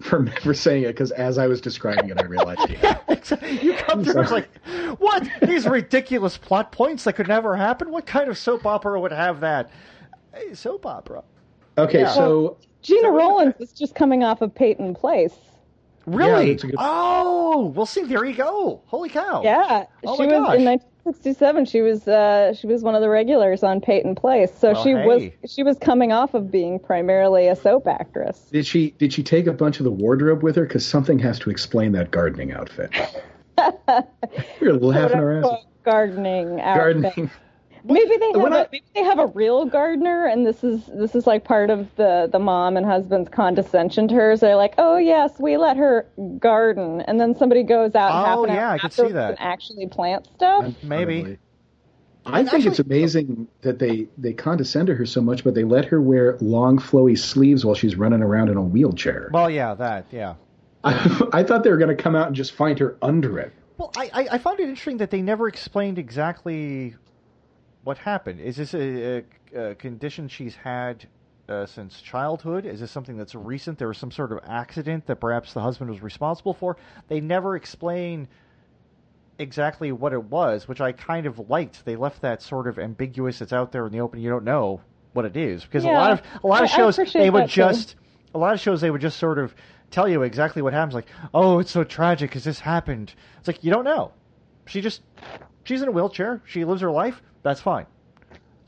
for 0.00 0.26
for 0.42 0.52
saying 0.54 0.82
it 0.84 0.88
because 0.88 1.10
as 1.12 1.38
I 1.38 1.46
was 1.46 1.60
describing 1.60 2.10
it, 2.10 2.18
I 2.20 2.24
realized 2.24 2.68
yeah. 2.82 2.98
you 3.46 3.74
come 3.74 4.04
through 4.04 4.22
it's 4.22 4.30
like, 4.30 4.48
what? 4.98 5.26
These 5.42 5.66
ridiculous 5.66 6.36
plot 6.36 6.70
points 6.72 7.04
that 7.04 7.14
could 7.14 7.28
never 7.28 7.56
happen. 7.56 7.90
What 7.90 8.06
kind 8.06 8.28
of 8.28 8.36
soap 8.36 8.66
opera 8.66 9.00
would 9.00 9.12
have 9.12 9.40
that? 9.40 9.70
Hey, 10.34 10.54
soap 10.54 10.84
opera. 10.86 11.22
Okay, 11.78 12.00
Yeah. 12.00 12.12
so 12.12 12.56
Gena 12.82 13.10
Rowlands 13.10 13.60
is 13.60 13.72
just 13.72 13.94
coming 13.94 14.22
off 14.22 14.42
of 14.42 14.54
Peyton 14.54 14.94
Place. 14.94 15.34
Really? 16.06 16.52
that's 16.52 16.62
a 16.62 16.66
good- 16.68 16.76
Oh, 16.78 17.72
well, 17.74 17.84
see, 17.86 18.04
there 18.04 18.24
you 18.24 18.34
go. 18.36 18.80
Holy 18.86 19.08
cow! 19.08 19.42
Yeah, 19.42 19.86
Oh 20.04 20.16
she 20.16 20.26
my 20.26 20.38
was 20.38 20.46
gosh. 20.46 20.58
in 20.58 20.64
1967. 21.06 21.64
She 21.66 21.80
was 21.82 22.08
uh, 22.08 22.52
she 22.52 22.66
was 22.66 22.82
one 22.82 22.94
of 22.96 23.00
the 23.00 23.08
regulars 23.08 23.62
on 23.62 23.80
Peyton 23.80 24.14
Place. 24.16 24.52
So 24.56 24.72
Well, 24.72 24.82
she 24.82 24.90
hey. 24.90 25.06
was 25.06 25.52
she 25.52 25.62
was 25.62 25.78
coming 25.78 26.12
off 26.12 26.34
of 26.34 26.50
being 26.50 26.78
primarily 26.80 27.46
a 27.46 27.54
soap 27.54 27.86
actress. 27.86 28.38
did 28.50 28.66
she 28.66 28.90
did 28.98 29.12
she 29.12 29.22
take 29.22 29.46
a 29.46 29.52
bunch 29.52 29.78
of 29.78 29.84
the 29.84 29.90
wardrobe 29.90 30.42
with 30.42 30.56
her? 30.56 30.64
Because 30.64 30.84
something 30.84 31.18
has 31.20 31.38
to 31.40 31.50
explain 31.50 31.92
that 31.92 32.10
gardening 32.10 32.52
outfit. 32.52 32.90
we 34.60 34.68
were 34.68 34.74
laughing 34.74 35.18
our 35.18 35.38
asses. 35.38 35.48
Quote, 35.48 35.60
gardening 35.84 36.60
outfit. 36.60 37.02
Gardening. 37.02 37.30
Maybe 37.88 38.16
they 38.16 38.26
have 38.32 38.42
When 38.42 38.52
a, 38.52 38.56
I- 38.58 38.68
maybe 38.72 38.84
they 38.94 39.02
have 39.04 39.18
a 39.18 39.26
real 39.26 39.64
gardener, 39.66 40.26
and 40.26 40.44
this 40.46 40.64
is 40.64 40.84
this 40.86 41.14
is 41.14 41.26
like 41.26 41.44
part 41.44 41.70
of 41.70 41.94
the 41.96 42.28
the 42.30 42.38
mom 42.38 42.76
and 42.76 42.84
husband's 42.84 43.28
condescension 43.28 44.08
to 44.08 44.14
her. 44.14 44.36
So 44.36 44.46
they're 44.46 44.56
like, 44.56 44.74
oh 44.78 44.96
yes, 44.96 45.32
we 45.38 45.56
let 45.56 45.76
her 45.76 46.06
garden, 46.38 47.00
and 47.02 47.20
then 47.20 47.36
somebody 47.36 47.62
goes 47.62 47.94
out 47.94 48.10
Oh, 48.10 48.24
half 48.24 48.38
an 48.50 48.54
yeah, 48.56 48.68
hour 48.68 48.74
I 48.74 48.78
could 48.78 48.92
see 48.92 49.12
that. 49.12 49.30
and 49.30 49.36
actually 49.40 49.86
plant 49.86 50.26
stuff. 50.34 50.74
Maybe. 50.82 51.20
Probably. 51.20 51.38
I 52.28 52.42
think 52.44 52.66
it's 52.66 52.80
amazing 52.80 53.46
that 53.60 53.78
they 53.78 54.08
they 54.18 54.32
condescend 54.32 54.88
to 54.88 54.94
her 54.96 55.06
so 55.06 55.20
much, 55.20 55.44
but 55.44 55.54
they 55.54 55.62
let 55.62 55.84
her 55.84 56.00
wear 56.02 56.36
long 56.40 56.78
flowy 56.78 57.16
sleeves 57.16 57.64
while 57.64 57.76
she's 57.76 57.94
running 57.94 58.20
around 58.20 58.48
in 58.48 58.56
a 58.56 58.62
wheelchair. 58.62 59.30
Well, 59.32 59.48
yeah, 59.48 59.74
that, 59.74 60.06
yeah. 60.10 60.34
I, 60.82 61.28
I 61.32 61.42
thought 61.44 61.62
they 61.62 61.70
were 61.70 61.76
going 61.76 61.96
to 61.96 62.02
come 62.02 62.16
out 62.16 62.26
and 62.26 62.34
just 62.34 62.50
find 62.52 62.78
her 62.80 62.96
under 63.00 63.38
it. 63.38 63.52
Well, 63.78 63.92
I, 63.96 64.10
I, 64.12 64.28
I 64.32 64.38
found 64.38 64.58
it 64.58 64.64
interesting 64.68 64.96
that 64.96 65.10
they 65.10 65.22
never 65.22 65.46
explained 65.46 65.98
exactly 66.00 66.96
what 67.86 67.98
happened. 67.98 68.40
Is 68.40 68.56
this 68.56 68.74
a, 68.74 69.22
a, 69.54 69.70
a 69.70 69.74
condition 69.76 70.26
she's 70.26 70.56
had 70.56 71.06
uh, 71.48 71.66
since 71.66 72.00
childhood? 72.00 72.66
Is 72.66 72.80
this 72.80 72.90
something 72.90 73.16
that's 73.16 73.36
recent? 73.36 73.78
There 73.78 73.86
was 73.86 73.96
some 73.96 74.10
sort 74.10 74.32
of 74.32 74.40
accident 74.44 75.06
that 75.06 75.20
perhaps 75.20 75.52
the 75.52 75.60
husband 75.60 75.90
was 75.90 76.02
responsible 76.02 76.52
for. 76.52 76.76
They 77.06 77.20
never 77.20 77.54
explain 77.54 78.26
exactly 79.38 79.92
what 79.92 80.12
it 80.12 80.24
was, 80.24 80.66
which 80.66 80.80
I 80.80 80.90
kind 80.90 81.26
of 81.26 81.48
liked. 81.48 81.84
They 81.84 81.94
left 81.94 82.22
that 82.22 82.42
sort 82.42 82.66
of 82.66 82.76
ambiguous. 82.80 83.40
It's 83.40 83.52
out 83.52 83.70
there 83.70 83.86
in 83.86 83.92
the 83.92 84.00
open. 84.00 84.20
You 84.20 84.30
don't 84.30 84.44
know 84.44 84.80
what 85.12 85.24
it 85.24 85.36
is 85.36 85.62
because 85.64 85.84
a 85.84 85.88
lot 85.88 86.10
of 86.10 86.22
a 86.42 86.46
lot 86.48 86.64
of 86.64 86.70
I- 86.70 86.76
shows 86.76 86.96
they 87.12 87.30
would 87.30 87.46
just 87.48 87.94
a 88.34 88.38
lot 88.38 88.52
of 88.52 88.58
shows 88.58 88.80
they 88.80 88.90
would 88.90 89.00
just 89.00 89.18
sort 89.18 89.38
of 89.38 89.54
tell 89.92 90.08
you 90.08 90.22
exactly 90.22 90.60
what 90.60 90.72
happens. 90.72 90.94
Like, 90.94 91.06
oh, 91.32 91.60
it's 91.60 91.70
so 91.70 91.84
tragic 91.84 92.30
because 92.30 92.42
this 92.42 92.58
happened. 92.58 93.14
It's 93.38 93.46
like 93.46 93.62
you 93.62 93.70
don't 93.70 93.84
know. 93.84 94.10
She 94.66 94.80
just 94.80 95.02
she's 95.62 95.82
in 95.82 95.86
a 95.86 95.92
wheelchair. 95.92 96.42
She 96.46 96.64
lives 96.64 96.80
her 96.80 96.90
life. 96.90 97.22
That's 97.46 97.60
fine. 97.60 97.86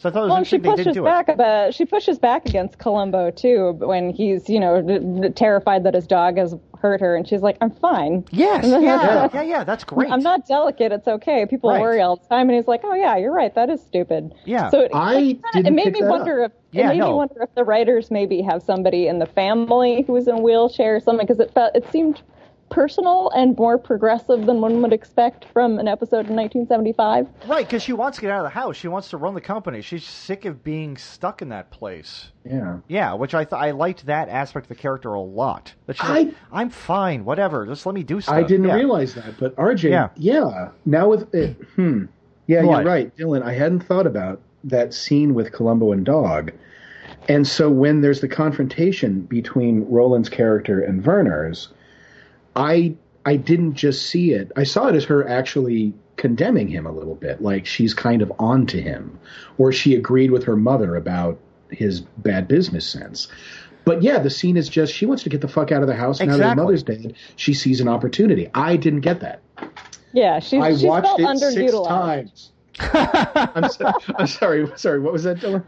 So 0.00 0.08
I 0.08 0.12
thought 0.12 0.20
it 0.20 0.22
was 0.22 0.28
Well, 0.28 0.36
and 0.38 0.46
she 0.46 0.56
interesting 0.56 0.62
they 0.62 0.68
pushes 0.70 0.84
didn't 0.94 0.94
do 0.94 1.04
back 1.04 1.28
it. 1.28 1.32
about 1.32 1.74
she 1.74 1.84
pushes 1.84 2.18
back 2.20 2.46
against 2.46 2.78
Columbo 2.78 3.32
too 3.32 3.72
when 3.80 4.10
he's 4.10 4.48
you 4.48 4.60
know 4.60 4.80
d- 4.80 5.00
d- 5.00 5.30
terrified 5.30 5.82
that 5.82 5.94
his 5.94 6.06
dog 6.06 6.38
has 6.38 6.54
hurt 6.80 7.00
her, 7.00 7.16
and 7.16 7.26
she's 7.26 7.42
like, 7.42 7.56
"I'm 7.60 7.72
fine. 7.72 8.24
Yes, 8.30 8.64
yeah, 8.68 9.28
yeah, 9.34 9.42
yeah. 9.42 9.64
That's 9.64 9.82
great. 9.82 10.08
I'm 10.12 10.22
not 10.22 10.46
delicate. 10.46 10.92
It's 10.92 11.08
okay. 11.08 11.46
People 11.46 11.70
Right. 11.70 11.80
worry 11.80 12.00
all 12.00 12.14
the 12.14 12.28
time." 12.28 12.48
And 12.48 12.56
he's 12.56 12.68
like, 12.68 12.82
"Oh 12.84 12.94
yeah, 12.94 13.16
you're 13.16 13.32
right. 13.34 13.52
That 13.56 13.70
is 13.70 13.82
stupid." 13.82 14.32
Yeah. 14.44 14.70
So 14.70 14.82
it, 14.82 14.92
I 14.94 15.14
it, 15.16 15.18
kinda- 15.18 15.42
didn't 15.54 15.66
it 15.66 15.72
made 15.72 15.92
me 15.92 16.02
wonder 16.04 16.44
up. 16.44 16.52
if 16.52 16.56
Yeah, 16.70 16.84
it 16.84 16.88
made 16.90 16.98
no. 16.98 17.08
me 17.08 17.14
wonder 17.14 17.42
if 17.42 17.52
the 17.56 17.64
writers 17.64 18.12
maybe 18.12 18.40
have 18.42 18.62
somebody 18.62 19.08
in 19.08 19.18
the 19.18 19.26
family 19.26 20.02
who 20.02 20.12
was 20.12 20.28
in 20.28 20.36
a 20.36 20.40
wheelchair 20.40 20.94
or 20.94 21.00
something 21.00 21.26
because 21.26 21.40
it 21.40 21.52
felt 21.52 21.74
it 21.74 21.90
seemed 21.90 22.22
personal 22.70 23.30
and 23.30 23.56
more 23.56 23.78
progressive 23.78 24.46
than 24.46 24.60
one 24.60 24.80
would 24.82 24.92
expect 24.92 25.46
from 25.52 25.78
an 25.78 25.88
episode 25.88 26.28
in 26.28 26.36
1975. 26.36 27.26
Right, 27.46 27.66
because 27.66 27.82
she 27.82 27.92
wants 27.92 28.16
to 28.18 28.22
get 28.22 28.30
out 28.30 28.38
of 28.38 28.44
the 28.44 28.50
house. 28.58 28.76
She 28.76 28.88
wants 28.88 29.08
to 29.10 29.16
run 29.16 29.34
the 29.34 29.40
company. 29.40 29.80
She's 29.82 30.04
sick 30.04 30.44
of 30.44 30.62
being 30.62 30.96
stuck 30.96 31.42
in 31.42 31.48
that 31.50 31.70
place. 31.70 32.30
Yeah. 32.44 32.78
Yeah, 32.88 33.14
which 33.14 33.34
I 33.34 33.44
th- 33.44 33.60
I 33.60 33.72
liked 33.72 34.06
that 34.06 34.28
aspect 34.28 34.64
of 34.66 34.68
the 34.68 34.74
character 34.74 35.12
a 35.14 35.20
lot. 35.20 35.74
That 35.86 35.96
she's 35.96 36.08
I- 36.08 36.12
like, 36.22 36.34
I'm 36.52 36.70
fine, 36.70 37.24
whatever. 37.24 37.66
Just 37.66 37.84
let 37.86 37.94
me 37.94 38.02
do 38.02 38.20
stuff. 38.20 38.34
I 38.34 38.42
didn't 38.42 38.66
Yeah. 38.66 38.74
realize 38.74 39.14
that, 39.14 39.34
but 39.38 39.54
RJ, 39.56 39.90
Yeah. 39.90 40.08
yeah, 40.16 40.68
Now 40.86 41.08
with 41.08 41.34
it, 41.34 41.56
hmm, 41.76 42.04
yeah, 42.46 42.62
What? 42.64 42.78
you're 42.84 42.86
right, 42.92 43.16
Dylan. 43.16 43.42
I 43.42 43.52
hadn't 43.52 43.80
thought 43.80 44.06
about 44.06 44.40
that 44.64 44.92
scene 44.94 45.34
with 45.34 45.52
Columbo 45.52 45.92
and 45.92 46.04
Dog, 46.04 46.52
and 47.28 47.46
so 47.46 47.70
when 47.70 48.00
there's 48.00 48.20
the 48.20 48.28
confrontation 48.28 49.20
between 49.22 49.84
Rowlands' 49.88 50.28
character 50.28 50.80
and 50.80 51.04
Werner's, 51.04 51.68
I 52.56 52.94
I 53.24 53.36
didn't 53.36 53.74
just 53.74 54.06
see 54.06 54.32
it. 54.32 54.52
I 54.56 54.64
saw 54.64 54.88
it 54.88 54.94
as 54.94 55.04
her 55.04 55.26
actually 55.28 55.92
condemning 56.16 56.68
him 56.68 56.86
a 56.86 56.92
little 56.92 57.14
bit, 57.14 57.42
like 57.42 57.66
she's 57.66 57.94
kind 57.94 58.22
of 58.22 58.32
on 58.38 58.66
to 58.66 58.80
him, 58.80 59.18
or 59.58 59.72
she 59.72 59.94
agreed 59.94 60.30
with 60.30 60.44
her 60.44 60.56
mother 60.56 60.96
about 60.96 61.38
his 61.70 62.00
bad 62.00 62.48
business 62.48 62.88
sense. 62.88 63.28
But 63.84 64.02
yeah, 64.02 64.18
the 64.18 64.30
scene 64.30 64.56
is 64.56 64.68
just 64.68 64.92
she 64.92 65.06
wants 65.06 65.22
to 65.24 65.28
get 65.28 65.40
the 65.40 65.48
fuck 65.48 65.72
out 65.72 65.82
of 65.82 65.88
the 65.88 65.94
house. 65.94 66.20
Now 66.20 66.26
that 66.26 66.30
her 66.32 66.36
Exactly. 66.38 66.62
mother's 66.64 66.82
dead, 66.82 67.14
she 67.36 67.54
sees 67.54 67.80
an 67.80 67.88
opportunity. 67.88 68.48
I 68.54 68.76
didn't 68.76 69.00
get 69.00 69.20
that. 69.20 69.40
Yeah, 70.12 70.40
she's 70.40 70.62
I 70.62 70.70
she's 70.72 70.82
watched 70.84 71.06
felt 71.06 71.20
it 71.20 71.38
six 71.38 71.72
underutilized. 71.72 71.88
times. 71.88 72.52
I'm, 72.80 73.68
so, 73.70 73.92
I'm 74.16 74.26
sorry. 74.26 74.70
Sorry. 74.76 75.00
What 75.00 75.12
was 75.12 75.24
that, 75.24 75.38
Dylan? 75.38 75.64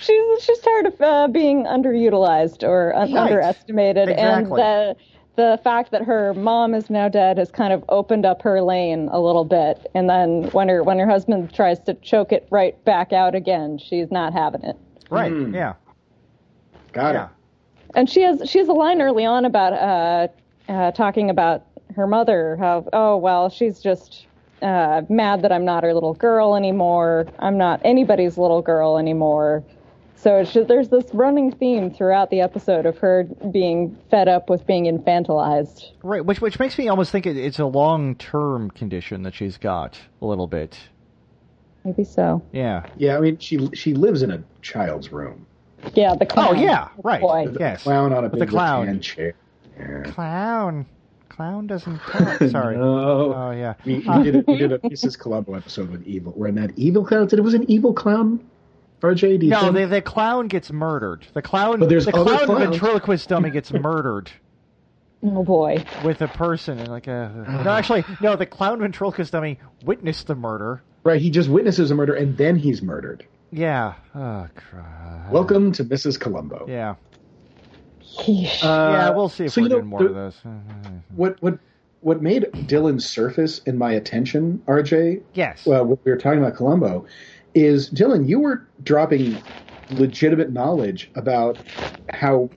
she's 0.00 0.44
she's 0.44 0.58
tired 0.60 0.86
of 0.86 1.00
uh, 1.00 1.28
being 1.28 1.64
underutilized 1.64 2.62
or 2.62 2.94
un- 2.94 3.12
Right. 3.12 3.22
underestimated, 3.32 4.08
Exactly. 4.08 4.22
and 4.22 4.46
the 4.52 4.96
the 5.36 5.58
fact 5.64 5.90
that 5.90 6.02
her 6.02 6.32
mom 6.34 6.74
is 6.74 6.88
now 6.90 7.08
dead 7.08 7.38
has 7.38 7.50
kind 7.50 7.72
of 7.72 7.84
opened 7.88 8.24
up 8.24 8.42
her 8.42 8.60
lane 8.62 9.08
a 9.10 9.20
little 9.20 9.44
bit. 9.44 9.86
And 9.94 10.08
then 10.08 10.44
when 10.52 10.68
her 10.68 10.82
when 10.82 10.98
her 10.98 11.08
husband 11.08 11.52
tries 11.52 11.80
to 11.80 11.94
choke 11.94 12.32
it 12.32 12.46
right 12.50 12.82
back 12.84 13.12
out 13.12 13.34
again, 13.34 13.78
she's 13.78 14.10
not 14.10 14.32
having 14.32 14.62
it. 14.62 14.76
Right, 15.10 15.32
Hmm. 15.32 15.54
yeah. 15.54 15.74
Got 16.92 17.14
Yeah. 17.14 17.24
it. 17.24 17.30
And 17.96 18.10
she 18.10 18.22
has 18.22 18.48
she 18.48 18.58
has 18.58 18.68
a 18.68 18.72
line 18.72 19.00
early 19.02 19.24
on 19.24 19.44
about 19.44 19.72
uh, 19.72 20.28
uh, 20.72 20.90
talking 20.92 21.30
about 21.30 21.64
her 21.96 22.06
mother. 22.06 22.56
How 22.56 22.86
oh 22.92 23.16
well, 23.16 23.48
she's 23.50 23.80
just 23.80 24.26
uh, 24.62 25.02
mad 25.08 25.42
that 25.42 25.52
I'm 25.52 25.64
not 25.64 25.82
her 25.84 25.92
little 25.94 26.14
girl 26.14 26.54
anymore. 26.56 27.26
I'm 27.40 27.58
not 27.58 27.80
anybody's 27.84 28.38
little 28.38 28.62
girl 28.62 28.98
anymore. 28.98 29.62
So 30.16 30.36
it's 30.38 30.52
just, 30.52 30.68
there's 30.68 30.88
this 30.88 31.04
running 31.12 31.52
theme 31.52 31.90
throughout 31.90 32.30
the 32.30 32.40
episode 32.40 32.86
of 32.86 32.96
her 32.98 33.24
being 33.52 33.98
fed 34.10 34.26
up 34.28 34.48
with 34.48 34.66
being 34.66 34.84
infantilized. 34.84 35.90
Right, 36.02 36.24
which 36.24 36.40
which 36.40 36.58
makes 36.58 36.78
me 36.78 36.88
almost 36.88 37.10
think 37.12 37.26
it, 37.26 37.36
it's 37.36 37.58
a 37.58 37.66
long 37.66 38.14
term 38.16 38.70
condition 38.70 39.22
that 39.24 39.34
she's 39.34 39.58
got 39.58 39.98
a 40.22 40.26
little 40.26 40.46
bit. 40.46 40.78
Maybe 41.84 42.04
so. 42.04 42.42
Yeah. 42.52 42.86
Yeah. 42.96 43.18
I 43.18 43.20
mean, 43.20 43.38
she 43.38 43.68
she 43.74 43.92
lives 43.92 44.22
in 44.22 44.30
a 44.30 44.42
child's 44.62 45.12
room. 45.12 45.44
Yeah, 45.92 46.14
the 46.14 46.24
clown. 46.24 46.56
Oh 46.56 46.58
yeah, 46.58 46.88
right. 47.02 47.20
Boy. 47.20 47.46
The 47.48 47.60
Yes. 47.60 47.82
Clown 47.82 48.12
on 48.14 48.20
a 48.24 48.28
With 48.28 48.32
big 48.32 48.40
the 48.40 48.46
clown. 48.46 48.86
rattan 48.86 49.00
chair. 49.02 49.34
Yeah. 49.78 50.02
Clown. 50.04 50.86
Clown 51.28 51.66
doesn't 51.66 51.98
talk. 51.98 52.38
Sorry. 52.50 52.76
No. 52.78 53.34
Oh 53.34 53.50
yeah. 53.50 53.74
We, 53.84 53.96
we 53.98 54.22
did 54.22 54.36
a, 54.36 54.44
we 54.46 54.56
did 54.56 54.72
a 54.72 54.78
Mrs. 54.78 55.18
Columbo 55.18 55.52
episode 55.54 55.90
with 55.90 56.06
evil. 56.06 56.32
We're 56.34 56.46
in 56.46 56.54
that 56.54 56.70
evil 56.78 57.04
clown. 57.04 57.28
said 57.28 57.38
it 57.38 57.42
was 57.42 57.52
an 57.54 57.68
evil 57.70 57.92
clown? 57.92 58.40
RJ, 59.04 59.40
do 59.40 59.46
you 59.46 59.50
No, 59.50 59.60
think? 59.60 59.74
the, 59.74 59.86
the 59.86 60.02
clown 60.02 60.48
gets 60.48 60.72
murdered. 60.72 61.26
The 61.34 61.42
clown, 61.42 61.80
But 61.80 61.88
there's 61.88 62.06
the 62.06 62.14
other 62.16 62.24
clown 62.36 62.46
clowns. 62.46 62.70
ventriloquist 62.70 63.28
dummy 63.28 63.50
gets 63.50 63.72
murdered 63.72 64.30
Oh 65.22 65.42
boy. 65.44 65.84
with 66.04 66.20
a 66.22 66.28
person 66.28 66.78
and 66.78 66.88
like 66.88 67.06
a. 67.06 67.62
No, 67.64 67.70
actually, 67.70 68.04
no. 68.20 68.36
The 68.36 68.46
clown 68.46 68.80
ventriloquist 68.80 69.32
dummy 69.32 69.58
witnessed 69.84 70.26
the 70.26 70.34
murder. 70.34 70.82
Right. 71.02 71.20
He 71.20 71.30
just 71.30 71.48
witnesses 71.48 71.90
a 71.90 71.94
murder 71.94 72.14
and 72.14 72.36
then 72.36 72.56
he's 72.56 72.82
murdered. 72.82 73.24
Yeah. 73.50 73.94
Oh, 74.14 74.48
crap. 74.54 75.30
Welcome 75.30 75.72
to 75.72 75.84
Mrs. 75.84 76.18
Columbo. 76.18 76.66
Yeah. 76.68 76.94
Uh, 78.18 78.24
yeah. 78.28 79.10
We'll 79.10 79.28
see 79.28 79.44
if 79.44 79.52
so 79.52 79.62
we're 79.62 79.68
you 79.68 79.76
know, 79.76 79.82
more 79.82 79.98
the- 80.00 80.06
of 80.06 80.14
this. 80.14 80.40
What 81.14 81.40
what 81.42 81.58
what 82.00 82.20
made 82.22 82.42
Dylan 82.52 83.00
surface 83.00 83.60
in 83.60 83.78
my 83.78 83.92
attention, 83.92 84.62
RJ? 84.66 85.22
Yes. 85.34 85.64
Well, 85.66 85.84
when 85.86 85.98
we 86.04 86.10
were 86.10 86.18
talking 86.18 86.38
about 86.38 86.54
Columbo, 86.54 87.06
is 87.54 87.90
Dylan, 87.90 88.28
you 88.28 88.40
were 88.40 88.66
dropping 88.82 89.38
legitimate 89.90 90.52
knowledge 90.52 91.10
about 91.14 91.58
how 92.10 92.50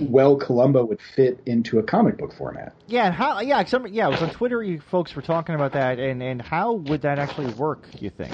well 0.00 0.36
Columbo 0.36 0.84
would 0.84 1.00
fit 1.14 1.40
into 1.46 1.78
a 1.78 1.82
comic 1.82 2.18
book 2.18 2.32
format. 2.34 2.72
Yeah, 2.86 3.06
and 3.06 3.14
how? 3.14 3.40
Yeah, 3.40 3.58
I'm- 3.58 3.86
yeah. 3.88 4.06
It 4.08 4.10
was 4.12 4.22
on 4.22 4.30
Twitter. 4.30 4.62
You 4.62 4.80
folks 4.80 5.14
were 5.16 5.22
talking 5.22 5.54
about 5.54 5.72
that, 5.72 5.98
and 5.98 6.22
and 6.22 6.40
how 6.40 6.74
would 6.74 7.02
that 7.02 7.18
actually 7.18 7.52
work? 7.54 7.86
You 7.98 8.10
think? 8.10 8.32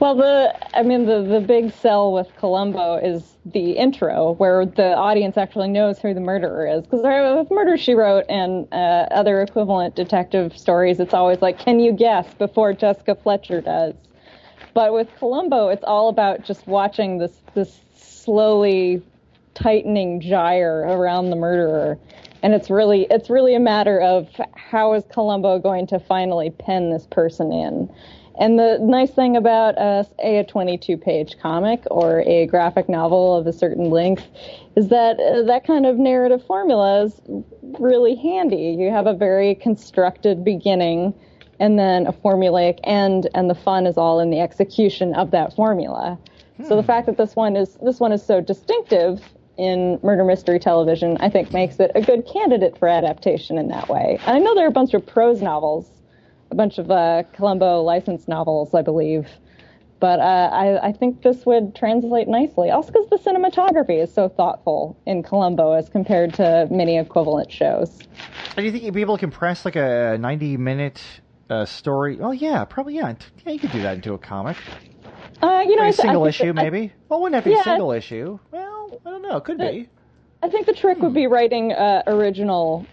Well, 0.00 0.14
the 0.14 0.54
I 0.74 0.82
mean 0.82 1.04
the 1.04 1.20
the 1.20 1.40
big 1.40 1.74
sell 1.74 2.10
with 2.10 2.34
Columbo 2.38 2.96
is 2.96 3.36
the 3.44 3.72
intro, 3.72 4.32
where 4.32 4.64
the 4.64 4.94
audience 4.94 5.36
actually 5.36 5.68
knows 5.68 5.98
who 5.98 6.14
the 6.14 6.20
murderer 6.20 6.66
is. 6.66 6.84
Because 6.84 7.02
with 7.02 7.50
Murder 7.50 7.76
She 7.76 7.92
Wrote 7.92 8.24
and 8.30 8.66
uh, 8.72 9.06
other 9.10 9.42
equivalent 9.42 9.94
detective 9.96 10.56
stories, 10.56 11.00
it's 11.00 11.12
always 11.12 11.42
like, 11.42 11.58
can 11.58 11.80
you 11.80 11.92
guess 11.92 12.32
before 12.32 12.72
Jessica 12.72 13.14
Fletcher 13.14 13.60
does? 13.60 13.94
But 14.72 14.94
with 14.94 15.08
Columbo, 15.18 15.68
it's 15.68 15.84
all 15.84 16.08
about 16.08 16.44
just 16.46 16.66
watching 16.66 17.18
this 17.18 17.36
this 17.54 17.80
slowly 17.94 19.02
tightening 19.52 20.22
gyre 20.22 20.78
around 20.88 21.28
the 21.28 21.36
murderer. 21.36 21.98
And 22.42 22.54
it's 22.54 22.70
really 22.70 23.06
it's 23.10 23.28
really 23.28 23.54
a 23.54 23.60
matter 23.60 24.00
of 24.00 24.28
how 24.56 24.94
is 24.94 25.04
Columbo 25.12 25.58
going 25.58 25.86
to 25.88 26.00
finally 26.00 26.48
pen 26.48 26.88
this 26.88 27.06
person 27.06 27.52
in. 27.52 27.90
And 28.40 28.58
the 28.58 28.78
nice 28.80 29.10
thing 29.10 29.36
about 29.36 29.76
uh, 29.76 30.04
a 30.18 30.44
22 30.44 30.96
page 30.96 31.36
comic 31.40 31.82
or 31.90 32.22
a 32.22 32.46
graphic 32.46 32.88
novel 32.88 33.36
of 33.36 33.46
a 33.46 33.52
certain 33.52 33.90
length 33.90 34.26
is 34.76 34.88
that 34.88 35.20
uh, 35.20 35.42
that 35.42 35.66
kind 35.66 35.84
of 35.84 35.98
narrative 35.98 36.44
formula 36.46 37.04
is 37.04 37.20
really 37.78 38.16
handy. 38.16 38.74
You 38.78 38.90
have 38.90 39.06
a 39.06 39.12
very 39.12 39.54
constructed 39.54 40.42
beginning 40.42 41.12
and 41.60 41.78
then 41.78 42.06
a 42.06 42.12
formulaic 42.14 42.80
end, 42.84 43.28
and 43.34 43.50
the 43.50 43.54
fun 43.54 43.86
is 43.86 43.98
all 43.98 44.18
in 44.18 44.30
the 44.30 44.40
execution 44.40 45.14
of 45.14 45.30
that 45.32 45.54
formula. 45.54 46.18
So 46.66 46.76
the 46.76 46.82
fact 46.82 47.06
that 47.06 47.18
this 47.18 47.36
one 47.36 47.56
is 47.56 47.78
this 47.82 48.00
one 48.00 48.12
is 48.12 48.24
so 48.24 48.40
distinctive 48.40 49.22
in 49.58 49.98
murder 50.02 50.24
mystery 50.24 50.58
television, 50.58 51.18
I 51.20 51.28
think 51.28 51.52
makes 51.52 51.78
it 51.80 51.90
a 51.94 52.00
good 52.00 52.26
candidate 52.26 52.78
for 52.78 52.88
adaptation 52.88 53.58
in 53.58 53.68
that 53.68 53.88
way. 53.88 54.18
And 54.26 54.36
I 54.36 54.38
know 54.38 54.54
there 54.54 54.64
are 54.64 54.68
a 54.68 54.72
bunch 54.72 54.94
of 54.94 55.06
prose 55.06 55.42
novels, 55.42 55.90
a 56.50 56.54
bunch 56.54 56.78
of 56.78 56.90
uh, 56.90 57.22
Columbo 57.32 57.82
licensed 57.82 58.28
novels, 58.28 58.74
I 58.74 58.82
believe. 58.82 59.28
But 60.00 60.18
uh, 60.18 60.50
I, 60.52 60.88
I 60.88 60.92
think 60.92 61.22
this 61.22 61.44
would 61.44 61.74
translate 61.74 62.26
nicely. 62.26 62.70
Also, 62.70 62.90
because 62.90 63.08
the 63.10 63.18
cinematography 63.18 64.02
is 64.02 64.12
so 64.12 64.28
thoughtful 64.30 64.96
in 65.06 65.22
Columbo 65.22 65.72
as 65.72 65.90
compared 65.90 66.32
to 66.34 66.66
many 66.70 66.96
equivalent 66.98 67.52
shows. 67.52 67.98
Do 68.56 68.62
you 68.62 68.72
think 68.72 68.82
you'd 68.82 68.94
be 68.94 69.02
able 69.02 69.16
to 69.16 69.20
compress 69.20 69.64
like 69.66 69.76
a 69.76 70.16
90 70.18 70.56
minute 70.56 71.02
uh, 71.50 71.66
story? 71.66 72.18
Oh 72.20 72.30
yeah, 72.32 72.64
probably 72.64 72.94
yeah. 72.96 73.14
Yeah, 73.44 73.52
you 73.52 73.58
could 73.58 73.72
do 73.72 73.82
that 73.82 73.96
into 73.96 74.14
a 74.14 74.18
comic. 74.18 74.56
Uh, 75.42 75.62
you 75.66 75.76
know, 75.76 75.82
a 75.82 75.86
th- 75.86 75.96
single 75.96 76.24
issue, 76.26 76.52
that- 76.54 76.60
I- 76.60 76.70
maybe. 76.70 76.92
Well, 77.10 77.20
wouldn't 77.20 77.34
have 77.34 77.44
to 77.44 77.50
be 77.50 77.54
Yeah. 77.54 77.60
a 77.60 77.64
single 77.64 77.92
issue. 77.92 78.38
Well, 78.50 79.00
I 79.04 79.10
don't 79.10 79.22
know. 79.22 79.36
It 79.36 79.44
could 79.44 79.58
be. 79.58 79.88
I 80.42 80.48
think 80.48 80.64
the 80.64 80.72
trick 80.72 80.98
would 81.00 81.12
be 81.14 81.26
writing 81.26 81.72
uh, 81.72 82.02
original 82.06 82.86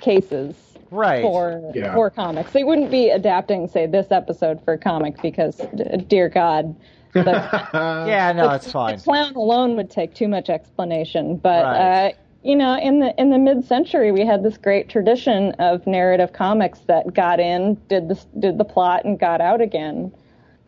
cases 0.00 0.56
Right. 0.94 1.22
for 1.22 1.72
Yeah. 1.74 1.94
for 1.94 2.10
comics. 2.10 2.52
They 2.52 2.64
wouldn't 2.64 2.90
be 2.90 3.10
adapting, 3.10 3.68
say, 3.68 3.86
this 3.86 4.10
episode 4.12 4.62
for 4.64 4.74
a 4.74 4.78
comic 4.78 5.20
because, 5.20 5.56
d- 5.74 5.96
dear 6.08 6.28
God, 6.28 6.74
the, 7.12 7.22
yeah, 8.08 8.32
no, 8.32 8.50
it's 8.50 8.70
fine. 8.70 8.96
the 8.96 9.02
clown 9.02 9.34
alone 9.34 9.76
would 9.76 9.90
take 9.90 10.14
too 10.14 10.28
much 10.28 10.48
explanation. 10.48 11.36
But 11.36 11.64
Right. 11.64 12.06
uh, 12.08 12.12
you 12.42 12.56
know, 12.56 12.76
in 12.78 13.00
the 13.00 13.18
in 13.20 13.30
the 13.30 13.38
mid-century, 13.38 14.12
we 14.12 14.24
had 14.26 14.42
this 14.42 14.56
great 14.58 14.88
tradition 14.88 15.52
of 15.58 15.86
narrative 15.86 16.32
comics 16.32 16.80
that 16.86 17.12
got 17.14 17.40
in, 17.40 17.76
did 17.88 18.08
the 18.08 18.22
did 18.38 18.58
the 18.58 18.64
plot, 18.64 19.04
and 19.04 19.18
got 19.18 19.40
out 19.40 19.60
again. 19.60 20.12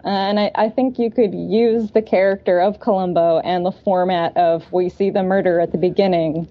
And 0.04 0.38
I, 0.38 0.50
I 0.54 0.68
think 0.70 0.98
you 0.98 1.10
could 1.10 1.34
use 1.34 1.90
the 1.90 2.00
character 2.02 2.60
of 2.60 2.78
Columbo 2.80 3.40
and 3.40 3.66
the 3.66 3.72
format 3.72 4.36
of 4.36 4.70
we 4.72 4.88
see 4.88 5.10
the 5.10 5.22
murder 5.24 5.58
at 5.60 5.72
the 5.72 5.78
beginning 5.78 6.48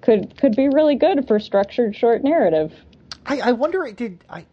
could 0.00 0.36
could 0.38 0.56
be 0.56 0.68
really 0.68 0.94
good 0.96 1.26
for 1.28 1.38
structured 1.38 1.94
short 1.94 2.24
narrative. 2.24 2.72
I, 3.26 3.40
I 3.40 3.52
wonder 3.52 3.90
did 3.92 4.24
I 4.28 4.46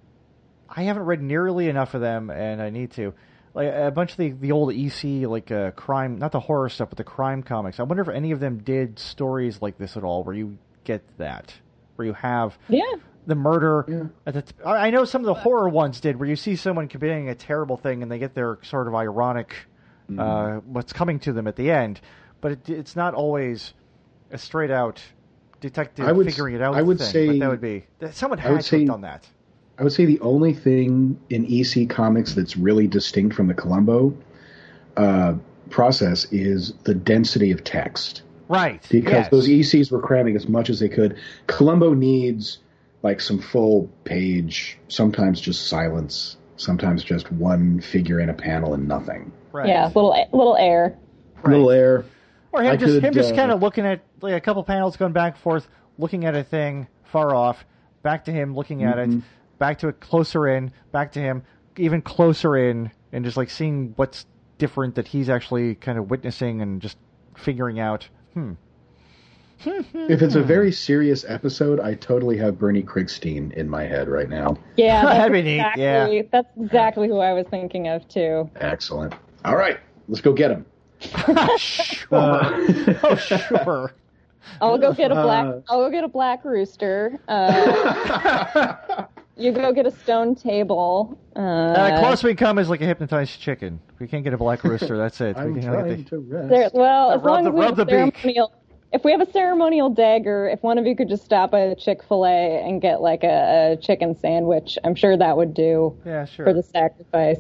I 0.70 0.84
haven't 0.84 1.04
read 1.04 1.22
nearly 1.22 1.68
enough 1.70 1.94
of 1.94 2.02
them 2.02 2.30
and 2.30 2.62
I 2.62 2.70
need 2.70 2.92
to. 2.92 3.14
Like 3.54 3.68
a 3.74 3.92
bunch 3.92 4.12
of 4.12 4.18
the, 4.18 4.30
the 4.32 4.54
old 4.54 4.74
EC 4.74 5.28
like 5.30 5.52
uh, 5.52 5.72
crime 5.72 6.18
not 6.20 6.32
the 6.32 6.40
horror 6.40 6.70
stuff 6.70 6.90
but 6.90 6.98
the 6.98 7.04
crime 7.04 7.44
comics. 7.44 7.80
I 7.80 7.84
wonder 7.84 8.02
if 8.02 8.08
any 8.08 8.32
of 8.32 8.40
them 8.40 8.60
did 8.60 8.98
stories 8.98 9.62
like 9.62 9.78
this 9.78 9.98
at 9.98 10.04
all 10.06 10.24
where 10.24 10.34
you 10.36 10.58
get 10.86 11.02
that. 11.18 11.54
Where 11.98 12.06
you 12.06 12.14
have 12.14 12.58
Yeah. 12.70 12.84
the 13.28 13.36
murder 13.36 13.86
Yeah. 13.90 14.04
at 14.26 14.34
the 14.36 14.42
t- 14.44 14.54
I 14.66 14.88
I 14.88 14.90
know 14.90 15.04
some 15.04 15.22
of 15.22 15.26
the 15.26 15.34
horror 15.34 15.68
ones 15.68 16.00
did 16.00 16.18
where 16.18 16.30
you 16.30 16.38
see 16.38 16.56
someone 16.56 16.88
committing 16.88 17.28
a 17.28 17.36
terrible 17.36 17.76
thing 17.76 18.02
and 18.04 18.10
they 18.12 18.20
get 18.20 18.34
their 18.34 18.58
sort 18.64 18.88
of 18.88 18.96
ironic 18.96 19.54
uh, 20.18 20.58
what's 20.66 20.92
coming 20.94 21.20
to 21.20 21.32
them 21.32 21.48
at 21.48 21.56
the 21.56 21.72
end, 21.72 22.00
but 22.42 22.52
it, 22.54 22.70
it's 22.70 22.96
not 22.98 23.14
always 23.14 23.74
a 24.30 24.38
straight 24.38 24.72
out 24.72 25.02
detective 25.62 26.06
I 26.06 26.12
would- 26.12 26.26
figuring 26.26 26.56
it 26.56 26.62
out 26.62 26.76
I 26.76 26.82
would 26.82 26.98
thing. 26.98 27.08
say- 27.08 27.28
but 27.28 27.40
that 27.40 27.50
would 27.50 27.62
be 27.62 27.86
that- 28.00 28.14
someone 28.16 28.40
I 28.40 28.44
had 28.44 28.52
would 28.52 28.62
to 28.62 28.76
have 28.76 28.82
say- 28.82 28.86
done 28.86 29.02
that. 29.02 29.28
I 29.80 29.84
would 29.84 29.94
say 29.94 30.06
the 30.06 30.20
only 30.20 30.54
thing 30.54 31.18
in 31.30 31.46
EC 31.50 31.86
Comics 31.88 32.34
that's 32.36 32.56
really 32.58 32.88
distinct 32.88 33.36
from 33.36 33.48
the 33.48 33.54
Columbo 33.54 34.14
uh, 34.98 35.36
process 35.70 36.28
is 36.32 36.74
the 36.84 36.94
density 36.94 37.52
of 37.52 37.64
text. 37.64 38.22
Right. 38.50 38.86
Because 38.92 39.12
yes. 39.14 39.30
those 39.30 39.48
ECs 39.48 39.90
were 39.92 40.02
cramming 40.02 40.36
as 40.36 40.48
much 40.50 40.70
as 40.70 40.80
they 40.82 40.90
could. 40.90 41.16
Columbo 41.48 41.94
needs 41.94 42.60
like 43.02 43.22
some 43.22 43.40
full 43.40 43.90
page, 44.04 44.78
sometimes 44.90 45.40
just 45.40 45.68
silence, 45.68 46.38
sometimes 46.58 47.04
just 47.04 47.32
one 47.32 47.80
figure 47.80 48.20
in 48.20 48.30
a 48.30 48.34
panel 48.34 48.74
and 48.74 48.88
nothing. 48.88 49.32
right. 49.54 49.68
Yeah, 49.70 49.86
little 49.88 50.12
little 50.34 50.58
air. 50.58 50.98
Right. 51.42 51.52
Little 51.54 51.72
air. 51.72 52.06
Or 52.52 52.62
him 52.64 52.72
I 52.72 52.76
just 52.76 52.94
could, 52.94 53.04
him 53.04 53.14
just 53.14 53.34
uh, 53.34 53.36
kind 53.36 53.52
of 53.52 53.62
looking 53.62 53.86
at 53.86 54.02
like 54.22 54.34
a 54.34 54.42
couple 54.42 54.64
panels 54.64 54.98
going 54.98 55.14
back 55.14 55.36
and 55.36 55.42
forth, 55.44 55.68
looking 55.98 56.26
at 56.26 56.36
a 56.36 56.44
thing 56.44 56.88
far 57.06 57.34
off, 57.34 57.64
back 58.04 58.26
to 58.26 58.32
him 58.32 58.56
looking 58.56 58.84
at 58.84 58.98
Mm-hmm. 58.98 59.20
it, 59.20 59.24
back 59.60 59.80
to 59.80 59.88
it 59.88 60.00
closer 60.00 60.48
in, 60.48 60.72
back 60.92 61.12
to 61.14 61.20
him 61.20 61.44
even 61.78 62.02
closer 62.02 62.58
in, 62.58 62.92
and 63.14 63.24
just 63.24 63.38
like 63.38 63.50
seeing 63.50 63.94
what's 63.96 64.26
different 64.58 64.96
that 64.96 65.08
he's 65.08 65.30
actually 65.30 65.76
kind 65.76 65.98
of 65.98 66.10
witnessing 66.10 66.62
and 66.62 66.82
just 66.82 66.98
figuring 67.36 67.80
out. 67.80 68.08
Hmm. 68.34 68.54
If 69.64 70.22
it's 70.22 70.36
a 70.36 70.42
very 70.44 70.72
serious 70.72 71.24
episode, 71.28 71.80
I 71.80 71.94
totally 71.94 72.38
have 72.38 72.58
Bernie 72.58 72.84
Krigstein 72.84 73.54
in 73.54 73.70
my 73.70 73.84
head 73.84 74.10
right 74.10 74.28
now. 74.30 74.58
Yeah, 74.76 75.02
that's 75.06 75.18
That'd 75.18 75.34
be 75.34 75.42
neat, 75.44 75.56
exactly, 75.60 75.84
yeah. 76.18 76.22
That's 76.32 76.48
exactly 76.60 77.08
who 77.08 77.20
I 77.20 77.34
was 77.34 77.46
thinking 77.50 77.88
of 77.88 78.08
too. 78.08 78.50
Excellent. 78.56 79.14
All 79.46 79.56
right, 79.56 79.80
let's 80.08 80.22
go 80.22 80.34
get 80.34 80.52
him. 80.52 80.66
sure. 81.58 82.08
Uh, 82.12 82.94
oh 83.04 83.16
sure. 83.16 83.94
I'll 84.60 84.78
go 84.78 84.94
get 84.94 85.12
a 85.12 85.16
black. 85.16 85.46
Uh. 85.46 85.60
I'll 85.70 85.80
go 85.86 85.90
get 85.90 86.04
a 86.04 86.08
black 86.08 86.44
rooster. 86.46 87.20
Uh, 87.28 89.06
you 89.38 89.52
go 89.52 89.72
get 89.74 89.86
a 89.86 89.92
stone 89.92 90.36
table. 90.36 91.18
Uh, 91.36 91.40
Uh, 91.40 91.96
the 91.96 92.00
closest 92.02 92.24
we 92.24 92.36
come 92.36 92.60
is 92.60 92.70
like 92.70 92.82
a 92.82 92.86
hypnotized 92.86 93.40
chicken. 93.40 93.80
We 94.00 94.08
can't 94.08 94.24
get 94.24 94.34
a 94.34 94.38
black 94.38 94.64
rooster. 94.64 94.98
That's 94.98 95.20
it. 95.22 95.38
I'm 95.38 95.54
we 95.54 95.62
can 95.62 95.70
only 95.70 95.82
trying 95.84 95.98
get 96.04 96.08
to 96.08 96.20
rest. 96.20 96.50
there, 96.50 96.70
well, 96.74 97.12
as 97.12 97.22
long 97.24 97.44
the- 97.44 97.50
as 97.52 97.56
we 97.56 97.66
have 97.66 97.76
the 97.76 97.82
a 97.84 97.86
beak. 97.86 98.18
ceremonial. 98.18 98.54
If 98.94 99.06
we 99.06 99.12
have 99.14 99.22
a 99.22 99.32
ceremonial 99.32 99.90
dagger, 99.90 100.50
if 100.50 100.62
one 100.64 100.78
of 100.78 100.86
you 100.86 100.98
could 100.98 101.08
just 101.08 101.24
stop 101.24 101.54
at 101.54 101.70
a 101.70 101.76
Chick 101.76 102.04
Fil 102.04 102.26
A 102.26 102.62
and 102.62 102.82
get 102.82 103.00
like 103.02 103.24
a, 103.24 103.72
a 103.72 103.78
chicken 103.78 104.18
sandwich, 104.20 104.78
I'm 104.84 104.96
sure 104.96 105.16
that 105.16 105.38
would 105.38 105.54
do 105.54 105.98
yeah, 106.06 106.26
sure. 106.26 106.46
for 106.46 106.54
the 106.54 106.62
sacrifice. 106.62 107.40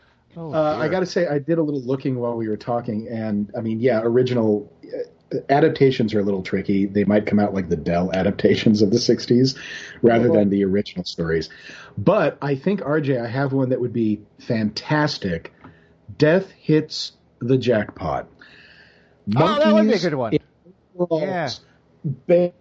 Oh, 0.36 0.52
Uh, 0.54 0.76
I 0.80 0.88
got 0.88 1.00
to 1.00 1.06
say, 1.06 1.26
I 1.26 1.38
did 1.38 1.58
a 1.58 1.62
little 1.62 1.80
looking 1.82 2.18
while 2.18 2.36
we 2.36 2.48
were 2.48 2.56
talking, 2.56 3.08
and 3.08 3.50
I 3.56 3.60
mean, 3.60 3.80
yeah, 3.80 4.00
original 4.02 4.72
uh, 4.84 5.38
adaptations 5.48 6.14
are 6.14 6.20
a 6.20 6.22
little 6.22 6.42
tricky. 6.42 6.86
They 6.86 7.04
might 7.04 7.26
come 7.26 7.38
out 7.40 7.52
like 7.52 7.68
the 7.68 7.76
Dell 7.76 8.12
adaptations 8.12 8.80
of 8.82 8.90
the 8.90 8.98
'60s, 8.98 9.56
rather 10.02 10.28
than 10.28 10.50
the 10.50 10.64
original 10.64 11.04
stories. 11.04 11.48
But 11.98 12.38
I 12.40 12.54
think 12.54 12.80
RJ, 12.80 13.20
I 13.24 13.28
have 13.28 13.52
one 13.52 13.70
that 13.70 13.80
would 13.80 13.92
be 13.92 14.20
fantastic. 14.38 15.52
Death 16.16 16.50
hits 16.52 17.12
the 17.40 17.58
jackpot. 17.58 18.28
Oh, 19.36 19.58
that 19.58 19.72
would 19.74 19.86
be 19.88 19.94
a 19.94 19.98
good 19.98 20.14
one. 20.14 20.38
Yeah. 21.10 21.50
Bare 22.26 22.52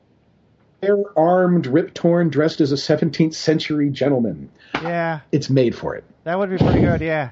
armed, 1.18 1.68
Rip 1.68 1.94
Torn, 1.94 2.30
dressed 2.30 2.62
as 2.62 2.72
a 2.72 2.76
17th 2.76 3.34
century 3.34 3.90
gentleman. 3.90 4.50
Yeah, 4.76 5.20
It's 5.32 5.50
made 5.50 5.76
for 5.76 5.96
it. 5.96 6.04
that 6.24 6.40
would 6.40 6.50
be 6.50 6.58
pretty 6.58 6.80
good. 6.82 7.02
Yeah. 7.02 7.32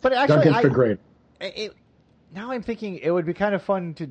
But 0.00 0.12
actually, 0.12 0.36
Duncan 0.36 0.54
I, 0.54 0.62
for 0.62 0.68
great. 0.68 0.98
it, 1.40 1.72
now 2.34 2.52
I'm 2.52 2.62
thinking 2.62 2.98
it 2.98 3.10
would 3.10 3.26
be 3.26 3.34
kind 3.34 3.54
of 3.54 3.62
fun 3.62 3.94
to, 3.94 4.08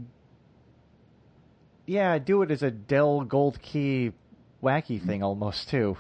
yeah, 1.86 2.18
do 2.18 2.42
it 2.42 2.52
as 2.52 2.64
a 2.64 2.72
Dell 2.72 3.22
Gold 3.22 3.62
Key 3.62 4.12
wacky 4.62 5.02
thing 5.02 5.24
almost 5.24 5.70
too, 5.70 5.96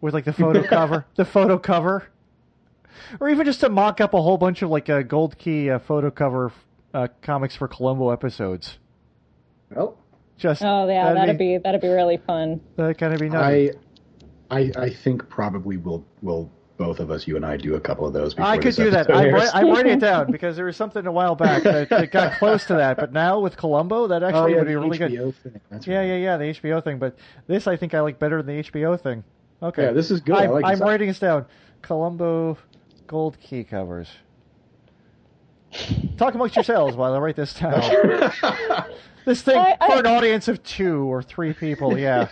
with 0.00 0.12
like 0.12 0.24
the 0.24 0.32
photo 0.32 0.62
cover, 0.68 1.06
the 1.14 1.24
photo 1.24 1.58
cover, 1.58 2.08
or 3.20 3.28
even 3.28 3.46
just 3.46 3.60
to 3.60 3.68
mock 3.68 4.00
up 4.00 4.12
a 4.12 4.20
whole 4.20 4.36
bunch 4.36 4.62
of 4.62 4.70
like 4.70 4.88
a 4.88 5.02
Gold 5.04 5.38
Key 5.38 5.70
uh, 5.70 5.78
photo 5.78 6.10
cover 6.10 6.52
uh, 6.92 7.08
comics 7.22 7.56
for 7.56 7.68
Columbo 7.68 8.10
episodes. 8.10 8.78
Well, 9.70 9.98
Just 10.36 10.62
Oh 10.62 10.88
yeah, 10.88 11.14
that'd, 11.14 11.38
be, 11.38 11.58
that'd 11.58 11.80
be 11.80 11.88
really 11.88 12.16
fun. 12.18 12.60
that'd 12.76 12.98
kind 12.98 13.14
of 13.14 13.20
be 13.20 13.28
nice. 13.28 13.70
I, 14.50 14.56
I, 14.58 14.72
I 14.76 14.90
think 14.90 15.28
probably 15.28 15.76
we'll, 15.76 16.04
will 16.22 16.50
both 16.78 17.00
of 17.00 17.10
us, 17.10 17.26
you 17.26 17.36
and 17.36 17.44
I, 17.44 17.56
do 17.56 17.74
a 17.74 17.80
couple 17.80 18.06
of 18.06 18.12
those. 18.12 18.34
Before 18.34 18.48
I 18.50 18.56
could 18.56 18.74
do 18.76 18.88
that. 18.90 19.10
I'm, 19.14 19.34
I'm 19.52 19.68
writing 19.74 19.92
it 19.92 20.00
down 20.00 20.30
because 20.32 20.56
there 20.56 20.64
was 20.64 20.76
something 20.76 21.04
a 21.06 21.12
while 21.12 21.34
back 21.34 21.64
that, 21.64 21.88
that 21.90 22.10
got 22.12 22.32
close 22.38 22.64
to 22.66 22.74
that. 22.74 22.96
But 22.96 23.12
now 23.12 23.40
with 23.40 23.56
Columbo, 23.56 24.06
that 24.06 24.22
oh, 24.22 24.26
actually 24.28 24.52
yeah, 24.52 24.58
would 24.58 24.66
be 24.68 24.74
the 24.74 24.80
really 24.80 24.98
good. 24.98 25.10
HBO 25.10 25.34
Thing. 25.34 25.60
That's 25.70 25.86
Yeah, 25.86 25.98
right. 25.98 26.06
yeah, 26.06 26.16
yeah, 26.16 26.36
the 26.36 26.44
HBO 26.44 26.82
thing. 26.82 26.98
But 26.98 27.18
this, 27.48 27.66
I 27.66 27.76
think, 27.76 27.94
I 27.94 28.00
like 28.00 28.18
better 28.18 28.40
than 28.42 28.56
the 28.56 28.62
HBO 28.62 28.98
thing. 28.98 29.24
Okay, 29.62 29.82
Yeah, 29.82 29.92
this 29.92 30.10
is 30.12 30.20
good. 30.20 30.36
I 30.36 30.44
I'm, 30.44 30.50
like 30.52 30.64
I'm 30.64 30.70
this. 30.78 30.80
writing 30.80 31.08
this 31.08 31.18
down. 31.18 31.44
Columbo 31.82 32.56
gold 33.08 33.36
key 33.40 33.64
covers. 33.64 34.08
Talk 36.16 36.34
amongst 36.34 36.54
yourselves 36.56 36.96
while 36.96 37.12
I 37.12 37.18
write 37.18 37.36
this 37.36 37.54
down. 37.54 37.80
this 39.24 39.42
thing 39.42 39.58
I- 39.58 39.76
I- 39.80 39.88
for 39.90 39.98
an 39.98 40.06
audience 40.06 40.46
of 40.48 40.62
two 40.62 41.02
or 41.12 41.22
three 41.22 41.52
people. 41.52 41.98
Yeah, 41.98 42.28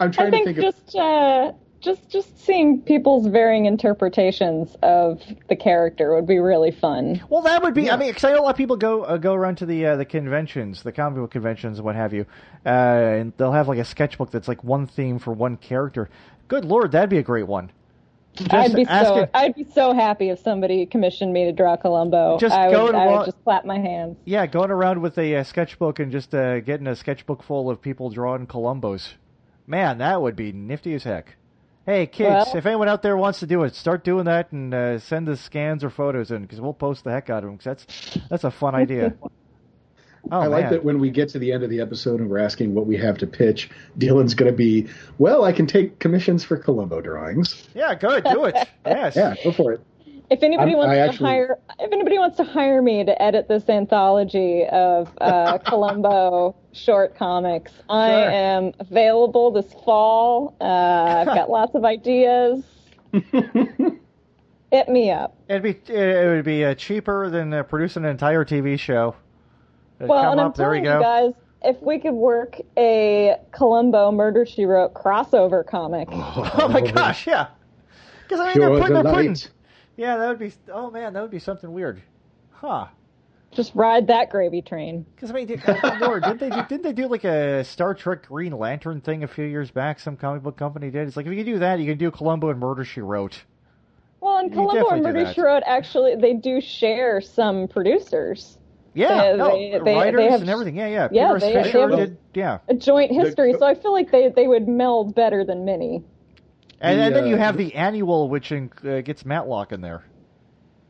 I'm 0.00 0.08
I 0.08 0.08
trying 0.08 0.30
to 0.30 0.30
think, 0.30 0.44
think 0.46 0.58
of. 0.58 0.64
just 0.64 0.94
uh, 0.96 1.52
just 1.80 2.08
just 2.10 2.44
seeing 2.44 2.80
people's 2.82 3.26
varying 3.26 3.66
interpretations 3.66 4.76
of 4.82 5.22
the 5.48 5.56
character 5.56 6.14
would 6.14 6.26
be 6.26 6.38
really 6.38 6.70
fun. 6.70 7.22
Well, 7.28 7.42
that 7.42 7.62
would 7.62 7.74
be. 7.74 7.90
I 7.90 7.96
mean, 7.96 8.08
because 8.10 8.24
I 8.24 8.32
know 8.32 8.40
a 8.40 8.42
lot 8.42 8.50
of 8.50 8.56
people 8.56 8.76
go 8.76 9.02
uh, 9.04 9.16
go 9.16 9.34
around 9.34 9.56
to 9.58 9.66
the 9.66 9.86
uh, 9.86 9.96
the 9.96 10.04
conventions, 10.04 10.82
the 10.82 10.92
comic 10.92 11.18
book 11.18 11.30
conventions, 11.30 11.78
and 11.78 11.84
what 11.84 11.94
have 11.96 12.12
you, 12.12 12.26
uh, 12.66 12.68
and 12.68 13.32
they'll 13.36 13.52
have 13.52 13.68
like 13.68 13.78
a 13.78 13.84
sketchbook 13.84 14.30
that's 14.30 14.48
like 14.48 14.64
one 14.64 14.86
theme 14.86 15.18
for 15.18 15.32
one 15.32 15.56
character. 15.56 16.08
Good 16.48 16.64
lord, 16.64 16.92
that'd 16.92 17.10
be 17.10 17.18
a 17.18 17.22
great 17.22 17.46
one. 17.46 17.70
Just 18.34 18.52
I'd 18.54 18.74
be 18.74 18.84
so 18.84 18.90
asking- 18.90 19.28
I'd 19.34 19.54
be 19.54 19.64
so 19.64 19.92
happy 19.94 20.28
if 20.30 20.38
somebody 20.40 20.86
commissioned 20.86 21.32
me 21.32 21.44
to 21.46 21.52
draw 21.52 21.76
Columbo. 21.76 22.38
Just 22.38 22.54
I 22.54 22.70
go 22.70 22.84
would, 22.84 22.94
and 22.94 23.02
I 23.02 23.06
wa- 23.06 23.18
would 23.18 23.26
just 23.26 23.42
clap 23.42 23.64
my 23.64 23.78
hands. 23.78 24.16
Yeah, 24.24 24.46
going 24.46 24.70
around 24.70 25.02
with 25.02 25.18
a 25.18 25.36
uh, 25.36 25.42
sketchbook 25.44 25.98
and 25.98 26.12
just 26.12 26.32
uh, 26.34 26.60
getting 26.60 26.86
a 26.86 26.94
sketchbook 26.94 27.42
full 27.42 27.68
of 27.68 27.82
people 27.82 28.10
drawing 28.10 28.46
Columbos. 28.46 29.14
Man, 29.66 29.98
that 29.98 30.22
would 30.22 30.36
be 30.36 30.52
nifty 30.52 30.94
as 30.94 31.02
heck. 31.02 31.34
Hey, 31.88 32.06
kids, 32.06 32.28
Well- 32.48 32.56
if 32.56 32.66
anyone 32.66 32.88
out 32.88 33.00
there 33.02 33.16
wants 33.16 33.40
to 33.40 33.46
do 33.46 33.62
it, 33.62 33.74
start 33.74 34.04
doing 34.04 34.26
that 34.26 34.52
and 34.52 34.74
uh, 34.74 34.98
send 34.98 35.26
us 35.28 35.40
scans 35.40 35.82
or 35.82 35.88
photos 35.88 36.30
in 36.30 36.42
because 36.42 36.60
we'll 36.60 36.74
post 36.74 37.02
the 37.02 37.10
heck 37.10 37.30
out 37.30 37.44
of 37.44 37.48
them. 37.48 37.56
'cause 37.56 37.64
that's 37.64 38.18
that's 38.28 38.44
a 38.44 38.50
fun 38.50 38.74
idea. 38.74 39.14
Oh, 40.32 40.40
I 40.40 40.46
like 40.48 40.68
that 40.70 40.84
when 40.84 40.98
we 40.98 41.10
get 41.10 41.30
to 41.30 41.38
the 41.38 41.52
end 41.52 41.62
of 41.62 41.70
the 41.70 41.80
episode 41.80 42.20
and 42.20 42.28
we're 42.28 42.40
asking 42.40 42.74
what 42.74 42.86
we 42.86 42.96
have 42.98 43.16
to 43.18 43.26
pitch, 43.26 43.70
Dylan's 43.98 44.34
going 44.34 44.50
to 44.50 44.56
be, 44.56 44.88
well, 45.16 45.44
I 45.44 45.52
can 45.52 45.66
take 45.66 46.00
commissions 46.00 46.44
for 46.44 46.58
Columbo 46.58 47.00
drawings. 47.00 47.66
Yeah, 47.74 47.94
good, 47.94 48.24
do 48.24 48.44
it. 48.44 48.54
Yes. 48.84 49.14
Yeah, 49.16 49.34
go 49.42 49.52
for 49.52 49.72
it. 49.72 49.80
If 50.28 50.42
anybody 50.42 50.72
I'm- 50.72 50.78
wants 50.78 50.90
I 50.90 50.94
to 50.96 51.00
actually- 51.00 51.26
hire, 51.30 51.58
if 51.78 51.92
anybody 51.92 52.18
wants 52.18 52.36
to 52.38 52.44
hire 52.44 52.82
me 52.82 53.04
to 53.04 53.22
edit 53.22 53.48
this 53.48 53.66
anthology 53.70 54.66
of 54.70 55.08
uh, 55.20 55.56
Columbo 55.66 56.56
short 56.78 57.16
comics, 57.16 57.72
I 57.88 58.10
am 58.10 58.72
available 58.78 59.50
this 59.50 59.72
fall. 59.84 60.56
Uh, 60.60 60.64
I've 60.64 61.26
got 61.26 61.50
lots 61.58 61.74
of 61.74 61.84
ideas. 61.84 62.64
Hit 64.70 64.88
me 64.88 65.10
up. 65.10 65.36
It'd 65.48 65.62
be 65.62 65.70
it 65.92 66.26
would 66.28 66.44
be 66.44 66.64
uh, 66.64 66.74
cheaper 66.74 67.30
than 67.30 67.52
uh, 67.54 67.62
producing 67.62 68.04
an 68.04 68.10
entire 68.10 68.44
TV 68.44 68.78
show. 68.78 69.14
It 69.98 70.08
Well, 70.08 70.22
come 70.22 70.32
and 70.32 70.40
I'm 70.40 70.46
up, 70.48 70.56
there 70.56 70.70
we 70.70 70.82
telling 70.82 70.84
go. 70.84 70.96
you 70.98 71.32
guys, 71.32 71.32
if 71.64 71.82
we 71.82 71.98
could 71.98 72.12
work 72.12 72.56
a 72.76 73.36
Columbo 73.50 74.12
Murder 74.12 74.44
She 74.44 74.64
Wrote 74.66 74.92
crossover 74.94 75.66
comic, 75.66 76.08
Oh 76.12 76.68
my 76.70 76.82
gosh, 76.82 77.26
yeah. 77.26 77.48
Because 78.22 78.40
I 78.40 78.44
mean, 78.44 78.52
Pure 78.52 78.68
they're 78.70 78.80
putting, 78.80 79.02
they're 79.02 79.14
putting, 79.14 79.36
yeah, 79.96 80.16
that 80.18 80.28
would 80.28 80.38
be. 80.38 80.52
Oh 80.70 80.90
man, 80.90 81.14
that 81.14 81.22
would 81.22 81.30
be 81.30 81.38
something 81.38 81.72
weird, 81.72 82.02
huh? 82.50 82.88
Just 83.52 83.74
ride 83.74 84.06
that 84.08 84.28
gravy 84.30 84.60
train. 84.62 85.06
Because 85.14 85.30
I 85.30 85.34
mean, 85.34 85.46
did, 85.46 85.62
Lord, 86.00 86.22
didn't 86.22 86.38
they 86.38 86.50
do, 86.50 86.62
didn't 86.68 86.82
they 86.82 86.92
do 86.92 87.08
like 87.08 87.24
a 87.24 87.64
Star 87.64 87.94
Trek 87.94 88.26
Green 88.26 88.52
Lantern 88.52 89.00
thing 89.00 89.24
a 89.24 89.26
few 89.28 89.44
years 89.44 89.70
back? 89.70 89.98
Some 90.00 90.16
comic 90.16 90.42
book 90.42 90.56
company 90.56 90.90
did. 90.90 91.08
It's 91.08 91.16
like 91.16 91.26
if 91.26 91.32
you 91.32 91.38
can 91.44 91.54
do 91.54 91.58
that, 91.60 91.78
you 91.80 91.86
can 91.86 91.98
do 91.98 92.10
Columbo 92.10 92.50
and 92.50 92.60
Murder 92.60 92.84
She 92.84 93.00
Wrote. 93.00 93.42
Well, 94.20 94.38
and 94.38 94.50
You 94.50 94.54
Columbo 94.56 94.88
and 94.90 95.02
Murder. 95.02 95.32
She 95.32 95.40
Wrote 95.40 95.62
actually 95.66 96.14
they 96.16 96.34
do 96.34 96.60
share 96.60 97.20
some 97.22 97.68
producers. 97.68 98.58
Yeah, 98.94 99.32
They- 99.32 99.36
no, 99.38 99.50
they- 99.52 99.78
they- 99.84 99.94
writers 99.96 100.18
they 100.20 100.30
have- 100.30 100.40
and 100.42 100.50
everything. 100.50 100.76
Yeah, 100.76 100.86
yeah. 100.88 101.08
Yeah, 101.10 101.26
Peter 101.34 101.38
they- 101.40 101.52
they 101.54 101.62
Fischer 101.62 101.88
have- 101.88 101.98
did. 101.98 102.16
Yeah, 102.34 102.58
A 102.68 102.74
joint 102.74 103.12
history, 103.12 103.54
so 103.58 103.64
I 103.64 103.74
feel 103.74 103.92
like 103.92 104.10
they, 104.10 104.28
they 104.28 104.46
would 104.48 104.68
meld 104.68 105.14
better 105.14 105.44
than 105.44 105.64
Minnie. 105.64 106.02
and, 106.80 106.98
The, 106.98 107.04
and 107.04 107.14
then 107.16 107.26
you 107.26 107.36
uh, 107.36 107.38
have 107.38 107.56
the 107.56 107.74
annual, 107.74 108.28
which 108.28 108.52
in, 108.52 108.70
uh, 108.84 109.00
gets 109.00 109.24
Matlock 109.24 109.72
in 109.72 109.80
there. 109.80 110.04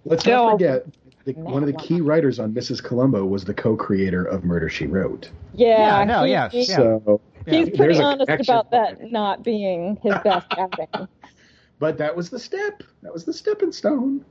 Let's 0.05 0.27
No. 0.27 0.45
not 0.49 0.53
forget 0.53 0.87
the, 1.25 1.33
one 1.35 1.63
of 1.63 1.67
the 1.67 1.75
key 1.79 2.01
writers 2.01 2.39
on 2.39 2.53
Mrs. 2.55 2.83
Columbo 2.83 3.25
was 3.25 3.45
the 3.45 3.55
co-creator 3.55 4.25
of 4.25 4.45
Murder 4.45 4.69
She 4.69 4.87
Wrote. 4.87 5.31
Yeah, 5.55 5.99
Yeah, 5.99 6.05
no, 6.05 6.25
he- 6.25 6.31
yeah, 6.33 6.49
he- 6.49 6.61
yeah. 6.65 6.77
So, 6.77 7.21
he's 7.47 7.67
there's 7.67 7.77
pretty 7.77 8.01
honest 8.01 8.49
about 8.49 8.71
that 8.71 9.11
not 9.11 9.43
being 9.43 9.97
his 10.03 10.15
best 10.25 10.47
acting. 10.59 11.09
but 11.79 11.99
that 11.99 12.15
was 12.17 12.31
the 12.31 12.39
step. 12.39 12.83
That 13.03 13.13
was 13.13 13.25
the 13.25 13.33
stepping 13.33 13.73
stone. 13.73 14.25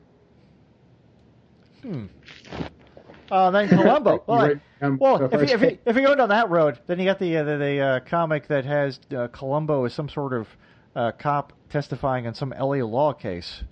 Uh, 3.32 3.52
then 3.52 3.68
Columbo. 3.70 4.24
Well, 4.28 4.48
write 4.48 4.60
down 4.82 4.98
well 5.00 5.18
so 5.18 5.26
if, 5.26 5.32
far 5.32 5.40
you, 5.40 5.46
as- 5.46 5.52
if, 5.54 5.62
you, 5.62 5.78
if 5.86 5.96
you 5.96 6.02
go 6.02 6.16
down 6.16 6.30
that 6.30 6.50
road, 6.50 6.80
then 6.88 7.00
you 7.00 7.06
got 7.06 7.20
the 7.20 7.38
uh, 7.38 7.44
the, 7.44 7.58
the 7.58 7.80
uh, 7.80 8.00
comic 8.02 8.48
that 8.48 8.66
has 8.66 9.00
uh, 9.16 9.28
Columbo 9.28 9.86
as 9.86 9.94
some 9.94 10.10
sort 10.10 10.34
of 10.34 10.48
uh, 10.96 11.12
cop 11.12 11.54
testifying 11.70 12.26
in 12.26 12.34
some 12.34 12.54
LA 12.58 12.78
law 12.86 13.14
case 13.14 13.64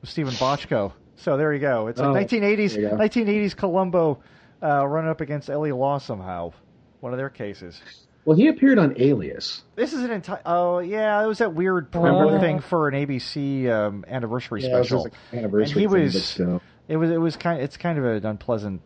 with 0.00 0.10
Steven 0.10 0.34
Bochco. 0.34 0.92
So 1.16 1.36
there 1.36 1.52
you 1.52 1.60
go. 1.60 1.86
It's 1.88 2.00
Oh, 2.00 2.12
1980s 2.12 2.74
there 2.74 2.82
you 2.82 2.88
go. 2.90 2.96
1980s 2.96 3.56
Columbo 3.56 4.20
uh, 4.62 4.86
running 4.86 5.10
up 5.10 5.20
against 5.20 5.48
LA 5.48 5.74
law 5.74 5.98
somehow. 5.98 6.52
One 7.00 7.12
of 7.12 7.18
their 7.18 7.30
cases. 7.30 7.80
Well, 8.24 8.36
he 8.36 8.48
appeared 8.48 8.78
on 8.78 8.94
Alias. 9.00 9.62
This 9.76 9.92
is 9.92 10.02
an 10.02 10.10
entire. 10.10 10.40
Oh 10.44 10.80
yeah, 10.80 11.22
it 11.22 11.26
was 11.26 11.38
that 11.38 11.54
weird 11.54 11.88
Oh. 11.94 11.98
promo 12.00 12.40
thing 12.40 12.58
for 12.60 12.88
an 12.88 12.94
ABC 12.94 13.68
um, 13.70 14.04
anniversary 14.08 14.62
Yeah, 14.62 14.76
it 14.76 14.78
was 14.80 14.88
special. 14.88 15.04
like 15.04 15.12
anniversary 15.32 15.72
and 15.72 15.80
he 15.80 15.86
was. 15.86 16.40
It 16.88 16.96
was. 16.96 17.10
It 17.10 17.16
was 17.20 17.36
kind. 17.36 17.60
It's 17.62 17.76
kind 17.76 17.98
of 17.98 18.04
an 18.04 18.26
unpleasant, 18.26 18.80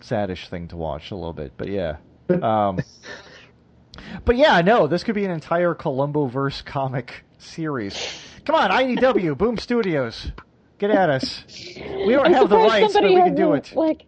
saddish 0.00 0.48
thing 0.48 0.68
to 0.68 0.76
watch 0.76 1.10
a 1.10 1.14
little 1.14 1.32
bit. 1.34 1.52
But 1.56 1.68
yeah. 1.68 1.96
Um, 2.42 2.80
but 4.24 4.36
yeah, 4.36 4.60
no, 4.62 4.86
this 4.86 5.04
could 5.04 5.14
be 5.14 5.24
an 5.24 5.30
entire 5.30 5.74
Columbo 5.74 6.26
verse 6.26 6.60
comic 6.62 7.24
series. 7.38 7.96
Come 8.44 8.54
on, 8.56 8.70
IDW, 8.70 9.36
Boom 9.38 9.58
Studios, 9.58 10.30
get 10.78 10.90
at 10.90 11.10
us. 11.10 11.44
We 11.48 12.12
don't 12.12 12.26
I'm 12.26 12.32
have 12.32 12.48
the 12.48 12.56
surprised 12.60 12.82
rights, 12.82 12.94
but 12.94 13.04
we 13.04 13.14
can 13.16 13.34
do 13.34 13.54
it. 13.54 13.72
Like, 13.74 14.04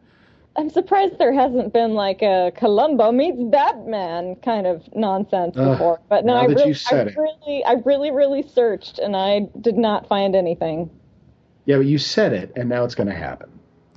I'm 0.57 0.71
surprised 0.71 1.19
there 1.19 1.33
hasn't 1.33 1.73
been 1.73 1.95
like 1.95 2.21
a 2.23 2.53
Columbo 2.57 3.13
meets 3.13 3.41
Batman 3.41 4.37
kind 4.37 4.67
of 4.67 4.83
nonsense 4.95 5.57
Ugh, 5.57 5.73
before. 5.73 6.01
But 6.09 6.25
no, 6.25 6.35
now 6.35 6.41
I 6.41 6.47
that 6.49 6.57
really, 6.57 6.69
you 6.69 6.75
said 6.75 7.09
I 7.09 7.11
it. 7.11 7.17
really, 7.17 7.65
I 7.65 7.73
really, 7.85 8.11
really 8.11 8.43
searched 8.43 8.99
and 8.99 9.17
I 9.17 9.49
did 9.61 9.77
not 9.77 10.09
find 10.09 10.35
anything. 10.35 10.91
Yeah, 11.65 11.77
but 11.77 11.87
you 11.87 11.99
said 11.99 12.33
it, 12.33 12.53
and 12.57 12.69
now 12.69 12.85
it's 12.85 12.95
going 12.95 13.09
to 13.09 13.15
happen. 13.15 13.51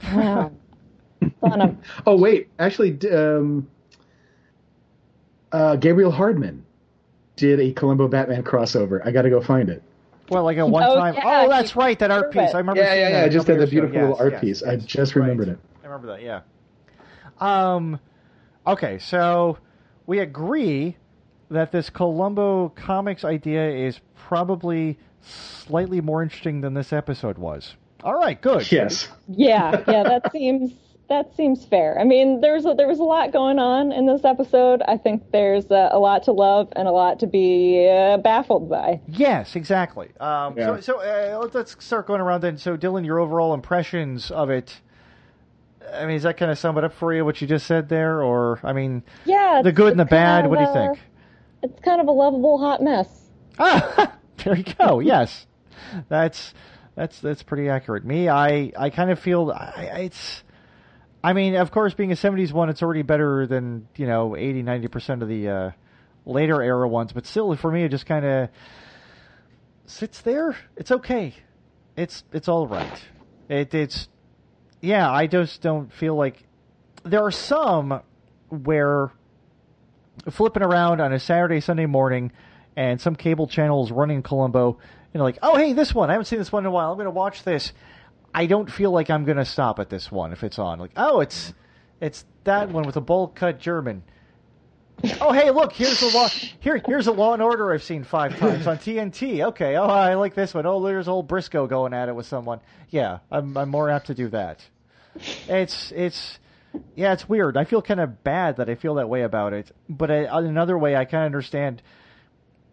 Wow. 0.03 0.51
Son 1.39 1.77
Oh 2.05 2.17
wait, 2.17 2.49
actually, 2.59 2.97
um, 3.09 3.69
uh, 5.51 5.75
Gabriel 5.77 6.11
Hardman 6.11 6.65
did 7.35 7.59
a 7.59 7.71
Columbo 7.73 8.07
Batman 8.07 8.43
crossover. 8.43 9.01
I 9.05 9.11
got 9.11 9.23
to 9.23 9.29
go 9.29 9.41
find 9.41 9.69
it. 9.69 9.81
Well, 10.31 10.43
like 10.43 10.57
a 10.57 10.65
one 10.65 10.83
Oh, 10.83 10.95
time. 10.95 11.13
yeah, 11.15 11.43
Oh, 11.45 11.49
that's 11.49 11.75
right, 11.75 11.99
that 11.99 12.09
art 12.09 12.31
piece. 12.31 12.49
it. 12.49 12.55
I 12.55 12.59
remember. 12.59 12.81
Yeah, 12.81 12.91
seeing 12.93 13.01
yeah, 13.01 13.09
that 13.11 13.17
yeah. 13.19 13.25
a 13.25 13.29
Just 13.29 13.47
had 13.47 13.57
did 13.59 13.67
the 13.69 13.75
years 13.75 13.83
ago. 13.89 13.91
beautiful 13.91 14.01
little 14.01 14.15
Yes, 14.15 14.21
art 14.21 14.31
yes, 14.33 14.41
piece. 14.41 14.63
I 14.63 14.71
yes, 14.73 14.85
just 14.85 15.15
right. 15.15 15.21
remembered 15.23 15.49
it. 15.49 15.59
I 15.83 15.87
remember 15.87 16.07
that. 16.07 16.21
Yeah. 16.23 16.41
Um. 17.39 17.99
Okay, 18.65 18.97
so 18.99 19.57
we 20.07 20.19
agree 20.19 20.95
that 21.49 21.71
this 21.71 21.89
Columbo 21.89 22.69
comics 22.69 23.25
idea 23.25 23.69
is 23.87 23.99
probably 24.15 24.97
slightly 25.21 25.99
more 26.01 26.23
interesting 26.23 26.61
than 26.61 26.73
this 26.73 26.93
episode 26.93 27.37
was. 27.37 27.75
All 28.03 28.13
right, 28.17 28.39
good. 28.41 28.71
Yes. 28.71 29.09
yeah, 29.27 29.83
yeah. 29.87 30.03
That 30.03 30.31
seems 30.31 30.71
that 31.11 31.35
seems 31.35 31.65
fair. 31.65 31.99
I 31.99 32.03
mean, 32.03 32.41
there's 32.41 32.65
a, 32.65 32.73
there 32.73 32.87
was 32.87 32.99
a 32.99 33.03
lot 33.03 33.31
going 33.31 33.59
on 33.59 33.91
in 33.91 34.05
this 34.07 34.23
episode. 34.25 34.81
I 34.87 34.97
think 34.97 35.29
there's 35.31 35.69
a, 35.69 35.89
a 35.91 35.99
lot 35.99 36.23
to 36.23 36.31
love 36.31 36.69
and 36.75 36.87
a 36.87 36.91
lot 36.91 37.19
to 37.19 37.27
be 37.27 37.87
uh, 37.87 38.17
baffled 38.17 38.69
by. 38.69 39.01
Yes, 39.07 39.55
exactly. 39.55 40.09
Um, 40.19 40.57
Yeah. 40.57 40.77
So, 40.77 40.79
so 40.81 40.99
uh, 41.01 41.49
let's 41.53 41.75
start 41.83 42.07
going 42.07 42.21
around 42.21 42.41
then. 42.41 42.57
So, 42.57 42.77
Dylan, 42.77 43.05
your 43.05 43.19
overall 43.19 43.53
impressions 43.53 44.31
of 44.31 44.49
it. 44.49 44.79
I 45.93 46.05
mean, 46.05 46.15
does 46.15 46.23
that 46.23 46.37
kind 46.37 46.49
of 46.49 46.57
sum 46.57 46.77
it 46.77 46.83
up 46.85 46.93
for 46.93 47.13
you? 47.13 47.25
What 47.25 47.41
you 47.41 47.47
just 47.47 47.65
said 47.67 47.89
there, 47.89 48.23
or 48.23 48.59
I 48.63 48.71
mean, 48.73 49.03
Yeah, 49.25 49.61
the 49.63 49.71
good 49.73 49.91
and 49.91 49.99
the 49.99 50.05
bad. 50.05 50.41
kind 50.43 50.49
What 50.49 50.59
do 50.59 50.65
you 50.65 50.73
think? 50.73 50.97
uh, 50.97 51.67
It's 51.67 51.79
kind 51.81 51.99
of 51.99 52.07
a 52.07 52.11
lovable 52.11 52.57
hot 52.57 52.81
mess. 52.81 53.07
Ah, 53.59 54.15
there 54.43 54.55
you 54.55 54.63
go. 54.79 54.99
Yes, 54.99 55.45
that's 56.07 56.53
that's 56.95 57.19
that's 57.19 57.43
pretty 57.43 57.67
accurate. 57.67 58.05
Me, 58.05 58.29
I 58.29 58.71
I 58.77 58.89
kind 58.89 59.11
of 59.11 59.19
feel 59.19 59.51
I, 59.51 59.89
I- 59.91 59.97
it's. 60.05 60.43
I 61.23 61.33
mean, 61.33 61.55
of 61.55 61.71
course, 61.71 61.93
being 61.93 62.11
a 62.11 62.15
'70s 62.15 62.51
one, 62.51 62.69
it's 62.69 62.81
already 62.81 63.03
better 63.03 63.45
than 63.45 63.87
you 63.95 64.07
know 64.07 64.35
80, 64.35 64.63
90 64.63 64.87
percent 64.87 65.21
of 65.23 65.29
the 65.29 65.49
uh, 65.49 65.71
later 66.25 66.61
era 66.61 66.87
ones. 66.87 67.13
But 67.13 67.25
still, 67.25 67.55
for 67.55 67.71
me, 67.71 67.83
it 67.83 67.89
just 67.89 68.05
kind 68.05 68.25
of 68.25 68.49
sits 69.85 70.21
there. 70.21 70.55
It's 70.75 70.91
okay. 70.91 71.35
It's 71.95 72.23
it's 72.31 72.47
all 72.47 72.67
right. 72.67 73.01
It, 73.49 73.73
it's 73.73 74.07
yeah. 74.81 75.11
I 75.11 75.27
just 75.27 75.61
don't 75.61 75.93
feel 75.93 76.15
like 76.15 76.43
there 77.03 77.23
are 77.23 77.31
some 77.31 78.01
where 78.49 79.11
flipping 80.29 80.63
around 80.63 81.01
on 81.01 81.13
a 81.13 81.19
Saturday, 81.19 81.61
Sunday 81.61 81.85
morning, 81.85 82.31
and 82.75 82.99
some 82.99 83.15
cable 83.15 83.47
channel 83.47 83.83
is 83.83 83.91
running 83.91 84.21
Columbo, 84.21 84.77
you 85.13 85.17
know, 85.17 85.23
like, 85.23 85.39
oh, 85.41 85.55
hey, 85.57 85.73
this 85.73 85.93
one. 85.93 86.09
I 86.09 86.13
haven't 86.13 86.25
seen 86.25 86.39
this 86.39 86.51
one 86.51 86.63
in 86.63 86.67
a 86.67 86.71
while. 86.71 86.91
I'm 86.91 86.97
going 86.97 87.05
to 87.05 87.11
watch 87.11 87.43
this. 87.43 87.73
I 88.33 88.45
don't 88.45 88.71
feel 88.71 88.91
like 88.91 89.09
I'm 89.09 89.25
going 89.25 89.37
to 89.37 89.45
stop 89.45 89.79
at 89.79 89.89
this 89.89 90.11
one 90.11 90.31
if 90.31 90.43
it's 90.43 90.59
on. 90.59 90.79
Like, 90.79 90.91
oh, 90.95 91.19
it's 91.19 91.53
it's 91.99 92.25
that 92.43 92.69
one 92.69 92.83
with 92.83 92.95
a 92.95 93.01
bowl 93.01 93.27
cut 93.27 93.59
German. 93.59 94.03
Oh, 95.19 95.31
hey, 95.31 95.49
look, 95.49 95.73
here's 95.73 95.99
a 96.03 96.15
law. 96.15 96.27
Here, 96.59 96.79
here's 96.85 97.07
a 97.07 97.11
Law 97.11 97.33
and 97.33 97.41
Order 97.41 97.73
I've 97.73 97.81
seen 97.81 98.03
five 98.03 98.37
times 98.37 98.67
on 98.67 98.77
TNT. 98.77 99.43
Okay, 99.47 99.75
oh, 99.75 99.85
I 99.85 100.13
like 100.13 100.35
this 100.35 100.53
one. 100.53 100.67
Oh, 100.67 100.83
there's 100.85 101.07
old 101.07 101.27
Briscoe 101.27 101.65
going 101.65 101.91
at 101.93 102.07
it 102.07 102.15
with 102.15 102.27
someone. 102.27 102.59
Yeah, 102.89 103.19
I'm 103.31 103.57
I'm 103.57 103.69
more 103.69 103.89
apt 103.89 104.07
to 104.07 104.13
do 104.13 104.29
that. 104.29 104.63
It's 105.47 105.91
it's 105.91 106.37
yeah, 106.95 107.13
it's 107.13 107.27
weird. 107.27 107.57
I 107.57 107.63
feel 107.63 107.81
kind 107.81 107.99
of 107.99 108.23
bad 108.23 108.57
that 108.57 108.69
I 108.69 108.75
feel 108.75 108.95
that 108.95 109.09
way 109.09 109.23
about 109.23 109.53
it. 109.53 109.71
But 109.89 110.11
I, 110.11 110.39
another 110.39 110.77
way, 110.77 110.95
I 110.95 111.05
kind 111.05 111.23
of 111.23 111.25
understand 111.25 111.81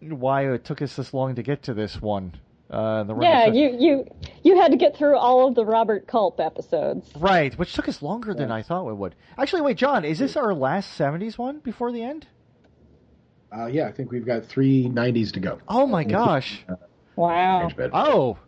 why 0.01 0.53
it 0.53 0.65
took 0.65 0.83
us 0.83 0.97
this 0.97 1.15
long 1.15 1.35
to 1.37 1.43
get 1.43 1.63
to 1.65 1.75
this 1.75 2.01
one. 2.01 2.35
Uh, 2.71 3.03
the 3.05 3.16
Yeah, 3.16 3.47
of- 3.47 3.55
you 3.55 3.75
you 3.79 4.05
you 4.43 4.61
had 4.61 4.73
to 4.73 4.77
get 4.77 4.95
through 4.97 5.16
all 5.16 5.49
of 5.49 5.55
the 5.55 5.64
Robert 5.64 6.07
Culp 6.07 6.39
episodes. 6.39 7.11
right, 7.19 7.57
which 7.59 7.73
took 7.73 7.89
us 7.89 8.03
longer 8.03 8.35
than 8.35 8.51
I 8.51 8.62
thought 8.62 8.87
it 8.89 8.95
would. 8.97 9.14
Actually, 9.39 9.62
wait, 9.62 9.79
John, 9.79 10.05
is 10.05 10.19
this 10.19 10.37
our 10.37 10.53
last 10.55 10.99
'70s 10.99 11.39
one 11.39 11.61
before 11.61 11.93
the 11.93 12.03
end? 12.03 12.27
Uh, 13.51 13.66
yeah, 13.66 13.87
I 13.87 13.93
think 13.93 14.11
we've 14.12 14.27
got 14.27 14.45
three 14.45 14.87
90s 14.91 15.33
to 15.33 15.41
go. 15.41 15.59
Oh 15.69 15.87
my 15.87 16.05
gosh! 16.05 16.64
Wow. 17.16 17.69
Oh, 17.95 18.39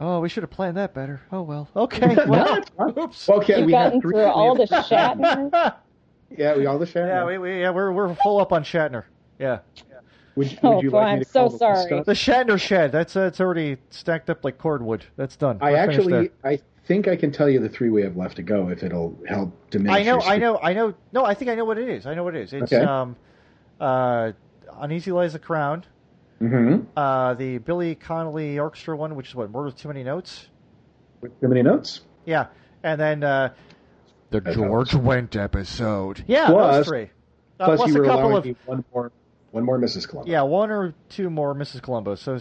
oh, 0.00 0.18
we 0.18 0.28
should 0.28 0.42
have 0.42 0.50
planned 0.50 0.78
that 0.78 0.94
better. 0.94 1.20
Oh 1.30 1.42
well. 1.42 1.68
Okay. 1.76 2.16
Well, 2.26 2.64
oops. 2.98 3.28
Okay, 3.28 3.58
You've 3.58 3.66
we 3.66 3.72
gotten 3.72 3.92
have 3.92 4.02
three. 4.02 4.12
through 4.14 4.24
all 4.24 4.56
the 4.56 4.66
have- 4.74 4.84
Shatner. 5.18 5.74
Yeah, 6.36 6.56
we 6.56 6.66
all 6.66 6.78
the 6.80 6.86
share. 6.86 7.06
yeah, 7.06 7.24
we, 7.24 7.38
we 7.38 7.60
yeah 7.60 7.70
we're 7.70 7.92
we're 7.92 8.12
full 8.16 8.40
up 8.40 8.52
on 8.52 8.64
Shatner. 8.64 9.04
Yeah. 9.38 9.60
Would, 10.38 10.48
would 10.50 10.58
Oh, 10.62 10.82
you 10.82 10.90
boy, 10.90 10.96
like 10.98 11.06
me 11.06 11.12
I'm 11.12 11.18
to 11.20 11.24
so 11.28 11.48
the 11.48 11.58
sorry. 11.58 12.02
The 12.04 12.12
Shatner 12.12 12.60
shed. 12.60 12.92
That's 12.92 13.16
uh, 13.16 13.22
it's 13.22 13.40
already 13.40 13.76
stacked 13.90 14.30
up 14.30 14.44
like 14.44 14.56
cordwood. 14.58 15.04
That's 15.16 15.36
done. 15.36 15.58
I 15.60 15.72
We're 15.72 15.76
actually, 15.78 16.30
I 16.44 16.60
think 16.86 17.08
I 17.08 17.16
can 17.16 17.30
tell 17.32 17.48
you 17.50 17.60
the 17.60 17.68
three 17.68 17.90
we 17.90 18.02
have 18.02 18.16
left 18.16 18.36
to 18.36 18.42
go 18.42 18.68
if 18.70 18.82
it'll 18.82 19.18
help 19.28 19.52
diminish. 19.70 19.94
I 19.94 20.02
know, 20.04 20.20
your 20.20 20.22
I 20.22 20.38
know, 20.38 20.58
I 20.62 20.72
know. 20.72 20.94
No, 21.12 21.24
I 21.24 21.34
think 21.34 21.50
I 21.50 21.54
know 21.54 21.64
what 21.64 21.76
it 21.78 21.88
is. 21.88 22.06
I 22.06 22.14
know 22.14 22.24
what 22.24 22.34
it 22.34 22.42
is. 22.42 22.52
It's 22.52 22.72
Okay. 22.72 22.84
um, 22.84 23.16
uh, 23.80 24.32
Uneasy 24.78 25.12
Lies 25.12 25.32
the 25.34 25.38
Crown, 25.38 25.84
Mm-hmm. 26.40 26.86
uh, 26.96 27.34
the 27.34 27.58
Billy 27.58 27.96
Connolly 27.96 28.58
Orchestra 28.60 28.96
one, 28.96 29.16
which 29.16 29.28
is 29.28 29.34
what 29.34 29.50
Murder 29.50 29.66
with 29.66 29.76
Too 29.76 29.88
Many 29.88 30.04
Notes. 30.04 30.46
Too 31.20 31.48
many 31.48 31.62
notes. 31.62 32.02
Yeah, 32.26 32.46
and 32.84 33.00
then 33.00 33.24
uh, 33.24 33.52
the 34.30 34.40
That 34.40 34.54
George 34.54 34.90
Wendt 34.92 35.34
episode. 35.34 36.22
Yeah, 36.28 36.46
Plus- 36.46 36.76
those 36.76 36.86
three. 36.86 37.10
Uh, 37.58 37.64
Plus, 37.64 37.78
plus 37.78 37.90
you 37.90 37.96
a 37.96 37.98
were 37.98 38.04
couple 38.06 38.26
allowing 38.36 38.50
of 38.50 38.56
one 38.66 38.84
more, 38.94 39.10
one 39.58 39.64
more 39.66 39.78
Mrs. 39.78 40.08
Columbo. 40.08 40.30
yeah, 40.30 40.42
one 40.42 40.70
or 40.70 40.94
two 41.08 41.30
more 41.30 41.54
Mrs. 41.54 41.82
Columbo. 41.82 42.14
So 42.14 42.38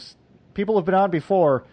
people 0.54 0.76
have 0.76 0.86
been 0.86 0.96
on 0.96 1.10
before. 1.12 1.64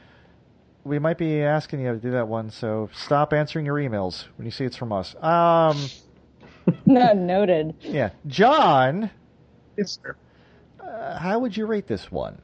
We 0.84 0.98
might 0.98 1.16
be 1.18 1.40
asking 1.42 1.80
you 1.80 1.92
to 1.92 1.98
do 1.98 2.10
that 2.12 2.28
one. 2.28 2.50
So 2.50 2.90
stop 2.92 3.32
answering 3.32 3.64
your 3.66 3.76
emails 3.76 4.24
when 4.36 4.44
you 4.44 4.50
see 4.50 4.64
it's 4.64 4.76
from 4.76 4.92
us. 4.92 5.14
Um. 5.22 5.78
no, 6.86 7.12
noted. 7.12 7.74
Yeah, 7.80 8.10
John, 8.26 9.10
Yes, 9.76 9.98
sir. 10.02 10.16
uh, 10.82 11.18
how 11.18 11.38
would 11.38 11.56
you 11.56 11.66
rate 11.66 11.86
this 11.86 12.10
one? 12.10 12.38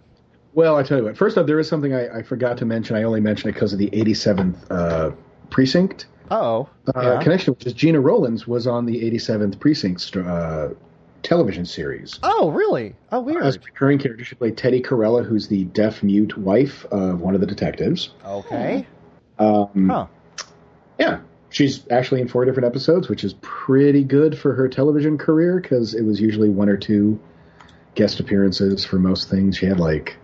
Well, 0.53 0.77
I 0.77 0.83
tell 0.83 0.99
you 0.99 1.05
what. 1.05 1.17
First 1.17 1.39
off, 1.39 1.47
there 1.47 1.59
is 1.61 1.69
something 1.69 1.95
I, 1.95 2.19
I 2.19 2.23
forgot 2.23 2.59
to 2.59 2.65
mention. 2.67 2.97
I 2.97 3.05
only 3.05 3.21
mentioned 3.21 3.51
it 3.51 3.55
because 3.55 3.73
of 3.73 3.79
the 3.79 3.89
87th 3.91 4.57
uh, 4.71 5.13
precinct 5.51 6.07
Oh, 6.31 6.69
uh, 6.95 7.01
yeah. 7.01 7.23
connection, 7.23 7.55
which 7.55 7.67
is 7.67 7.73
Gena 7.73 8.01
Rowlands 8.01 8.47
was 8.47 8.67
on 8.67 8.85
the 8.87 9.01
87th 9.11 9.59
precinct 9.59 10.17
uh, 10.17 10.69
television 11.23 11.65
series. 11.65 12.19
oh, 12.23 12.51
really? 12.51 12.95
Oh, 13.13 13.21
weird. 13.21 13.43
As 13.43 13.57
a 13.57 13.61
recurring 13.61 13.99
character, 13.99 14.25
she 14.25 14.35
played 14.35 14.57
Teddy 14.57 14.81
Carella, 14.83 15.25
who's 15.25 15.49
the 15.49 15.65
deaf 15.65 16.03
mute 16.03 16.37
wife 16.39 16.85
of 16.87 17.21
one 17.21 17.35
of 17.35 17.41
the 17.41 17.47
detectives. 17.47 18.11
Okay. 18.25 18.87
Um, 19.39 19.89
Huh. 19.89 20.07
Yeah, 20.99 21.21
she's 21.49 21.87
actually 21.91 22.21
in 22.21 22.29
four 22.29 22.45
different 22.45 22.67
episodes, 22.67 23.09
which 23.09 23.25
is 23.25 23.35
pretty 23.41 24.05
good 24.05 24.39
for 24.39 24.55
her 24.55 24.69
television 24.69 25.17
career 25.17 25.59
because 25.61 25.95
it 25.95 26.03
was 26.03 26.21
usually 26.21 26.51
one 26.51 26.69
or 26.69 26.77
two 26.77 27.19
guest 27.95 28.21
appearances 28.21 28.85
for 28.85 28.99
most 28.99 29.31
things. 29.31 29.57
She 29.57 29.67
had 29.67 29.81
like, 29.81 30.17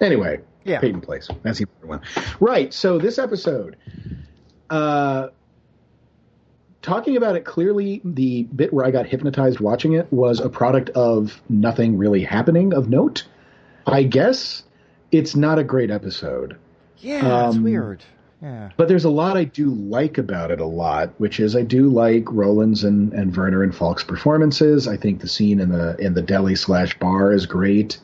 anyway, 0.00 0.40
Yeah. 0.64 0.80
Peyton 0.80 1.00
Place. 1.00 1.28
That's 1.42 1.58
the 1.58 1.62
important 1.64 1.88
one, 1.88 2.26
right? 2.40 2.74
So 2.74 2.98
this 2.98 3.18
episode, 3.18 3.76
uh, 4.68 5.28
talking 6.86 7.16
about 7.16 7.34
it 7.34 7.44
clearly, 7.44 8.00
the 8.04 8.44
bit 8.44 8.72
where 8.72 8.86
I 8.86 8.92
got 8.92 9.06
hypnotized 9.06 9.58
watching 9.58 9.94
it 9.94 10.10
was 10.12 10.38
a 10.38 10.48
product 10.48 10.88
of 10.90 11.42
nothing 11.48 11.98
really 11.98 12.22
happening 12.22 12.72
of 12.72 12.88
note. 12.88 13.24
I 13.86 14.04
guess 14.04 14.62
it's 15.10 15.34
not 15.34 15.58
a 15.58 15.64
great 15.64 15.90
episode. 15.90 16.56
Yeah, 16.98 17.48
it's 17.48 17.56
Um, 17.56 17.64
weird. 17.64 18.02
Yeah. 18.40 18.70
But 18.76 18.86
there's 18.86 19.04
a 19.04 19.10
lot 19.10 19.36
I 19.36 19.44
do 19.44 19.70
like 19.70 20.18
about 20.18 20.50
it 20.52 20.60
a 20.60 20.66
lot, 20.66 21.12
which 21.18 21.40
is 21.40 21.56
I 21.56 21.62
do 21.62 21.88
like 21.88 22.24
Rowlands' 22.30 22.84
and, 22.84 23.12
and 23.12 23.36
Werner 23.36 23.62
and 23.64 23.74
Falk's 23.74 24.04
performances. 24.04 24.86
I 24.86 24.96
think 24.96 25.20
the 25.20 25.28
scene 25.28 25.58
in 25.58 25.70
the 25.70 25.96
in 25.98 26.14
the 26.14 26.22
deli 26.22 26.54
slash 26.54 26.96
bar 26.98 27.32
is 27.32 27.46
great. 27.46 27.98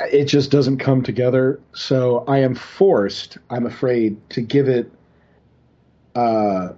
It 0.00 0.26
just 0.26 0.50
doesn't 0.50 0.78
come 0.78 1.02
together, 1.02 1.60
so 1.72 2.24
I 2.26 2.38
am 2.40 2.54
forced, 2.54 3.38
I'm 3.48 3.64
afraid, 3.64 4.18
to 4.30 4.42
give 4.42 4.68
it 4.68 4.90
uh 6.14 6.72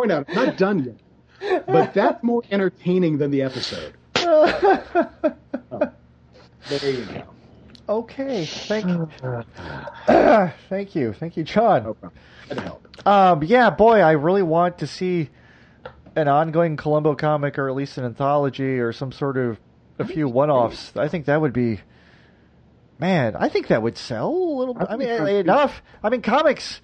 point 0.09 0.28
out, 0.28 0.36
I'm 0.38 0.46
not 0.46 0.56
done 0.56 0.96
yet, 1.40 1.66
but 1.66 1.94
that's 1.94 2.22
more 2.22 2.42
entertaining 2.50 3.18
than 3.18 3.30
the 3.30 3.42
episode. 3.42 3.94
Oh, 4.16 5.11
there 6.68 6.90
you 6.90 7.04
go. 7.06 7.22
okay. 7.88 8.44
Thank 8.46 8.86
you. 8.86 9.09
thank 10.68 10.94
you. 10.94 11.12
Thank 11.14 11.36
you, 11.36 11.44
John. 11.44 11.84
No 11.84 11.94
problem. 11.94 12.20
Had 12.48 12.56
to 12.59 12.62
help. 12.62 13.06
Um, 13.06 13.42
yeah, 13.44 13.70
boy, 13.70 14.00
I 14.00 14.12
really 14.12 14.42
want 14.42 14.78
to 14.78 14.86
see 14.86 15.30
an 16.16 16.28
ongoing 16.28 16.76
Columbo 16.76 17.14
comic 17.14 17.59
or 17.59 17.68
at 17.68 17.74
least 17.76 17.96
an 17.98 18.04
anthology 18.04 18.78
or 18.80 18.92
some 18.92 19.12
sort 19.12 19.36
of 19.36 19.59
a 19.98 20.04
few 20.04 20.28
one-offs. 20.28 20.92
I 20.96 21.09
think 21.09 21.26
that 21.26 21.40
would 21.40 21.52
be, 21.52 21.80
man. 22.98 23.36
I 23.36 23.48
think 23.48 23.68
that 23.68 23.82
would 23.82 23.96
sell 23.96 24.28
a 24.28 24.54
little. 24.59 24.76
I 24.78 24.94
I 24.94 24.96
mean, 24.96 25.09
think 25.09 25.18
so, 25.20 25.26
too. 25.26 25.36
enough. 25.36 25.82
I 26.02 26.09
mean, 26.11 26.22
comics. 26.22 26.80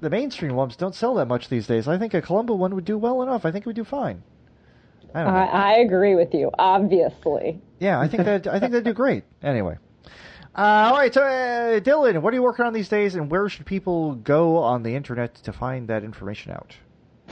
The 0.00 0.10
mainstream 0.10 0.54
ones 0.54 0.76
don't 0.76 0.94
sell 0.94 1.14
that 1.14 1.26
much 1.26 1.48
these 1.48 1.66
days. 1.66 1.88
I 1.88 1.98
think 1.98 2.14
a 2.14 2.20
Columbo 2.22 2.54
one 2.54 2.74
would 2.74 2.84
do 2.84 2.98
well 2.98 3.22
enough. 3.22 3.44
I 3.44 3.50
think 3.50 3.62
it 3.62 3.66
would 3.66 3.76
do 3.76 3.84
fine. 3.84 4.22
I 5.14 5.22
don't 5.22 5.32
know. 5.32 5.38
I, 5.38 5.44
I 5.44 5.72
agree 5.78 6.14
with 6.16 6.34
you, 6.34 6.50
obviously. 6.58 7.60
Yeah, 7.78 8.00
I 8.00 8.08
think 8.08 8.24
that 8.24 8.46
I 8.46 8.58
think 8.58 8.72
they'd 8.72 8.84
do 8.84 8.92
great. 8.92 9.22
Anyway, 9.42 9.78
uh, 10.56 10.90
all 10.90 10.96
right. 10.96 11.14
So, 11.14 11.22
uh, 11.22 11.80
Dylan, 11.80 12.20
what 12.20 12.32
are 12.32 12.36
you 12.36 12.42
working 12.42 12.64
on 12.64 12.72
these 12.72 12.88
days, 12.88 13.14
and 13.14 13.30
where 13.30 13.48
should 13.48 13.66
people 13.66 14.16
go 14.16 14.56
on 14.56 14.82
the 14.82 14.94
internet 14.96 15.36
to 15.36 15.52
find 15.52 15.86
that 15.88 16.02
information 16.02 16.50
out? 16.52 16.74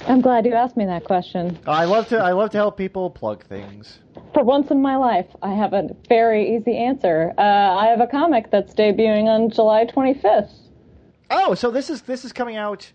I'm 0.07 0.21
glad 0.21 0.47
you 0.47 0.55
asked 0.55 0.77
me 0.77 0.87
that 0.87 1.05
question. 1.05 1.59
I 1.67 1.85
love 1.85 2.09
to 2.09 2.19
I 2.19 2.33
love 2.33 2.51
to 2.51 2.57
help 2.57 2.77
people 2.77 3.11
plug 3.11 3.45
things. 3.45 3.99
For 4.33 4.43
once 4.43 4.71
in 4.71 4.81
my 4.81 4.97
life, 4.97 5.27
I 5.43 5.53
have 5.55 5.73
a 5.73 5.91
very 6.09 6.57
easy 6.57 6.77
answer. 6.77 7.33
Uh, 7.37 7.43
I 7.43 7.87
have 7.87 8.01
a 8.01 8.07
comic 8.07 8.51
that's 8.51 8.75
debuting 8.75 9.25
on 9.25 9.51
July 9.51 9.85
25th. 9.87 10.51
Oh, 11.33 11.55
so 11.55 11.71
this 11.71 11.91
is 11.91 12.03
this 12.03 12.25
is 12.25 12.33
coming 12.33 12.57
out 12.57 12.93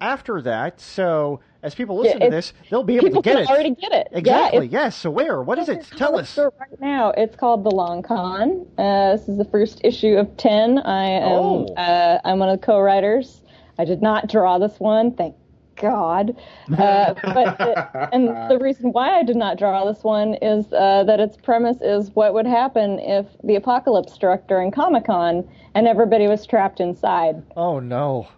after 0.00 0.40
that. 0.42 0.80
So 0.80 1.40
as 1.62 1.74
people 1.74 1.96
listen 1.98 2.20
Yeah, 2.20 2.26
to 2.26 2.30
this, 2.30 2.52
they'll 2.70 2.82
be 2.82 2.96
able 2.96 3.10
to 3.10 3.22
get 3.22 3.34
can 3.36 3.42
it. 3.44 3.48
already 3.48 3.70
get 3.74 3.92
it. 3.92 4.08
Exactly. 4.12 4.66
Yeah, 4.66 4.82
yes. 4.84 4.96
So 4.96 5.10
where? 5.10 5.40
What 5.42 5.58
is 5.58 5.68
it? 5.68 5.86
Tell 5.96 6.18
us. 6.18 6.36
Right 6.36 6.80
now, 6.80 7.10
it's 7.16 7.36
called 7.36 7.64
The 7.64 7.70
Long 7.70 8.02
Con. 8.02 8.66
Uh, 8.76 9.12
this 9.16 9.28
is 9.28 9.38
the 9.38 9.44
first 9.46 9.80
issue 9.84 10.16
of 10.16 10.36
10. 10.36 10.78
I 10.78 11.04
am 11.04 11.22
Oh. 11.32 11.66
uh, 11.76 12.18
I'm 12.24 12.38
one 12.38 12.48
of 12.50 12.60
the 12.60 12.66
co-writers. 12.66 13.40
I 13.78 13.84
did 13.84 14.02
not 14.02 14.28
draw 14.28 14.58
this 14.58 14.78
one, 14.78 15.12
thank 15.12 15.34
God. 15.76 16.36
Uh, 16.72 17.14
but 17.22 17.58
the, 17.58 18.08
and 18.12 18.28
the 18.50 18.58
reason 18.62 18.92
why 18.92 19.18
I 19.18 19.22
did 19.22 19.36
not 19.36 19.58
draw 19.58 19.84
this 19.84 20.02
one 20.04 20.34
is 20.34 20.72
uh, 20.72 21.04
that 21.04 21.20
its 21.20 21.36
premise 21.36 21.78
is 21.80 22.10
what 22.14 22.34
would 22.34 22.46
happen 22.46 22.98
if 23.00 23.26
the 23.42 23.56
apocalypse 23.56 24.12
struck 24.12 24.46
during 24.46 24.70
Comic 24.70 25.06
Con 25.06 25.48
and 25.74 25.86
everybody 25.88 26.26
was 26.26 26.46
trapped 26.46 26.80
inside. 26.80 27.42
Oh 27.56 27.80
no. 27.80 28.28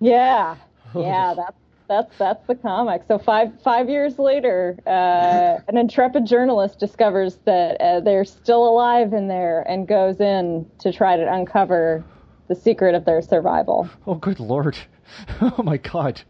Yeah, 0.00 0.56
yeah, 0.94 1.34
that's 1.36 1.56
that's 1.88 2.18
that's 2.18 2.46
the 2.46 2.54
comic. 2.54 3.02
So 3.08 3.18
five 3.18 3.50
five 3.62 3.88
years 3.88 4.18
later, 4.18 4.78
uh, 4.86 5.58
an 5.68 5.76
intrepid 5.76 6.26
journalist 6.26 6.78
discovers 6.78 7.38
that 7.46 7.80
uh, 7.80 8.00
they're 8.00 8.24
still 8.24 8.68
alive 8.68 9.12
in 9.12 9.28
there 9.28 9.62
and 9.62 9.88
goes 9.88 10.20
in 10.20 10.70
to 10.80 10.92
try 10.92 11.16
to 11.16 11.32
uncover 11.32 12.04
the 12.48 12.54
secret 12.54 12.94
of 12.94 13.04
their 13.04 13.22
survival. 13.22 13.88
Oh 14.06 14.14
good 14.14 14.40
lord. 14.40 14.76
Oh 15.40 15.62
my 15.62 15.78
god. 15.78 16.20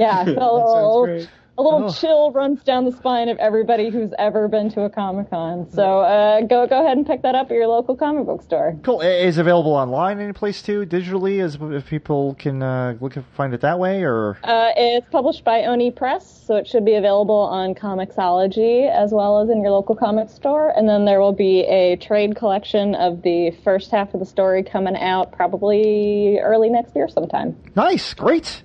Yeah, 0.00 0.24
so 0.24 0.30
a 0.32 0.34
little, 0.34 1.26
a 1.58 1.62
little 1.62 1.84
Oh. 1.88 1.92
chill 1.92 2.32
runs 2.32 2.62
down 2.64 2.86
the 2.86 2.92
spine 2.92 3.28
of 3.28 3.36
everybody 3.38 3.90
who's 3.90 4.12
ever 4.18 4.48
been 4.48 4.70
to 4.70 4.82
a 4.82 4.88
Comic 4.90 5.28
Con. 5.28 5.70
So 5.72 6.00
uh, 6.00 6.40
go 6.42 6.66
go 6.66 6.82
ahead 6.82 6.96
and 6.96 7.06
pick 7.06 7.20
that 7.22 7.34
up 7.34 7.50
at 7.50 7.54
your 7.54 7.66
local 7.66 7.96
comic 7.96 8.24
book 8.24 8.40
store. 8.42 8.78
Cool. 8.82 9.02
Is 9.02 9.36
it 9.36 9.42
available 9.42 9.72
online 9.74 10.20
any 10.20 10.32
place 10.32 10.62
too, 10.62 10.86
digitally, 10.86 11.42
as 11.44 11.58
if 11.60 11.86
people 11.90 12.34
can 12.38 12.62
uh, 12.62 12.96
look 13.00 13.16
and 13.16 13.26
find 13.36 13.52
it 13.52 13.60
that 13.60 13.78
way, 13.78 14.02
or 14.04 14.38
Uh, 14.42 14.70
it's 14.74 15.06
published 15.10 15.44
by 15.44 15.64
Oni 15.64 15.90
Press, 15.90 16.44
so 16.46 16.56
it 16.56 16.66
should 16.66 16.84
be 16.86 16.94
available 16.94 17.34
on 17.36 17.74
Comixology 17.74 18.88
as 18.90 19.12
well 19.12 19.40
as 19.40 19.50
in 19.50 19.60
your 19.60 19.70
local 19.72 19.94
comic 19.94 20.30
store. 20.30 20.70
And 20.74 20.88
then 20.88 21.04
there 21.04 21.20
will 21.20 21.32
be 21.34 21.60
a 21.66 21.96
trade 21.96 22.36
collection 22.36 22.94
of 22.94 23.20
the 23.20 23.50
first 23.64 23.90
half 23.90 24.14
of 24.14 24.20
the 24.20 24.26
story 24.26 24.62
coming 24.62 24.96
out 24.96 25.32
probably 25.32 26.38
early 26.38 26.70
next 26.70 26.96
year 26.96 27.08
sometime. 27.08 27.54
nice, 27.76 28.14
great. 28.14 28.62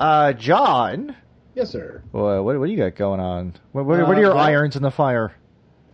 Uh, 0.00 0.32
John, 0.32 1.14
Yes, 1.54 1.70
sir. 1.70 2.02
what, 2.10 2.42
what, 2.44 2.58
what 2.58 2.66
do 2.66 2.72
you 2.72 2.78
got 2.78 2.94
going 2.96 3.20
on? 3.20 3.54
What, 3.72 3.84
what, 3.84 4.00
Uh, 4.00 4.06
what 4.06 4.16
are 4.16 4.20
your 4.20 4.34
well- 4.34 4.42
irons 4.44 4.76
in 4.76 4.82
the 4.82 4.90
fire? 4.90 5.32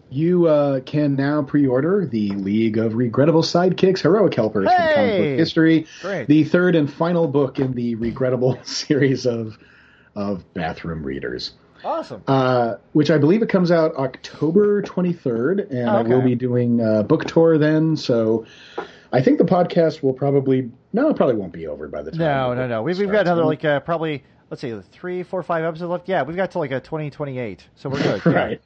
You 0.09 0.47
uh, 0.47 0.81
can 0.83 1.17
now 1.17 1.43
pre-order 1.43 2.07
the 2.07 2.31
League 2.31 2.79
of 2.79 2.95
Regrettable 2.95 3.43
Sidekicks, 3.43 4.03
Heroic 4.03 4.35
Helpers 4.35 4.67
from 4.69 4.77
comic 4.77 5.19
book 5.19 5.39
history. 5.39 5.87
Great. 6.01 6.29
The 6.29 6.45
third 6.45 6.77
and 6.77 6.89
final 6.93 7.27
book 7.27 7.59
in 7.59 7.73
the 7.73 7.97
Regrettable 7.97 8.57
series 8.63 9.27
of 9.27 9.59
of 10.15 10.45
bathroom 10.55 11.03
readers. 11.05 11.55
Awesome. 11.85 12.23
Uh, 12.29 12.77
which 12.93 13.11
I 13.11 13.19
believe 13.19 13.43
it 13.43 13.49
comes 13.49 13.73
out 13.73 13.97
October 13.97 14.81
23rd, 14.83 15.71
and 15.73 15.91
I 15.91 16.03
will 16.03 16.23
be 16.23 16.37
doing 16.37 16.81
a 16.81 17.03
book 17.03 17.25
tour 17.25 17.59
then. 17.59 17.97
So 17.97 18.47
I 19.13 19.23
think 19.23 19.39
the 19.39 19.45
podcast 19.45 20.03
will 20.05 20.13
probably 20.15 20.71
no, 20.93 21.09
it 21.11 21.17
probably 21.17 21.37
won't 21.37 21.53
be 21.53 21.67
over 21.67 21.89
by 21.89 22.03
the 22.03 22.11
time. 22.11 22.21
No, 22.21 22.55
no, 22.55 22.67
no. 22.67 22.83
We've, 22.83 22.99
we've 22.99 23.11
got 23.11 23.23
another 23.23 23.45
like 23.45 23.65
uh, 23.65 23.81
probably 23.81 24.25
let's 24.51 24.61
see, 24.61 24.79
three, 24.93 25.23
four, 25.23 25.43
five 25.43 25.65
episodes 25.65 25.91
left. 25.91 26.09
Yeah, 26.09 26.23
we've 26.23 26.37
got 26.37 26.53
to 26.53 26.59
like 26.59 26.71
a 26.71 26.81
twenty 26.81 27.11
twenty 27.11 27.39
eight, 27.39 27.67
so 27.75 27.89
we're 27.89 28.03
good. 28.03 28.23
Yeah. 28.27 28.33
right. 28.33 28.61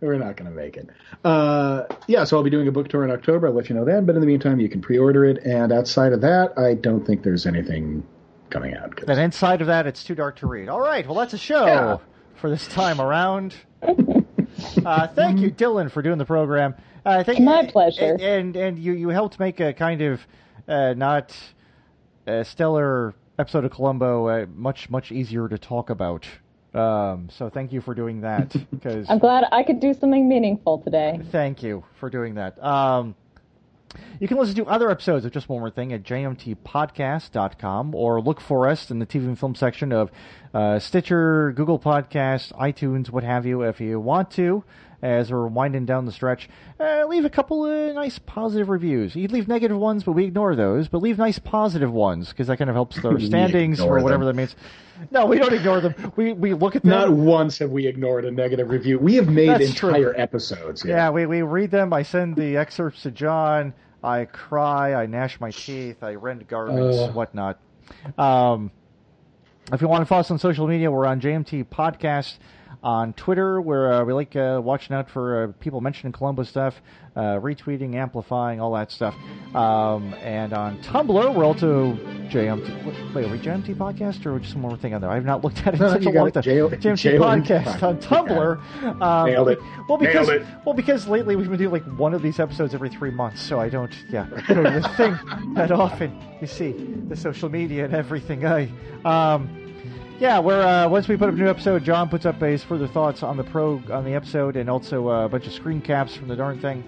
We're 0.00 0.18
not 0.18 0.36
going 0.36 0.48
to 0.48 0.56
make 0.56 0.76
it. 0.76 0.88
Uh, 1.24 1.84
yeah, 2.06 2.22
so 2.24 2.36
I'll 2.36 2.44
be 2.44 2.50
doing 2.50 2.68
a 2.68 2.72
book 2.72 2.88
tour 2.88 3.02
in 3.04 3.10
October. 3.10 3.48
I'll 3.48 3.54
let 3.54 3.68
you 3.68 3.74
know 3.74 3.84
then. 3.84 4.06
But 4.06 4.14
in 4.14 4.20
the 4.20 4.26
meantime, 4.26 4.60
you 4.60 4.68
can 4.68 4.80
pre-order 4.80 5.24
it. 5.24 5.38
And 5.44 5.72
outside 5.72 6.12
of 6.12 6.20
that, 6.20 6.56
I 6.56 6.74
don't 6.74 7.04
think 7.04 7.24
there's 7.24 7.44
anything 7.44 8.06
coming 8.50 8.74
out. 8.76 8.94
'cause- 8.94 9.06
Then 9.06 9.18
inside 9.18 9.60
of 9.60 9.66
that, 9.66 9.86
it's 9.88 10.04
too 10.04 10.14
dark 10.14 10.36
to 10.36 10.46
read. 10.46 10.68
All 10.68 10.80
right, 10.80 11.04
well 11.04 11.16
that's 11.16 11.32
a 11.34 11.38
show 11.38 11.66
Yeah. 11.66 11.96
for 12.36 12.48
this 12.50 12.68
time 12.68 13.00
around. 13.00 13.54
uh, 13.82 15.06
thank 15.08 15.40
you, 15.40 15.50
Dylan, 15.50 15.90
for 15.90 16.02
doing 16.02 16.18
the 16.18 16.24
program. 16.24 16.74
Uh, 17.04 17.24
thank 17.24 17.40
My 17.40 17.66
pleasure. 17.66 18.04
And 18.12 18.20
and, 18.20 18.56
and 18.56 18.78
you 18.78 18.92
you 18.92 19.08
helped 19.08 19.40
make 19.40 19.58
a 19.60 19.72
kind 19.72 20.02
of 20.02 20.20
uh, 20.68 20.94
not 20.94 21.36
uh, 22.26 22.44
stellar 22.44 23.14
episode 23.38 23.64
of 23.64 23.70
Columbo 23.70 24.28
uh, 24.28 24.46
much 24.54 24.90
much 24.90 25.10
easier 25.12 25.48
to 25.48 25.58
talk 25.58 25.90
about. 25.90 26.26
Um, 26.74 27.28
so 27.30 27.48
thank 27.48 27.72
you 27.72 27.80
for 27.80 27.94
doing 27.94 28.20
that. 28.20 28.54
Because 28.70 29.08
I'm 29.08 29.18
glad 29.18 29.44
I 29.50 29.62
could 29.62 29.80
do 29.80 29.94
something 29.94 30.28
meaningful 30.28 30.78
today. 30.78 31.20
Thank 31.32 31.62
you 31.62 31.84
for 31.98 32.10
doing 32.10 32.34
that. 32.34 32.62
Um, 32.62 33.14
you 34.20 34.28
can 34.28 34.36
listen 34.36 34.54
to 34.56 34.66
other 34.66 34.90
episodes 34.90 35.24
of 35.24 35.32
Just 35.32 35.48
One 35.48 35.60
More 35.60 35.70
Thing 35.70 35.92
at 35.92 36.02
jmtpodcast.com 36.02 37.94
or 37.94 38.20
look 38.20 38.40
for 38.40 38.68
us 38.68 38.90
in 38.90 38.98
the 38.98 39.06
TV 39.06 39.24
and 39.24 39.38
film 39.38 39.54
section 39.54 39.92
of 39.92 40.10
uh, 40.54 40.78
Stitcher, 40.78 41.52
Google 41.52 41.78
Podcasts, 41.78 42.52
iTunes, 42.52 43.10
what 43.10 43.24
have 43.24 43.46
you. 43.46 43.62
If 43.62 43.80
you 43.80 44.00
want 44.00 44.30
to, 44.32 44.64
as 45.02 45.30
we're 45.30 45.46
winding 45.46 45.84
down 45.86 46.06
the 46.06 46.12
stretch, 46.12 46.48
uh, 46.80 47.04
leave 47.06 47.24
a 47.24 47.30
couple 47.30 47.66
of 47.66 47.94
nice 47.94 48.18
positive 48.18 48.68
reviews. 48.68 49.14
You'd 49.14 49.30
leave 49.32 49.46
negative 49.46 49.76
ones, 49.78 50.04
but 50.04 50.12
we 50.12 50.24
ignore 50.24 50.56
those. 50.56 50.88
But 50.88 51.02
leave 51.02 51.18
nice 51.18 51.38
positive 51.38 51.92
ones 51.92 52.28
because 52.30 52.46
that 52.48 52.56
kind 52.56 52.70
of 52.70 52.74
helps 52.74 52.98
our 53.04 53.20
standings 53.20 53.80
or 53.80 54.00
whatever 54.02 54.24
them. 54.24 54.36
that 54.36 54.40
means. 54.40 54.56
No, 55.12 55.26
we 55.26 55.38
don't 55.38 55.52
ignore 55.52 55.80
them. 55.80 56.12
We 56.16 56.32
we 56.32 56.54
look 56.54 56.74
at 56.74 56.82
them. 56.82 56.90
Not 56.90 57.12
once 57.12 57.58
have 57.58 57.70
we 57.70 57.86
ignored 57.86 58.24
a 58.24 58.30
negative 58.32 58.68
review. 58.70 58.98
We 58.98 59.14
have 59.14 59.28
made 59.28 59.48
That's 59.50 59.74
true. 59.74 59.90
entire 59.90 60.14
episodes. 60.20 60.84
Yeah, 60.84 61.10
we, 61.10 61.24
we 61.26 61.42
read 61.42 61.70
them. 61.70 61.92
I 61.92 62.02
send 62.02 62.34
the 62.34 62.56
excerpts 62.56 63.02
to 63.02 63.10
John. 63.12 63.74
I 64.02 64.24
cry. 64.24 64.94
I 65.00 65.06
gnash 65.06 65.38
my 65.40 65.50
teeth. 65.52 66.02
I 66.02 66.14
rend 66.16 66.48
garments, 66.48 66.96
Uh. 66.98 67.12
whatnot. 67.12 67.58
Um, 68.16 68.70
if 69.72 69.82
you 69.82 69.88
want 69.88 70.00
to 70.02 70.06
follow 70.06 70.20
us 70.20 70.30
on 70.30 70.38
social 70.38 70.66
media, 70.66 70.90
we're 70.90 71.06
on 71.06 71.20
JMT 71.20 71.66
Podcast 71.66 72.38
on 72.82 73.12
Twitter, 73.14 73.60
where 73.60 73.92
uh, 73.92 74.04
we 74.04 74.12
like 74.12 74.36
uh, 74.36 74.60
watching 74.62 74.94
out 74.94 75.10
for 75.10 75.44
uh, 75.44 75.52
people 75.60 75.80
mentioning 75.80 76.12
Columbo 76.12 76.44
stuff, 76.44 76.80
uh, 77.16 77.38
retweeting, 77.40 77.94
amplifying, 77.96 78.60
all 78.60 78.72
that 78.74 78.92
stuff. 78.92 79.14
Um, 79.54 80.14
and 80.14 80.52
on 80.52 80.78
Tumblr, 80.82 81.34
we're 81.34 81.44
also 81.44 81.94
JMT. 82.28 83.14
Wait, 83.14 83.26
are 83.26 83.32
we 83.32 83.38
JMT 83.38 83.74
Podcast 83.76 84.24
or 84.26 84.38
just 84.38 84.54
one 84.54 84.62
more 84.62 84.76
thing 84.76 84.94
on 84.94 85.00
there? 85.00 85.10
I've 85.10 85.24
not 85.24 85.42
looked 85.42 85.58
at 85.66 85.74
it 85.74 85.80
in 85.80 85.80
No, 85.80 85.92
such 85.92 86.04
a 86.06 86.10
long 86.10 86.30
time. 86.30 86.42
J- 86.42 86.58
JMT 86.58 86.96
J- 86.96 87.16
Podcast 87.18 87.82
on 87.82 87.98
Tumblr. 87.98 89.02
Um, 89.02 89.26
Nailed 89.28 89.48
it. 89.48 89.58
Well, 89.88 89.98
because 89.98 90.28
it. 90.28 90.46
well, 90.64 90.74
because 90.74 91.08
lately 91.08 91.34
we've 91.34 91.48
been 91.48 91.58
doing 91.58 91.72
like 91.72 91.84
one 91.98 92.14
of 92.14 92.22
these 92.22 92.38
episodes 92.38 92.74
every 92.74 92.90
three 92.90 93.10
months, 93.10 93.40
so 93.42 93.58
I 93.58 93.68
don't, 93.68 93.92
yeah, 94.10 94.26
I 94.48 94.54
do 94.54 94.62
the 94.62 94.88
thing 94.96 95.54
that 95.54 95.72
often. 95.72 96.16
You 96.40 96.46
see, 96.46 96.72
the 97.08 97.16
social 97.16 97.48
media 97.48 97.84
and 97.86 97.94
everything. 97.94 98.46
I, 98.46 98.70
um, 99.04 99.67
yeah, 100.18 100.38
where 100.38 100.62
uh, 100.62 100.88
once 100.88 101.08
we 101.08 101.16
put 101.16 101.28
up 101.28 101.34
a 101.34 101.38
new 101.38 101.48
episode, 101.48 101.84
John 101.84 102.08
puts 102.08 102.26
up 102.26 102.40
his 102.40 102.64
further 102.64 102.88
thoughts 102.88 103.22
on 103.22 103.36
the 103.36 103.44
pro 103.44 103.82
on 103.90 104.04
the 104.04 104.14
episode, 104.14 104.56
and 104.56 104.68
also 104.68 105.08
uh, 105.08 105.26
a 105.26 105.28
bunch 105.28 105.46
of 105.46 105.52
screen 105.52 105.80
caps 105.80 106.16
from 106.16 106.28
the 106.28 106.36
darn 106.36 106.60
thing. 106.60 106.84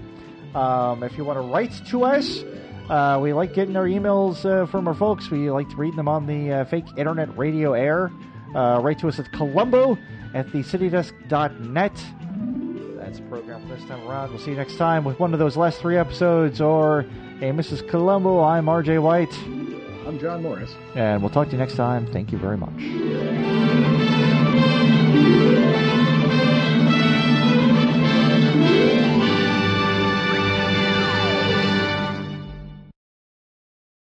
Um, 0.55 1.03
if 1.03 1.17
you 1.17 1.25
want 1.25 1.37
to 1.39 1.43
write 1.43 1.73
to 1.89 2.05
us, 2.05 2.43
uh, 2.89 3.21
we 3.23 3.33
like 3.33 3.55
getting 3.55 3.77
our 3.77 3.85
emails 3.87 4.45
uh, 4.45 4.67
from 4.67 4.89
our 4.89 4.95
folks. 4.95 5.31
We 5.31 5.49
like 5.51 5.69
reading 5.79 5.97
them 5.97 6.09
on 6.09 6.27
the 6.27 6.53
uh, 6.53 6.65
fake 6.65 6.87
internet 6.97 7.37
radio 7.39 7.73
air. 7.75 8.11
Uh, 8.55 8.81
write 8.83 8.99
to 8.99 9.09
us 9.09 9.21
at 9.21 9.31
Columbo 9.33 9.97
at 10.35 10.49
thecitydesk.net. 10.49 11.93
That's 12.97 13.19
the 13.19 13.25
program 13.29 13.69
for 13.69 13.77
this 13.77 13.85
time 13.85 14.07
around. 14.09 14.31
We'll 14.31 14.41
see 14.41 14.51
you 14.51 14.57
next 14.57 14.77
time 14.77 15.05
with 15.05 15.21
one 15.21 15.33
of 15.33 15.39
those 15.39 15.57
last 15.57 15.81
three 15.81 15.97
episodes 15.97 16.61
or 16.61 17.01
a 17.01 17.53
Mrs. 17.53 17.89
Columbo. 17.89 18.43
I'm 18.43 18.67
RJ 18.67 19.01
White, 19.01 19.33
I'm 20.11 20.19
John 20.19 20.43
Morris. 20.43 20.75
and 20.97 21.23
we'll 21.23 21.31
talk 21.31 21.47
to 21.47 21.53
you 21.53 21.59
next 21.59 21.77
time. 21.77 22.05
Thank 22.05 22.33
you 22.33 22.39
very 22.39 22.57
much. 22.57 22.73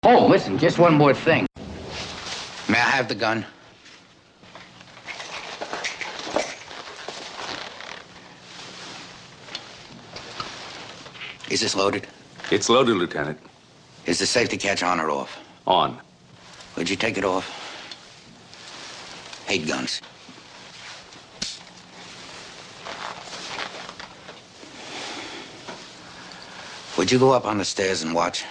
Oh, 0.03 0.27
listen, 0.27 0.57
just 0.57 0.79
one 0.79 0.93
more 0.93 1.13
thing. 1.13 1.45
May 2.69 2.77
I 2.77 2.89
have 2.89 3.09
the 3.09 3.15
gun? 3.15 3.45
Is 11.49 11.59
this 11.59 11.75
loaded? 11.75 12.07
It's 12.49 12.69
loaded, 12.69 12.95
Lieutenant. 12.95 13.37
Is 14.05 14.19
the 14.19 14.25
safety 14.25 14.55
catch 14.55 14.83
on 14.83 15.01
or 15.01 15.11
off? 15.11 15.43
On. 15.67 15.99
Would 16.77 16.89
you 16.89 16.95
take 16.95 17.17
it 17.17 17.25
off? 17.25 17.45
Hate 19.47 19.67
guns. 19.67 20.01
Would 26.97 27.11
you 27.11 27.19
go 27.19 27.31
up 27.31 27.45
on 27.45 27.57
the 27.57 27.65
stairs 27.65 28.01
and 28.01 28.15
watch? 28.15 28.45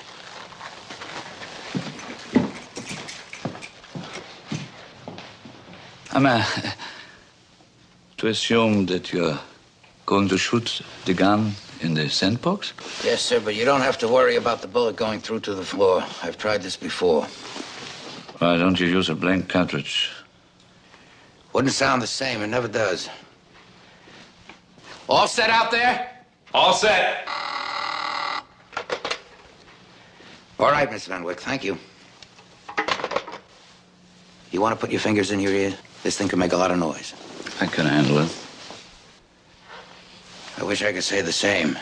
I'm 6.12 6.27
uh, 6.27 6.45
to 8.19 8.27
assume 8.27 8.87
that 8.87 9.12
you're 9.12 9.39
going 10.05 10.29
to 10.29 10.37
shoot 10.37 10.83
the 11.07 11.14
gun 11.14 11.55
in 11.81 11.95
the 11.95 12.09
sandbox? 12.09 12.72
Yes, 13.05 13.22
sir, 13.22 13.41
but 13.41 13.55
you 13.55 13.64
don't 13.64 13.81
have 13.81 13.99
to 13.99 14.09
worry 14.09 14.37
about 14.37 14.62
the 14.62 14.68
bullet 14.68 14.97
going 14.97 15.20
through 15.20 15.41
to 15.41 15.55
the 15.55 15.64
floor. 15.64 16.05
I've 16.22 16.39
tried 16.39 16.62
this 16.62 16.77
before. 16.77 17.24
Why 18.39 18.57
don't 18.59 18.79
you 18.79 18.87
use 18.87 19.09
a 19.09 19.14
blank 19.14 19.49
cartridge? 19.49 20.11
Wouldn't 21.53 21.72
sound 21.72 22.03
the 22.03 22.07
same. 22.07 22.43
It 22.43 22.49
never 22.49 22.68
does. 22.68 23.09
All 25.09 25.27
set 25.29 25.51
out 25.51 25.70
there? 25.70 26.11
All 26.53 26.74
set. 26.74 27.29
All 30.59 30.70
right, 30.70 30.91
Miss 30.91 31.07
Van 31.07 31.22
Wyck. 31.22 31.41
Thank 31.41 31.64
you. 31.64 31.79
You 34.51 34.61
want 34.61 34.74
to 34.74 34.81
put 34.81 34.91
your 34.91 35.01
fingers 35.01 35.31
in 35.31 35.41
your 35.41 35.53
ears? 35.53 35.74
This 36.03 36.16
thing 36.16 36.29
can 36.29 36.39
make 36.39 36.53
a 36.53 36.57
lot 36.57 36.70
of 36.70 36.79
noise. 36.79 37.14
I 37.61 37.66
can 37.66 37.87
handle 37.87 38.18
it. 38.18 38.46
I 40.59 40.65
wish 40.65 40.83
I 40.83 40.93
could 40.93 41.05
say 41.05 41.21
the 41.21 41.33
same. 41.33 41.79